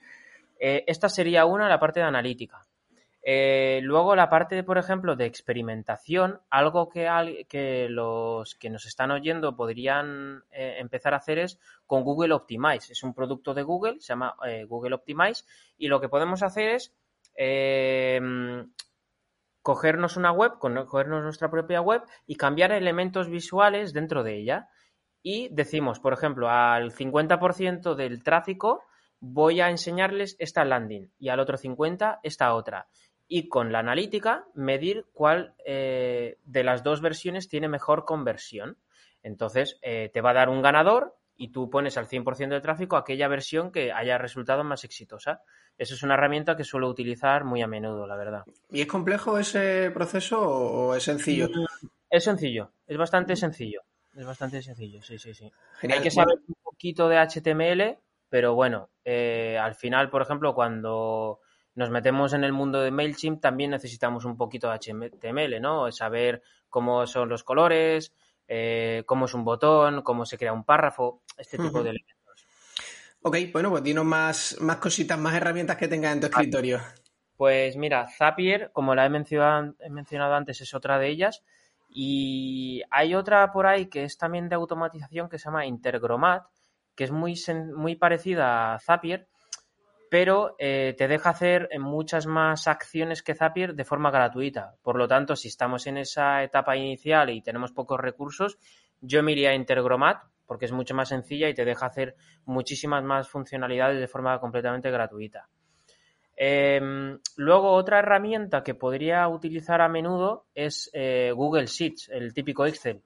Eh, 0.59 0.85
esta 0.87 1.09
sería 1.09 1.45
una, 1.45 1.69
la 1.69 1.79
parte 1.79 2.01
de 2.01 2.07
analítica. 2.07 2.65
Eh, 3.27 3.81
luego 3.83 4.15
la 4.15 4.29
parte, 4.29 4.63
por 4.63 4.77
ejemplo, 4.77 5.17
de 5.17 5.25
experimentación, 5.25 6.41
algo 6.51 6.91
que, 6.91 7.47
que 7.49 7.89
los 7.89 8.55
que 8.55 8.69
nos 8.69 8.85
están 8.85 9.11
oyendo 9.11 9.57
podrían 9.57 10.45
eh, 10.53 10.77
empezar 10.79 11.15
a 11.15 11.19
hacer 11.19 11.39
es 11.39 11.59
con 11.87 12.03
Google 12.03 12.35
Optimize. 12.35 12.93
Es 12.93 13.03
un 13.03 13.15
producto 13.15 13.55
de 13.55 13.63
Google, 13.63 14.01
se 14.01 14.09
llama 14.09 14.37
Google 14.69 14.95
Optimize, 14.95 15.45
y 15.79 15.89
lo 15.89 16.01
que 16.03 16.11
podemos 16.11 16.43
hacer 16.43 16.69
es 16.71 16.95
Em, 17.35 18.71
cogernos 19.63 20.17
una 20.17 20.31
web, 20.31 20.59
cogernos 20.59 21.23
nuestra 21.23 21.51
propia 21.51 21.81
web 21.81 22.03
y 22.27 22.37
cambiar 22.37 22.73
elementos 22.73 23.29
visuales 23.29 23.93
dentro 23.93 24.23
de 24.23 24.37
ella. 24.37 24.69
Y 25.23 25.49
decimos, 25.53 26.01
por 26.01 26.13
ejemplo, 26.13 26.51
al 26.51 26.93
50% 26.93 27.95
del 27.95 28.23
tráfico 28.23 28.83
voy 29.21 29.63
a 29.63 29.71
enseñarles 29.71 30.37
esta 30.39 30.65
landing 30.67 31.11
y 31.19 31.31
al 31.31 31.41
otro 31.41 31.57
50% 31.57 32.21
esta 32.23 32.55
otra. 32.55 32.89
Y 33.27 33.49
con 33.49 33.73
la 33.73 33.79
analítica 33.79 34.45
medir 34.55 35.07
cuál 35.15 35.55
eh, 35.65 36.37
de 36.45 36.63
las 36.63 36.83
dos 36.83 37.01
versiones 37.01 37.49
tiene 37.49 37.69
mejor 37.69 38.05
conversión. 38.05 38.77
Entonces, 39.23 39.79
eh, 39.81 40.11
te 40.13 40.21
va 40.21 40.31
a 40.31 40.35
dar 40.35 40.51
un 40.51 40.61
ganador 40.61 41.17
y 41.37 41.53
tú 41.53 41.71
pones 41.71 41.97
al 41.97 42.07
100% 42.07 42.51
del 42.51 42.61
tráfico 42.61 42.97
aquella 42.97 43.29
versión 43.29 43.73
que 43.73 43.93
haya 43.93 44.19
resultado 44.19 44.63
más 44.63 44.85
exitosa. 44.85 45.41
Eso 45.77 45.95
es 45.95 46.03
una 46.03 46.15
herramienta 46.15 46.57
que 46.57 46.65
suelo 46.65 46.89
utilizar 46.89 47.45
muy 47.45 47.63
a 47.63 47.67
menudo, 47.67 48.07
la 48.07 48.17
verdad. 48.17 48.45
¿Y 48.71 48.81
es 48.81 48.87
complejo 48.87 49.39
ese 49.39 49.91
proceso 49.93 50.41
o 50.41 50.95
es 50.95 51.03
sencillo? 51.03 51.49
Es 52.09 52.25
sencillo, 52.25 52.71
es 52.87 52.97
bastante 52.97 53.35
sencillo. 53.35 53.83
Es 54.17 54.25
bastante 54.25 54.63
sencillo, 54.63 55.03
sí, 55.03 55.19
sí, 55.19 55.35
sí. 55.35 55.51
Hay 55.83 56.01
que 56.01 56.11
saber 56.11 56.39
un 56.47 56.55
poquito 56.63 57.09
de 57.09 57.19
HTML, 57.19 57.99
pero 58.29 58.55
bueno, 58.55 58.91
eh, 59.05 59.59
al 59.61 59.75
final, 59.75 60.09
por 60.11 60.23
ejemplo, 60.23 60.55
cuando 60.55 61.41
nos 61.75 61.91
metemos 61.91 62.33
en 62.33 62.45
el 62.45 62.53
mundo 62.53 62.81
de 62.81 62.93
MailChimp, 62.93 63.41
también 63.41 63.73
necesitamos 63.73 64.25
un 64.25 64.37
poquito 64.37 64.71
de 64.71 64.79
HTML, 64.79 65.61
¿no? 65.61 65.91
Saber 65.91 66.43
cómo 66.71 67.07
son 67.09 67.29
los 67.29 67.43
colores, 67.43 68.13
eh, 68.47 69.03
cómo 69.07 69.25
es 69.25 69.35
un 69.35 69.45
botón, 69.45 70.03
cómo 70.03 70.25
se 70.25 70.39
crea 70.39 70.53
un 70.53 70.65
párrafo, 70.65 71.23
este 71.37 71.59
tipo 71.59 71.83
de 71.83 71.91
elementos. 71.91 72.14
Ok, 73.27 73.39
bueno, 73.55 73.71
pues 73.71 73.83
dinos 73.83 74.05
más, 74.05 74.59
más 74.61 74.77
cositas, 74.77 75.19
más 75.19 75.35
herramientas 75.35 75.79
que 75.79 75.89
tengas 75.89 76.13
en 76.13 76.21
tu 76.21 76.27
escritorio. 76.27 76.79
Pues 77.39 77.75
mira, 77.75 78.07
Zapier, 78.07 78.71
como 78.71 78.95
la 78.95 79.07
he 79.07 79.09
mencionado, 79.09 79.75
he 79.81 79.89
mencionado 79.89 80.35
antes, 80.35 80.61
es 80.61 80.75
otra 80.75 80.99
de 80.99 81.09
ellas. 81.09 81.43
Y 81.89 82.83
hay 82.91 83.15
otra 83.15 83.51
por 83.51 83.67
ahí 83.67 83.87
que 83.87 84.05
es 84.05 84.19
también 84.19 84.51
de 84.51 84.57
automatización 84.57 85.31
que 85.31 85.39
se 85.39 85.47
llama 85.47 85.65
Intergromat, 85.65 86.45
que 86.95 87.05
es 87.05 87.13
muy, 87.13 87.35
muy 87.75 87.97
parecida 87.97 88.75
a 88.75 88.79
Zapier, 88.79 89.27
pero 90.11 90.55
eh, 90.59 90.95
te 90.99 91.09
deja 91.09 91.31
hacer 91.31 91.71
muchas 91.79 92.27
más 92.27 92.69
acciones 92.69 93.23
que 93.23 93.35
Zapier 93.35 93.75
de 93.75 93.87
forma 93.87 94.11
gratuita. 94.11 94.75
Por 94.83 94.97
lo 94.97 95.09
tanto, 95.09 95.35
si 95.35 95.49
estamos 95.49 95.87
en 95.87 95.97
esa 95.97 96.43
etapa 96.43 96.77
inicial 96.77 97.31
y 97.31 97.41
tenemos 97.41 97.73
pocos 97.73 97.99
recursos, 97.99 98.59
yo 99.01 99.23
me 99.23 99.33
iría 99.33 99.49
a 99.49 99.55
Intergromat 99.55 100.34
porque 100.47 100.67
es 100.67 100.73
mucho 100.73 100.95
más 100.95 101.09
sencilla 101.09 101.49
y 101.49 101.55
te 101.55 101.65
deja 101.65 101.87
hacer 101.87 102.17
muchísimas 102.45 103.03
más 103.03 103.29
funcionalidades 103.29 104.01
de 104.01 104.09
forma 104.09 104.39
completamente 104.41 104.91
gratuita. 104.91 105.49
Em, 106.37 107.19
luego, 107.37 107.73
otra 107.73 108.01
herramienta 108.01 108.63
que 108.63 108.75
podría 108.75 109.29
utilizar 109.29 109.81
a 109.81 109.89
menudo 109.89 110.47
es 110.55 110.91
eh, 110.93 111.33
Google 111.35 111.67
Sheets, 111.67 112.09
el 112.09 112.35
típico 112.35 112.67
Excel. 112.67 113.03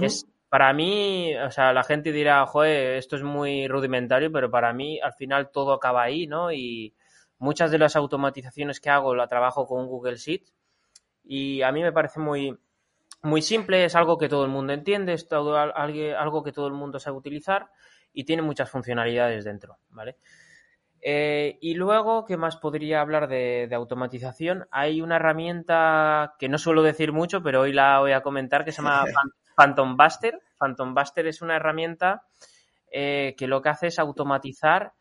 Es 0.00 0.26
para 0.48 0.72
mí, 0.72 1.34
o 1.36 1.50
sea, 1.50 1.72
la 1.72 1.82
gente 1.82 2.12
dirá, 2.12 2.44
joder, 2.44 2.96
esto 2.96 3.16
es 3.16 3.22
muy 3.22 3.66
rudimentario, 3.68 4.30
pero 4.30 4.50
para 4.50 4.72
mí 4.72 5.00
al 5.00 5.14
final 5.14 5.50
todo 5.50 5.72
acaba 5.72 6.02
ahí, 6.02 6.26
¿no? 6.26 6.52
Y 6.52 6.94
muchas 7.38 7.70
de 7.70 7.78
las 7.78 7.96
automatizaciones 7.96 8.78
que 8.78 8.90
hago 8.90 9.14
la 9.14 9.26
trabajo 9.26 9.66
con 9.66 9.86
Google 9.86 10.16
Sheets 10.16 10.52
y 11.24 11.62
a 11.62 11.72
mí 11.72 11.82
me 11.82 11.92
parece 11.92 12.20
muy, 12.20 12.56
muy 13.22 13.42
simple, 13.42 13.84
es 13.84 13.94
algo 13.94 14.18
que 14.18 14.28
todo 14.28 14.44
el 14.44 14.50
mundo 14.50 14.72
entiende, 14.72 15.12
es 15.12 15.28
todo, 15.28 15.56
algo 15.56 16.42
que 16.42 16.52
todo 16.52 16.66
el 16.66 16.72
mundo 16.72 16.98
sabe 16.98 17.16
utilizar 17.16 17.70
y 18.12 18.24
tiene 18.24 18.42
muchas 18.42 18.70
funcionalidades 18.70 19.44
dentro, 19.44 19.78
¿vale? 19.90 20.16
Eh, 21.04 21.58
y 21.60 21.74
luego, 21.74 22.24
¿qué 22.24 22.36
más 22.36 22.56
podría 22.56 23.00
hablar 23.00 23.28
de, 23.28 23.68
automatización? 23.72 24.68
Hay 24.70 25.00
una 25.00 25.16
herramienta 25.16 26.34
que 26.38 26.48
no 26.48 26.58
suelo 26.58 26.82
decir 26.82 27.12
mucho, 27.12 27.42
pero 27.42 27.62
hoy 27.62 27.72
la 27.72 27.98
voy 27.98 28.12
a 28.12 28.22
comentar, 28.22 28.64
que 28.64 28.70
se 28.70 28.82
llama 28.82 29.04
Phantom 29.56 29.96
Buster. 29.96 30.40
Phantom 30.58 30.94
Buster 30.94 31.26
es 31.26 31.42
una 31.42 31.56
herramienta 31.56 32.22
eh, 32.90 33.34
que 33.36 33.48
lo 33.48 33.62
que 33.62 33.70
hace 33.70 33.88
es 33.88 33.98
automatizar 33.98 34.92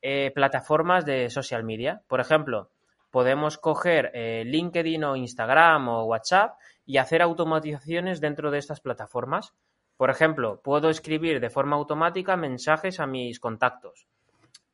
eh, 0.00 0.30
plataformas 0.32 1.04
de 1.04 1.28
social 1.28 1.64
media. 1.64 2.02
Por 2.06 2.20
ejemplo, 2.20 2.70
podemos 3.10 3.58
coger 3.58 4.10
eh, 4.14 4.44
LinkedIn 4.44 5.04
o 5.04 5.16
Instagram 5.16 5.88
o 5.88 6.04
WhatsApp 6.04 6.58
y 6.84 6.98
hacer 6.98 7.22
automatizaciones 7.22 8.20
dentro 8.20 8.50
de 8.50 8.58
estas 8.58 8.80
plataformas. 8.80 9.54
Por 9.96 10.10
ejemplo, 10.10 10.60
puedo 10.62 10.90
escribir 10.90 11.40
de 11.40 11.50
forma 11.50 11.76
automática 11.76 12.36
mensajes 12.36 13.00
a 13.00 13.06
mis 13.06 13.40
contactos. 13.40 14.06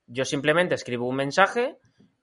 Yo 0.07 0.25
simplemente 0.25 0.75
escribo 0.75 1.09
un 1.09 1.17
mensaje 1.17 1.79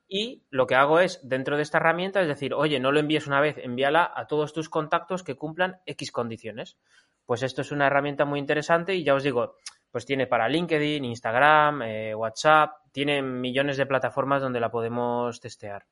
y 0.08 0.44
lo 0.50 0.68
que 0.68 0.76
hago 0.76 1.00
es, 1.00 1.20
dentro 1.28 1.56
de 1.56 1.64
esta 1.64 1.78
herramienta, 1.78 2.22
es 2.22 2.28
decir, 2.28 2.54
oye, 2.54 2.80
no 2.80 2.92
lo 2.92 3.00
envíes 3.00 3.28
una 3.28 3.40
vez, 3.40 3.58
envíala 3.58 4.12
a 4.14 4.28
todos 4.28 4.54
tus 4.54 4.70
contactos 4.70 5.24
que 5.24 5.36
cumplan 5.36 5.80
X 5.86 6.12
condiciones. 6.12 6.78
Pues 7.26 7.44
esto 7.44 7.62
es 7.62 7.72
una 7.72 7.88
herramienta 7.88 8.26
muy 8.26 8.40
interesante 8.40 8.94
y 8.94 9.04
ya 9.04 9.16
os 9.16 9.24
digo, 9.24 9.56
pues 9.90 10.06
tiene 10.06 10.28
para 10.28 10.50
LinkedIn, 10.50 11.06
Instagram, 11.06 11.82
eh, 11.82 12.14
WhatsApp, 12.14 12.72
tiene 12.92 13.22
millones 13.22 13.78
de 13.78 13.86
plataformas 13.86 14.42
donde 14.42 14.60
la 14.60 14.70
podemos 14.70 15.40
testear. 15.40 15.86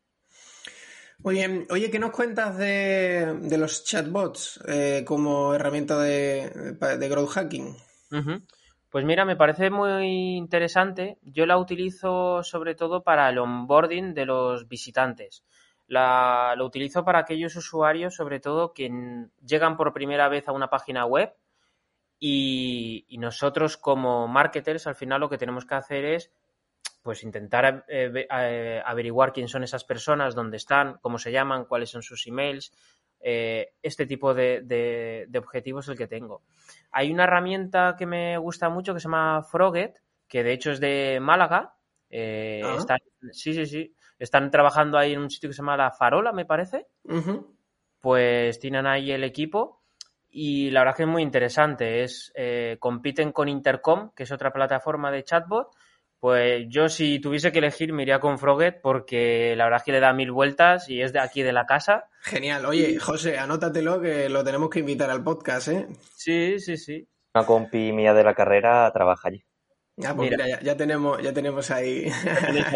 Bien. 1.23 1.67
Oye, 1.69 1.91
¿qué 1.91 1.99
nos 1.99 2.11
cuentas 2.11 2.57
de, 2.57 3.57
los 3.57 3.83
chatbots 3.83 4.61
eh, 4.67 5.03
como 5.05 5.53
herramienta 5.53 5.99
de, 5.99 7.07
growth 7.09 7.29
hacking? 7.29 7.75
Pues 8.89 9.05
mira, 9.05 9.25
me 9.25 9.35
parece 9.35 9.69
muy 9.69 10.37
interesante. 10.37 11.19
Yo 11.21 11.45
la 11.45 11.57
utilizo 11.57 12.41
sobre 12.43 12.73
todo 12.73 13.03
para 13.03 13.29
el 13.29 13.37
onboarding 13.37 14.13
de 14.13 14.25
los 14.25 14.67
visitantes. 14.67 15.43
La, 15.87 16.53
lo 16.55 16.65
utilizo 16.65 17.03
para 17.03 17.19
aquellos 17.19 17.55
usuarios, 17.55 18.15
sobre 18.15 18.39
todo, 18.39 18.73
que 18.73 18.89
llegan 19.45 19.75
por 19.75 19.93
primera 19.93 20.29
vez 20.29 20.47
a 20.47 20.53
una 20.53 20.69
página 20.69 21.05
web 21.05 21.33
y 22.21 23.15
nosotros 23.19 23.77
como 23.77 24.27
marketers 24.27 24.87
al 24.87 24.95
final 24.95 25.21
lo 25.21 25.29
que 25.29 25.37
tenemos 25.37 25.65
que 25.65 25.75
hacer 25.75 26.05
es 26.05 26.31
pues 27.09 27.23
intentar 27.23 27.85
eh, 27.87 28.27
eh, 28.29 28.83
averiguar 28.85 29.33
quién 29.33 29.47
son 29.47 29.63
esas 29.63 29.83
personas, 29.83 30.35
dónde 30.35 30.57
están, 30.57 30.99
cómo 31.01 31.17
se 31.17 31.31
llaman, 31.31 31.65
cuáles 31.65 31.89
son 31.89 32.03
sus 32.03 32.27
emails. 32.27 32.71
Eh, 33.19 33.71
este 33.81 34.05
tipo 34.05 34.35
de, 34.35 35.27
objetivos 35.35 35.85
es 35.85 35.89
el 35.89 35.97
que 35.97 36.05
tengo. 36.05 36.43
Hay 36.91 37.11
una 37.11 37.23
herramienta 37.23 37.95
que 37.97 38.05
me 38.05 38.37
gusta 38.37 38.69
mucho 38.69 38.93
que 38.93 38.99
se 38.99 39.05
llama 39.05 39.41
Froget, 39.41 40.03
que 40.27 40.43
de 40.43 40.53
hecho 40.53 40.69
es 40.69 40.79
de 40.79 41.17
Málaga. 41.19 41.73
Ah. 42.13 42.97
sí, 43.31 43.55
sí, 43.55 43.65
sí. 43.65 43.95
Están 44.19 44.51
trabajando 44.51 44.99
ahí 44.99 45.13
en 45.13 45.21
un 45.21 45.31
sitio 45.31 45.49
que 45.49 45.55
se 45.55 45.63
llama 45.63 45.77
La 45.77 45.89
Farola, 45.89 46.31
me 46.31 46.45
parece. 46.45 46.85
Pues 47.99 48.59
tienen 48.59 48.85
ahí 48.85 49.11
el 49.11 49.23
equipo 49.23 49.81
y 50.29 50.69
la 50.69 50.81
verdad 50.81 50.95
que 50.95 51.03
es 51.03 51.09
muy 51.09 51.23
interesante. 51.23 52.03
Es, 52.03 52.31
compiten 52.77 53.31
con 53.31 53.49
Intercom, 53.49 54.11
que 54.15 54.21
es 54.21 54.31
otra 54.31 54.53
plataforma 54.53 55.09
de 55.09 55.23
chatbot, 55.23 55.69
pues 56.19 56.65
yo 56.69 56.89
si 56.89 57.19
tuviese 57.19 57.51
que 57.51 57.59
elegir 57.59 57.93
me 57.93 58.03
iría 58.03 58.19
con 58.19 58.39
Froget 58.39 58.81
porque 58.81 59.55
la 59.55 59.63
verdad 59.65 59.77
es 59.79 59.83
que 59.83 59.91
le 59.93 59.99
da 59.99 60.13
mil 60.13 60.31
vueltas 60.31 60.89
y 60.89 61.01
es 61.01 61.13
de 61.13 61.19
aquí 61.19 61.43
de 61.43 61.53
la 61.53 61.65
casa. 61.65 62.09
Genial. 62.21 62.65
Oye, 62.65 62.99
José, 62.99 63.37
anótatelo 63.37 64.01
que 64.01 64.27
lo 64.27 64.43
tenemos 64.43 64.69
que 64.69 64.79
invitar 64.79 65.09
al 65.09 65.23
podcast, 65.23 65.69
¿eh? 65.69 65.87
Sí, 66.15 66.59
sí, 66.59 66.77
sí. 66.77 67.07
Una 67.33 67.45
compi 67.45 67.93
mía 67.93 68.13
de 68.13 68.23
la 68.23 68.33
carrera 68.33 68.91
trabaja 68.91 69.29
allí. 69.29 69.43
Ah, 70.05 70.13
pues 70.15 70.31
mira, 70.31 70.61
ya, 70.61 70.77
tenemos, 70.77 71.21
ya 71.21 71.33
tenemos 71.33 71.71
ahí 71.71 72.09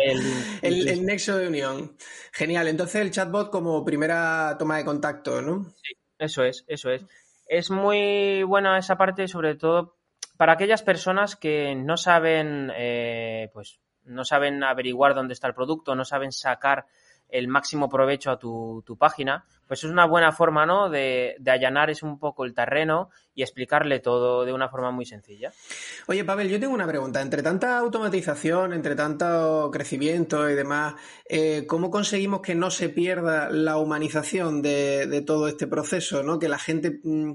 el, 0.01 0.21
el, 0.89 1.05
nexo 1.05 1.37
de 1.37 1.47
unión. 1.47 1.95
Genial. 2.33 2.67
Entonces 2.67 3.01
el 3.01 3.11
chatbot 3.11 3.49
como 3.49 3.83
primera 3.83 4.55
toma 4.59 4.77
de 4.77 4.85
contacto, 4.85 5.41
¿no? 5.41 5.65
Sí, 5.81 5.93
eso 6.17 6.43
es, 6.43 6.65
eso 6.67 6.89
es. 6.89 7.05
Es 7.47 7.69
muy 7.69 8.43
buena 8.43 8.77
esa 8.77 8.97
parte, 8.97 9.27
sobre 9.27 9.55
todo 9.55 9.97
para 10.37 10.53
aquellas 10.53 10.83
personas 10.83 11.35
que 11.35 11.75
no 11.75 11.97
saben, 11.97 12.71
eh, 12.75 13.49
pues, 13.53 13.79
no 14.05 14.25
saben 14.25 14.63
averiguar 14.63 15.13
dónde 15.15 15.33
está 15.33 15.47
el 15.47 15.53
producto, 15.53 15.95
no 15.95 16.05
saben 16.05 16.31
sacar 16.31 16.85
el 17.33 17.47
máximo 17.47 17.89
provecho 17.89 18.29
a 18.29 18.37
tu, 18.37 18.83
página, 18.99 19.43
pues 19.67 19.83
es 19.83 19.89
una 19.89 20.05
buena 20.05 20.31
forma, 20.31 20.67
¿no? 20.67 20.89
De, 20.89 21.35
de, 21.39 21.51
allanar 21.51 21.89
es 21.89 22.03
un 22.03 22.19
poco 22.19 22.45
el 22.45 22.53
terreno 22.53 23.09
y 23.33 23.41
explicarle 23.41 23.99
todo 23.99 24.45
de 24.45 24.53
una 24.53 24.69
forma 24.69 24.91
muy 24.91 25.05
sencilla. 25.05 25.51
Oye, 26.05 26.23
Pavel, 26.23 26.47
yo 26.47 26.59
tengo 26.59 26.75
una 26.75 26.85
pregunta. 26.85 27.21
Entre 27.21 27.41
tanta 27.41 27.79
automatización, 27.79 28.73
entre 28.73 28.95
tanto 28.95 29.71
crecimiento 29.73 30.47
y 30.47 30.53
demás, 30.53 30.93
eh, 31.27 31.65
¿cómo 31.67 31.89
conseguimos 31.89 32.41
que 32.41 32.53
no 32.53 32.69
se 32.69 32.89
pierda 32.89 33.49
la 33.49 33.77
humanización 33.77 34.61
de, 34.61 35.07
de 35.07 35.21
todo 35.23 35.47
este 35.47 35.65
proceso, 35.65 36.21
¿no? 36.21 36.37
Que 36.37 36.49
la 36.49 36.59
gente... 36.59 36.99
Mm, 37.03 37.33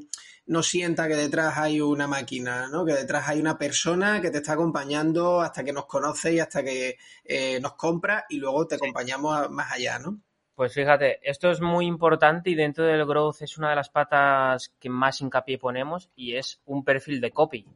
no 0.49 0.63
sienta 0.63 1.07
que 1.07 1.15
detrás 1.15 1.59
hay 1.59 1.81
una 1.81 2.07
máquina, 2.07 2.69
¿no? 2.69 2.85
Que 2.85 2.95
detrás 2.95 3.29
hay 3.29 3.39
una 3.39 3.59
persona 3.59 4.21
que 4.21 4.31
te 4.31 4.39
está 4.39 4.55
acompañando 4.55 5.41
hasta 5.41 5.63
que 5.63 5.75
nos 5.75 5.85
conoce 5.85 6.33
y 6.33 6.41
hasta 6.41 6.65
que 6.65 6.97
eh, 7.25 7.61
nos 7.61 7.75
compra 7.75 8.25
y 8.31 8.39
luego 8.39 8.67
te 8.67 8.77
acompañamos 8.77 9.51
más 9.51 9.73
allá, 9.73 9.99
¿no? 9.99 10.19
Pues 10.55 10.73
fíjate, 10.73 11.21
esto 11.23 11.51
es 11.51 11.61
muy 11.61 11.87
importante 11.87 12.51
y 12.51 12.55
dentro 12.55 12.85
del 12.85 13.05
growth 13.05 13.43
es 13.43 13.59
una 13.59 13.71
de 13.71 13.77
las 13.77 13.91
patas 13.91 14.75
que 14.81 14.89
más 14.89 15.21
hincapié 15.21 15.59
ponemos 15.59 16.11
y 16.17 16.35
es 16.35 16.61
un 16.65 16.83
perfil 16.83 17.21
de 17.21 17.31
copy. 17.31 17.67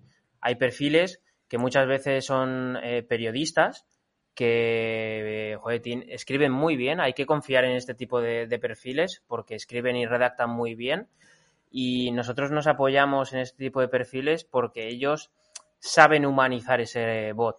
Hay 0.41 0.55
perfiles 0.57 1.21
que 1.49 1.59
muchas 1.59 1.87
veces 1.87 2.25
son 2.25 2.79
eh, 2.83 3.03
periodistas 3.03 3.85
que 4.35 5.53
eh, 5.55 6.05
escriben 6.09 6.53
muy 6.53 6.77
bien, 6.77 7.01
hay 7.01 7.13
que 7.13 7.27
confiar 7.27 7.67
en 7.67 7.73
este 7.73 7.95
tipo 7.95 8.23
de 8.23 8.59
perfiles 8.59 9.23
porque 9.27 9.55
escriben 9.55 9.95
y 9.95 10.07
redactan 10.07 10.49
muy 10.49 10.75
bien 10.75 11.09
y 11.73 12.13
nosotros 12.13 12.51
nos 12.51 12.67
apoyamos 12.67 13.33
en 13.33 13.41
este 13.41 13.57
tipo 13.57 13.81
de 13.81 13.89
perfiles 13.89 14.45
porque 14.45 14.89
ellos 14.89 15.33
saben 15.79 16.27
humanizar 16.27 16.81
ese 16.81 17.33
bot. 17.33 17.57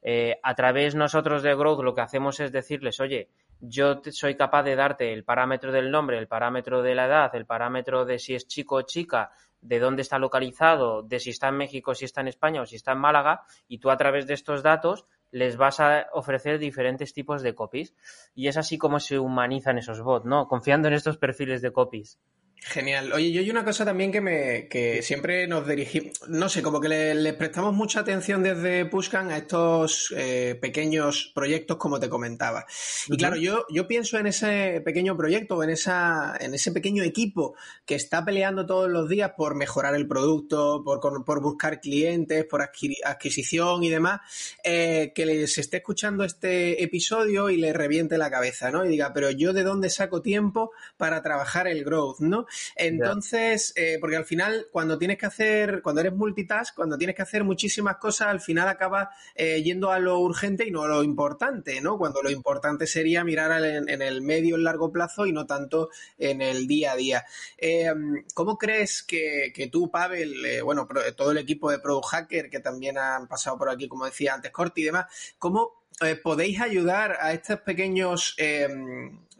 Eh, 0.00 0.38
a 0.42 0.54
través 0.54 0.94
nosotros 0.94 1.42
de 1.42 1.54
Growth 1.54 1.82
lo 1.82 1.94
que 1.94 2.02
hacemos 2.02 2.38
es 2.38 2.52
decirles, 2.52 3.00
oye, 3.00 3.30
yo 3.60 4.00
soy 4.10 4.36
capaz 4.36 4.62
de 4.62 4.76
darte 4.76 5.12
el 5.12 5.24
parámetro 5.24 5.72
del 5.72 5.90
nombre, 5.90 6.18
el 6.18 6.28
parámetro 6.28 6.82
de 6.82 6.94
la 6.94 7.06
edad, 7.06 7.34
el 7.34 7.46
parámetro 7.46 8.04
de 8.04 8.18
si 8.18 8.34
es 8.34 8.46
chico 8.46 8.76
o 8.76 8.82
chica, 8.82 9.32
de 9.60 9.78
dónde 9.78 10.02
está 10.02 10.18
localizado, 10.18 11.02
de 11.02 11.18
si 11.18 11.30
está 11.30 11.48
en 11.48 11.56
México, 11.56 11.94
si 11.94 12.04
está 12.04 12.20
en 12.20 12.28
España 12.28 12.60
o 12.60 12.66
si 12.66 12.76
está 12.76 12.92
en 12.92 12.98
Málaga, 12.98 13.44
y 13.66 13.78
tú 13.78 13.90
a 13.90 13.96
través 13.96 14.26
de 14.26 14.34
estos 14.34 14.62
datos 14.62 15.06
les 15.30 15.56
vas 15.56 15.80
a 15.80 16.06
ofrecer 16.12 16.58
diferentes 16.58 17.12
tipos 17.14 17.42
de 17.42 17.54
copies. 17.54 17.94
Y 18.34 18.48
es 18.48 18.58
así 18.58 18.78
como 18.78 19.00
se 19.00 19.18
humanizan 19.18 19.78
esos 19.78 20.02
bots, 20.02 20.26
¿no? 20.26 20.46
Confiando 20.46 20.88
en 20.88 20.94
estos 20.94 21.16
perfiles 21.16 21.62
de 21.62 21.72
copies. 21.72 22.20
Genial. 22.66 23.12
Oye, 23.12 23.30
yo 23.30 23.42
hay 23.42 23.50
una 23.50 23.62
cosa 23.62 23.84
también 23.84 24.10
que 24.10 24.22
me 24.22 24.68
que 24.68 25.02
siempre 25.02 25.46
nos 25.46 25.68
dirigimos, 25.68 26.18
no 26.28 26.48
sé, 26.48 26.62
como 26.62 26.80
que 26.80 26.88
le, 26.88 27.32
prestamos 27.34 27.74
mucha 27.74 28.00
atención 28.00 28.42
desde 28.42 28.86
Pushcan 28.86 29.30
a 29.30 29.36
estos 29.36 30.14
eh, 30.16 30.58
pequeños 30.58 31.30
proyectos 31.34 31.76
como 31.76 32.00
te 32.00 32.08
comentaba. 32.08 32.64
Y 33.08 33.18
claro, 33.18 33.36
yo, 33.36 33.66
yo 33.68 33.86
pienso 33.86 34.18
en 34.18 34.28
ese 34.28 34.80
pequeño 34.82 35.14
proyecto, 35.14 35.62
en 35.62 35.68
esa, 35.68 36.34
en 36.40 36.54
ese 36.54 36.72
pequeño 36.72 37.02
equipo 37.02 37.54
que 37.84 37.96
está 37.96 38.24
peleando 38.24 38.64
todos 38.64 38.90
los 38.90 39.10
días 39.10 39.32
por 39.36 39.54
mejorar 39.54 39.94
el 39.94 40.08
producto, 40.08 40.82
por, 40.82 41.22
por 41.22 41.42
buscar 41.42 41.82
clientes, 41.82 42.46
por 42.46 42.62
adquisición 42.62 43.84
y 43.84 43.90
demás, 43.90 44.22
eh, 44.64 45.12
que 45.14 45.26
les 45.26 45.58
esté 45.58 45.76
escuchando 45.76 46.24
este 46.24 46.82
episodio 46.82 47.50
y 47.50 47.58
le 47.58 47.74
reviente 47.74 48.16
la 48.16 48.30
cabeza, 48.30 48.70
¿no? 48.70 48.86
Y 48.86 48.88
diga, 48.88 49.12
pero 49.12 49.30
yo 49.30 49.52
de 49.52 49.64
dónde 49.64 49.90
saco 49.90 50.22
tiempo 50.22 50.70
para 50.96 51.22
trabajar 51.22 51.68
el 51.68 51.84
growth, 51.84 52.20
¿no? 52.20 52.46
Entonces, 52.76 53.72
eh, 53.76 53.98
porque 54.00 54.16
al 54.16 54.24
final, 54.24 54.68
cuando 54.70 54.98
tienes 54.98 55.18
que 55.18 55.26
hacer, 55.26 55.82
cuando 55.82 56.00
eres 56.00 56.14
multitask, 56.14 56.74
cuando 56.74 56.96
tienes 56.96 57.16
que 57.16 57.22
hacer 57.22 57.44
muchísimas 57.44 57.96
cosas, 57.96 58.28
al 58.28 58.40
final 58.40 58.68
acabas 58.68 59.08
eh, 59.34 59.62
yendo 59.62 59.90
a 59.90 59.98
lo 59.98 60.18
urgente 60.20 60.66
y 60.66 60.70
no 60.70 60.82
a 60.82 60.88
lo 60.88 61.02
importante, 61.02 61.80
¿no? 61.80 61.98
Cuando 61.98 62.22
lo 62.22 62.30
importante 62.30 62.86
sería 62.86 63.24
mirar 63.24 63.64
en, 63.64 64.02
el 64.02 64.22
medio, 64.22 64.58
y 64.58 64.62
largo 64.62 64.92
plazo 64.92 65.26
y 65.26 65.32
no 65.32 65.46
tanto 65.46 65.90
en 66.18 66.42
el 66.42 66.66
día 66.66 66.92
a 66.92 66.96
día. 66.96 67.24
Eh, 67.58 67.92
¿Cómo 68.34 68.58
crees 68.58 69.02
que, 69.02 69.68
tú, 69.70 69.90
Pavel, 69.90 70.62
bueno, 70.62 70.88
todo 71.16 71.30
el 71.30 71.38
equipo 71.38 71.70
de 71.70 71.78
Pro 71.78 72.02
Hacker 72.02 72.50
que 72.50 72.60
también 72.60 72.98
han 72.98 73.28
pasado 73.28 73.58
por 73.58 73.70
aquí, 73.70 73.88
como 73.88 74.04
decía 74.04 74.34
antes, 74.34 74.50
Corti 74.50 74.82
y 74.82 74.84
demás, 74.84 75.06
cómo 75.38 75.83
podéis 76.22 76.60
ayudar 76.60 77.18
a 77.20 77.32
estos 77.32 77.60
pequeños 77.60 78.36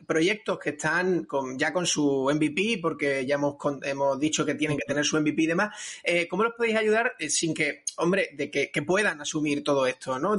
proyectos 0.05 0.59
que 0.59 0.71
están 0.71 1.27
ya 1.57 1.73
con 1.73 1.87
su 1.87 2.31
MVP, 2.33 2.79
porque 2.81 3.27
ya 3.27 3.37
hemos, 3.37 4.19
dicho 4.19 4.45
que 4.45 4.55
tienen 4.55 4.77
que 4.77 4.85
tener 4.87 5.05
su 5.05 5.21
MVP 5.21 5.43
y 5.43 5.47
demás, 5.47 6.01
eh, 6.03 6.29
¿cómo 6.29 6.45
los 6.45 6.55
podéis 6.55 6.77
ayudar 6.77 7.15
eh, 7.19 7.29
sin 7.29 7.55
que, 7.55 7.85
hombre, 7.97 8.31
de 8.35 8.51
que, 8.51 8.83
puedan 8.85 9.21
asumir 9.21 9.65
todo 9.65 9.87
esto, 9.87 10.19
¿no? 10.19 10.37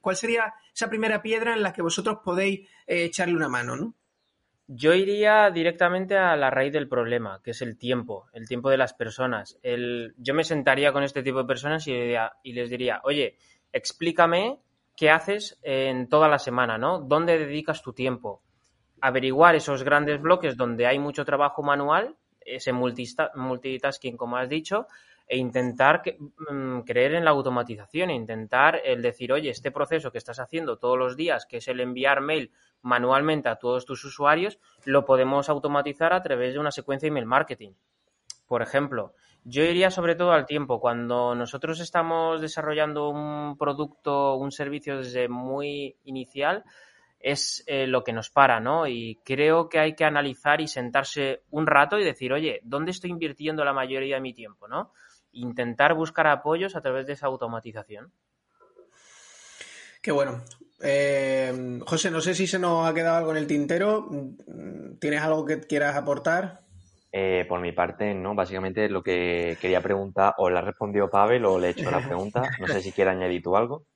¿Cuál 0.00 0.16
sería 0.16 0.54
esa 0.74 0.88
primera 0.88 1.20
piedra 1.20 1.52
en 1.52 1.62
la 1.62 1.72
que 1.72 1.82
vosotros 1.82 2.18
podéis 2.24 2.60
eh, 2.86 3.04
echarle 3.04 3.36
una 3.36 3.48
mano, 3.48 3.76
¿no? 3.76 3.94
Yo 4.66 4.94
iría 4.94 5.50
directamente 5.50 6.16
a 6.16 6.34
la 6.36 6.48
raíz 6.48 6.72
del 6.72 6.88
problema, 6.88 7.42
que 7.44 7.50
es 7.50 7.60
el 7.60 7.76
tiempo, 7.76 8.28
el 8.32 8.48
tiempo 8.48 8.70
de 8.70 8.78
las 8.78 8.94
personas. 8.94 9.58
Yo 10.16 10.32
me 10.32 10.42
sentaría 10.42 10.90
con 10.90 11.02
este 11.02 11.22
tipo 11.22 11.36
de 11.36 11.44
personas 11.44 11.86
y 11.86 12.52
les 12.52 12.70
diría, 12.70 13.02
oye, 13.04 13.36
explícame 13.70 14.58
qué 14.96 15.10
haces 15.10 15.58
en 15.62 16.08
toda 16.08 16.28
la 16.28 16.38
semana, 16.38 16.78
¿no? 16.78 17.00
¿Dónde 17.00 17.38
dedicas 17.38 17.82
tu 17.82 17.92
tiempo? 17.92 18.42
averiguar 19.04 19.54
esos 19.54 19.82
grandes 19.82 20.18
bloques 20.18 20.56
donde 20.56 20.86
hay 20.86 20.98
mucho 20.98 21.26
trabajo 21.26 21.62
manual, 21.62 22.16
ese 22.40 22.72
multitasking, 22.72 24.16
como 24.16 24.38
has 24.38 24.48
dicho, 24.48 24.86
e 25.28 25.36
intentar 25.36 26.02
mm, 26.50 26.80
creer 26.80 27.12
en 27.12 27.26
la 27.26 27.32
automatización, 27.32 28.08
e 28.08 28.14
intentar 28.14 28.80
el 28.82 29.02
decir, 29.02 29.30
oye, 29.30 29.50
este 29.50 29.70
proceso 29.70 30.10
que 30.10 30.16
estás 30.16 30.40
haciendo 30.40 30.78
todos 30.78 30.96
los 30.96 31.16
días, 31.18 31.44
que 31.44 31.58
es 31.58 31.68
el 31.68 31.80
enviar 31.80 32.22
mail 32.22 32.50
manualmente 32.80 33.50
a 33.50 33.56
todos 33.56 33.84
tus 33.84 34.02
usuarios, 34.06 34.58
lo 34.86 35.04
podemos 35.04 35.50
automatizar 35.50 36.14
a 36.14 36.22
través 36.22 36.54
de 36.54 36.60
una 36.60 36.70
secuencia 36.70 37.06
email 37.06 37.26
marketing. 37.26 37.72
Por 38.46 38.62
ejemplo, 38.62 39.12
yo 39.44 39.62
iría 39.62 39.90
sobre 39.90 40.14
todo 40.14 40.32
al 40.32 40.46
tiempo. 40.46 40.80
Cuando 40.80 41.34
nosotros 41.34 41.80
estamos 41.80 42.40
desarrollando 42.40 43.10
un 43.10 43.56
producto, 43.58 44.36
un 44.36 44.50
servicio 44.50 44.98
desde 44.98 45.28
muy 45.28 45.96
inicial, 46.04 46.64
es 47.20 47.62
eh, 47.66 47.86
lo 47.86 48.04
que 48.04 48.12
nos 48.12 48.30
para, 48.30 48.60
¿no? 48.60 48.86
Y 48.86 49.20
creo 49.24 49.68
que 49.68 49.78
hay 49.78 49.94
que 49.94 50.04
analizar 50.04 50.60
y 50.60 50.68
sentarse 50.68 51.42
un 51.50 51.66
rato 51.66 51.98
y 51.98 52.04
decir, 52.04 52.32
oye, 52.32 52.60
¿dónde 52.64 52.90
estoy 52.90 53.10
invirtiendo 53.10 53.64
la 53.64 53.72
mayoría 53.72 54.16
de 54.16 54.20
mi 54.20 54.34
tiempo, 54.34 54.68
¿no? 54.68 54.92
Intentar 55.32 55.94
buscar 55.94 56.26
apoyos 56.26 56.76
a 56.76 56.80
través 56.80 57.06
de 57.06 57.14
esa 57.14 57.26
automatización. 57.26 58.12
Qué 60.02 60.12
bueno. 60.12 60.42
Eh, 60.82 61.80
José, 61.86 62.10
no 62.10 62.20
sé 62.20 62.34
si 62.34 62.46
se 62.46 62.58
nos 62.58 62.86
ha 62.86 62.92
quedado 62.92 63.16
algo 63.16 63.30
en 63.30 63.38
el 63.38 63.46
tintero. 63.46 64.06
¿Tienes 65.00 65.22
algo 65.22 65.46
que 65.46 65.60
quieras 65.60 65.96
aportar? 65.96 66.63
Eh, 67.16 67.46
por 67.48 67.60
mi 67.60 67.70
parte, 67.70 68.12
no. 68.12 68.34
Básicamente 68.34 68.88
lo 68.88 69.00
que 69.00 69.56
quería 69.60 69.80
preguntar, 69.80 70.34
o 70.38 70.50
le 70.50 70.58
ha 70.58 70.62
respondido 70.62 71.08
Pavel 71.08 71.44
o 71.44 71.60
le 71.60 71.68
he 71.68 71.70
hecho 71.70 71.88
la 71.88 72.00
pregunta. 72.08 72.50
No 72.58 72.66
sé 72.66 72.82
si 72.82 72.90
quiere 72.90 73.12
añadir 73.12 73.40
tú 73.40 73.56
algo. 73.56 73.86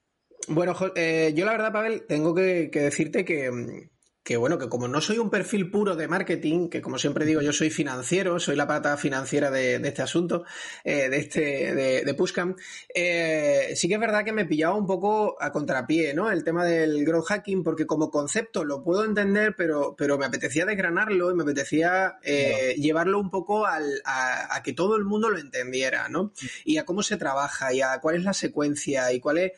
Bueno, 0.46 0.72
eh, 0.94 1.32
yo 1.34 1.44
la 1.44 1.50
verdad, 1.50 1.72
Pavel, 1.72 2.06
tengo 2.06 2.32
que 2.32 2.70
decirte 2.72 3.24
que, 3.24 3.50
mm, 3.50 3.97
que 4.28 4.36
bueno, 4.36 4.58
que 4.58 4.68
como 4.68 4.88
no 4.88 5.00
soy 5.00 5.16
un 5.16 5.30
perfil 5.30 5.70
puro 5.70 5.96
de 5.96 6.06
marketing, 6.06 6.68
que 6.68 6.82
como 6.82 6.98
siempre 6.98 7.24
digo, 7.24 7.40
yo 7.40 7.54
soy 7.54 7.70
financiero, 7.70 8.38
soy 8.38 8.56
la 8.56 8.66
pata 8.66 8.98
financiera 8.98 9.50
de, 9.50 9.76
este 9.76 10.02
asunto, 10.02 10.44
eh, 10.84 11.08
de 11.08 11.16
este, 11.16 11.74
de, 11.74 12.02
de 12.04 12.14
Pushcam, 12.14 12.54
eh, 12.94 13.72
sí 13.74 13.88
que 13.88 13.94
es 13.94 14.00
verdad 14.00 14.26
que 14.26 14.34
me 14.34 14.44
pillaba 14.44 14.74
un 14.74 14.86
poco 14.86 15.38
a 15.40 15.50
contrapié, 15.50 16.12
¿no? 16.12 16.30
El 16.30 16.44
tema 16.44 16.66
del 16.66 17.06
growth 17.06 17.24
hacking, 17.24 17.64
porque 17.64 17.86
como 17.86 18.10
concepto 18.10 18.64
lo 18.64 18.84
puedo 18.84 19.02
entender, 19.02 19.54
pero, 19.56 19.94
pero 19.96 20.18
me 20.18 20.26
apetecía 20.26 20.66
desgranarlo 20.66 21.30
y 21.30 21.34
me 21.34 21.44
apetecía 21.44 22.18
eh, 22.22 22.74
llevarlo 22.76 23.20
un 23.20 23.30
poco 23.30 23.64
al, 23.64 24.02
a, 24.04 24.60
que 24.62 24.74
todo 24.74 24.96
el 24.96 25.06
mundo 25.06 25.30
lo 25.30 25.38
entendiera, 25.38 26.10
¿no? 26.10 26.34
Y 26.66 26.76
a 26.76 26.84
cómo 26.84 27.02
se 27.02 27.16
trabaja, 27.16 27.72
y 27.72 27.80
a 27.80 27.98
cuál 28.02 28.16
es 28.16 28.24
la 28.24 28.34
secuencia, 28.34 29.10
y 29.10 29.20
cuál 29.20 29.54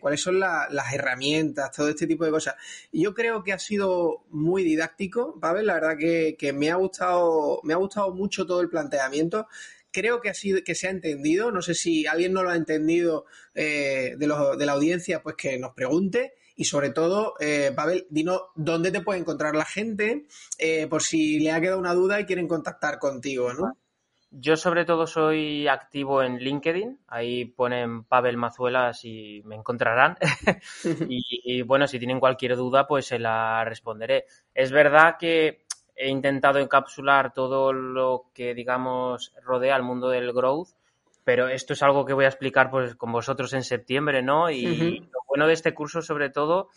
cuáles 0.00 0.22
son 0.22 0.40
las 0.40 0.94
herramientas, 0.94 1.72
todo 1.72 1.90
este 1.90 2.06
tipo 2.06 2.24
de 2.24 2.30
cosas. 2.30 2.54
Yo 2.90 3.12
creo 3.12 3.44
que 3.44 3.52
sido 3.66 4.24
muy 4.30 4.64
didáctico, 4.64 5.38
Pavel. 5.40 5.66
La 5.66 5.74
verdad 5.74 5.96
que, 5.98 6.52
me 6.52 6.70
ha 6.70 6.76
gustado, 6.76 7.60
me 7.64 7.74
ha 7.74 7.76
gustado 7.76 8.14
mucho 8.14 8.46
todo 8.46 8.60
el 8.60 8.68
planteamiento. 8.68 9.46
Creo 9.90 10.20
que 10.20 10.30
ha 10.30 10.34
sido, 10.34 10.62
que 10.64 10.74
se 10.74 10.88
ha 10.88 10.90
entendido. 10.90 11.50
No 11.50 11.62
sé 11.62 11.74
si 11.74 12.06
alguien 12.06 12.32
no 12.32 12.42
lo 12.42 12.50
ha 12.50 12.56
entendido 12.56 13.26
eh, 13.54 14.14
de, 14.18 14.26
de, 14.58 14.66
la 14.66 14.72
audiencia, 14.72 15.22
pues 15.22 15.36
que 15.36 15.58
nos 15.58 15.74
pregunte. 15.74 16.34
Y 16.56 16.64
sobre 16.64 16.90
todo, 16.90 17.34
eh, 17.38 17.72
Pavel, 17.76 18.06
dinos 18.08 18.40
dónde 18.54 18.90
te 18.90 19.02
puede 19.02 19.20
encontrar 19.20 19.54
la 19.54 19.66
gente, 19.66 20.26
eh, 20.58 20.86
por 20.86 21.02
si 21.02 21.38
le 21.38 21.52
ha 21.52 21.60
quedado 21.60 21.78
una 21.78 21.92
duda 21.92 22.18
y 22.18 22.24
quieren 22.24 22.48
contactar 22.48 22.98
contigo, 22.98 23.52
¿no? 23.52 23.76
Yo 24.38 24.58
sobre 24.58 24.84
todo 24.84 25.06
soy 25.06 25.66
activo 25.66 26.22
en 26.22 26.36
LinkedIn, 26.36 27.00
ahí 27.08 27.46
ponen 27.46 28.04
Pavel 28.04 28.36
Mazuelas 28.36 29.02
y 29.02 29.40
me 29.46 29.54
encontrarán. 29.54 30.18
y, 31.08 31.62
bueno, 31.62 31.86
si 31.86 31.98
tienen 31.98 32.20
cualquier 32.20 32.54
duda, 32.54 32.86
pues 32.86 33.06
se 33.06 33.18
la 33.18 33.64
responderé. 33.64 34.26
Es 34.52 34.72
verdad 34.72 35.16
que 35.18 35.64
he 35.94 36.10
intentado 36.10 36.58
encapsular 36.58 37.32
todo 37.32 37.72
lo 37.72 38.26
que, 38.34 38.52
digamos, 38.52 39.32
rodea 39.42 39.74
al 39.74 39.82
mundo 39.82 40.10
del 40.10 40.34
growth, 40.34 40.68
pero 41.24 41.48
esto 41.48 41.72
es 41.72 41.82
algo 41.82 42.04
que 42.04 42.12
voy 42.12 42.26
a 42.26 42.28
explicar 42.28 42.70
pues, 42.70 42.94
con 42.94 43.12
vosotros 43.12 43.54
en 43.54 43.62
septiembre, 43.62 44.22
¿no? 44.22 44.50
Y 44.50 45.00
lo 45.00 45.20
bueno 45.26 45.46
de 45.46 45.54
este 45.54 45.72
curso, 45.72 46.02
sobre 46.02 46.28
todo, 46.28 46.68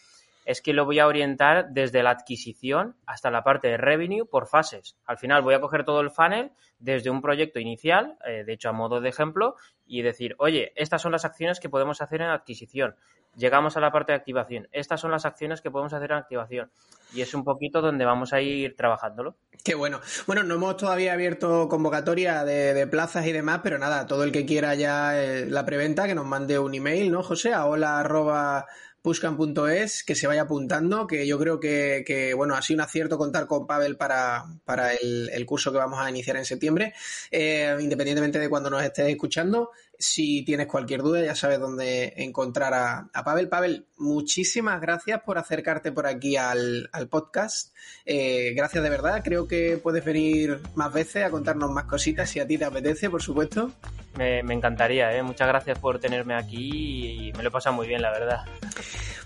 es 0.50 0.64
que 0.64 0.74
lo 0.74 0.84
voy 0.84 0.98
a 0.98 1.06
orientar 1.06 1.70
desde 1.70 2.02
la 2.02 2.10
adquisición 2.10 2.96
hasta 3.06 3.30
la 3.30 3.44
parte 3.44 3.68
de 3.68 3.78
revenue 3.78 4.26
por 4.26 4.48
fases. 4.48 4.98
Al 5.06 5.20
final 5.20 5.44
voy 5.44 5.54
a 5.54 5.62
coger 5.62 5.86
todo 5.86 6.02
el 6.02 6.10
funnel 6.10 6.50
desde 6.80 7.12
un 7.12 7.22
proyecto 7.22 7.60
inicial, 7.60 8.18
eh, 8.26 8.44
de 8.44 8.54
hecho 8.54 8.70
a 8.70 8.74
modo 8.74 9.00
de 9.00 9.10
ejemplo, 9.10 9.54
y 9.86 10.02
decir, 10.02 10.34
oye, 10.40 10.74
estas 10.76 11.04
son 11.04 11.12
las 11.12 11.24
acciones 11.24 11.60
que 11.60 11.70
podemos 11.70 12.02
hacer 12.02 12.22
en 12.22 12.30
adquisición. 12.30 12.96
Llegamos 13.36 13.78
a 13.78 13.80
la 13.80 13.92
parte 13.92 14.12
de 14.12 14.18
activación. 14.18 14.68
Estas 14.72 15.00
son 15.00 15.12
las 15.12 15.24
acciones 15.24 15.62
que 15.62 15.70
podemos 15.70 15.94
hacer 15.94 16.10
en 16.10 16.18
activación. 16.18 16.72
Y 17.14 17.22
es 17.22 17.36
un 17.36 17.44
poquito 17.44 17.80
donde 17.80 18.04
vamos 18.04 18.34
a 18.34 18.42
ir 18.42 18.76
trabajándolo. 18.76 19.36
Qué 19.64 19.76
bueno. 19.76 20.00
Bueno, 20.26 20.42
no 20.42 20.56
hemos 20.56 20.78
todavía 20.78 21.14
abierto 21.14 21.70
convocatoria 21.70 22.44
de, 22.44 22.88
plazas 22.88 23.28
y 23.28 23.32
demás, 23.32 23.60
pero 23.62 23.78
nada, 23.78 24.08
todo 24.08 24.24
el 24.24 24.32
que 24.32 24.48
quiera 24.48 24.74
ya 24.74 25.22
eh, 25.22 25.46
la 25.46 25.64
preventa, 25.64 26.08
que 26.08 26.16
nos 26.16 26.26
mande 26.26 26.58
un 26.58 26.74
email, 26.74 27.12
¿no, 27.12 27.22
José? 27.22 27.54
A 27.54 27.68
hola 27.68 28.00
arroba 28.00 28.66
pushcan.es, 29.02 30.04
que 30.04 30.16
se 30.16 30.28
vaya 30.28 30.42
apuntando, 30.44 31.08
que 31.08 31.26
yo 31.26 31.40
creo 31.40 31.60
que, 31.60 32.34
bueno, 32.36 32.56
ha 32.56 32.62
sido 32.62 32.78
un 32.78 32.82
acierto 32.82 33.18
contar 33.18 33.48
con 33.48 33.66
Pavel 33.66 33.98
para, 33.98 34.46
para 34.66 34.94
el, 34.94 35.46
curso 35.46 35.72
que 35.72 35.78
vamos 35.78 36.00
a 36.00 36.10
iniciar 36.10 36.38
en 36.38 36.46
septiembre, 36.46 36.94
eh, 37.32 37.76
independientemente 37.80 38.40
de 38.40 38.50
cuando 38.50 38.70
nos 38.70 38.84
estés 38.84 39.08
escuchando. 39.08 39.72
Si 40.02 40.44
tienes 40.44 40.68
cualquier 40.68 41.02
duda, 41.02 41.22
ya 41.22 41.36
sabes 41.36 41.60
dónde 41.60 42.14
encontrar 42.16 42.74
a, 42.74 43.24
Pavel. 43.26 43.50
Pavel, 43.50 43.86
muchísimas 43.98 44.80
gracias 44.80 45.22
por 45.24 45.38
acercarte 45.38 45.92
por 45.92 46.08
aquí 46.08 46.38
al, 46.38 46.90
podcast. 47.10 47.76
Eh, 48.06 48.54
gracias 48.56 48.82
de 48.82 48.90
verdad. 48.90 49.22
Creo 49.22 49.46
que 49.46 49.78
puedes 49.84 50.06
venir 50.06 50.62
más 50.74 50.94
veces 50.94 51.26
a 51.26 51.30
contarnos 51.30 51.70
más 51.72 51.84
cositas 51.84 52.30
si 52.30 52.40
a 52.40 52.48
ti 52.48 52.58
te 52.58 52.64
apetece, 52.64 53.10
por 53.10 53.22
supuesto. 53.22 53.74
Me, 54.18 54.40
encantaría, 54.40 55.14
¿eh? 55.18 55.22
muchas 55.22 55.50
gracias 55.50 55.78
por 55.80 56.00
tenerme 56.00 56.34
aquí 56.34 57.28
y 57.28 57.34
me 57.34 57.44
lo 57.44 57.50
he 57.50 57.52
pasado 57.52 57.76
muy 57.76 57.86
bien, 57.86 58.02
la 58.02 58.12
verdad. 58.12 58.46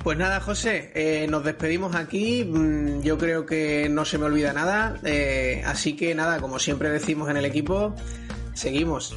Pues 0.03 0.17
nada, 0.17 0.39
José, 0.39 0.91
eh, 0.95 1.27
nos 1.29 1.43
despedimos 1.43 1.93
aquí. 1.93 2.45
Mm, 2.45 3.01
yo 3.03 3.19
creo 3.19 3.45
que 3.45 3.89
no 3.89 4.05
se 4.05 4.17
me 4.17 4.25
olvida 4.25 4.53
nada. 4.53 4.99
así 5.65 5.95
que 5.95 6.15
nada, 6.15 6.39
como 6.39 6.57
siempre 6.57 6.89
decimos 6.89 7.29
en 7.29 7.37
el 7.37 7.45
equipo, 7.45 7.93
seguimos. 8.55 9.15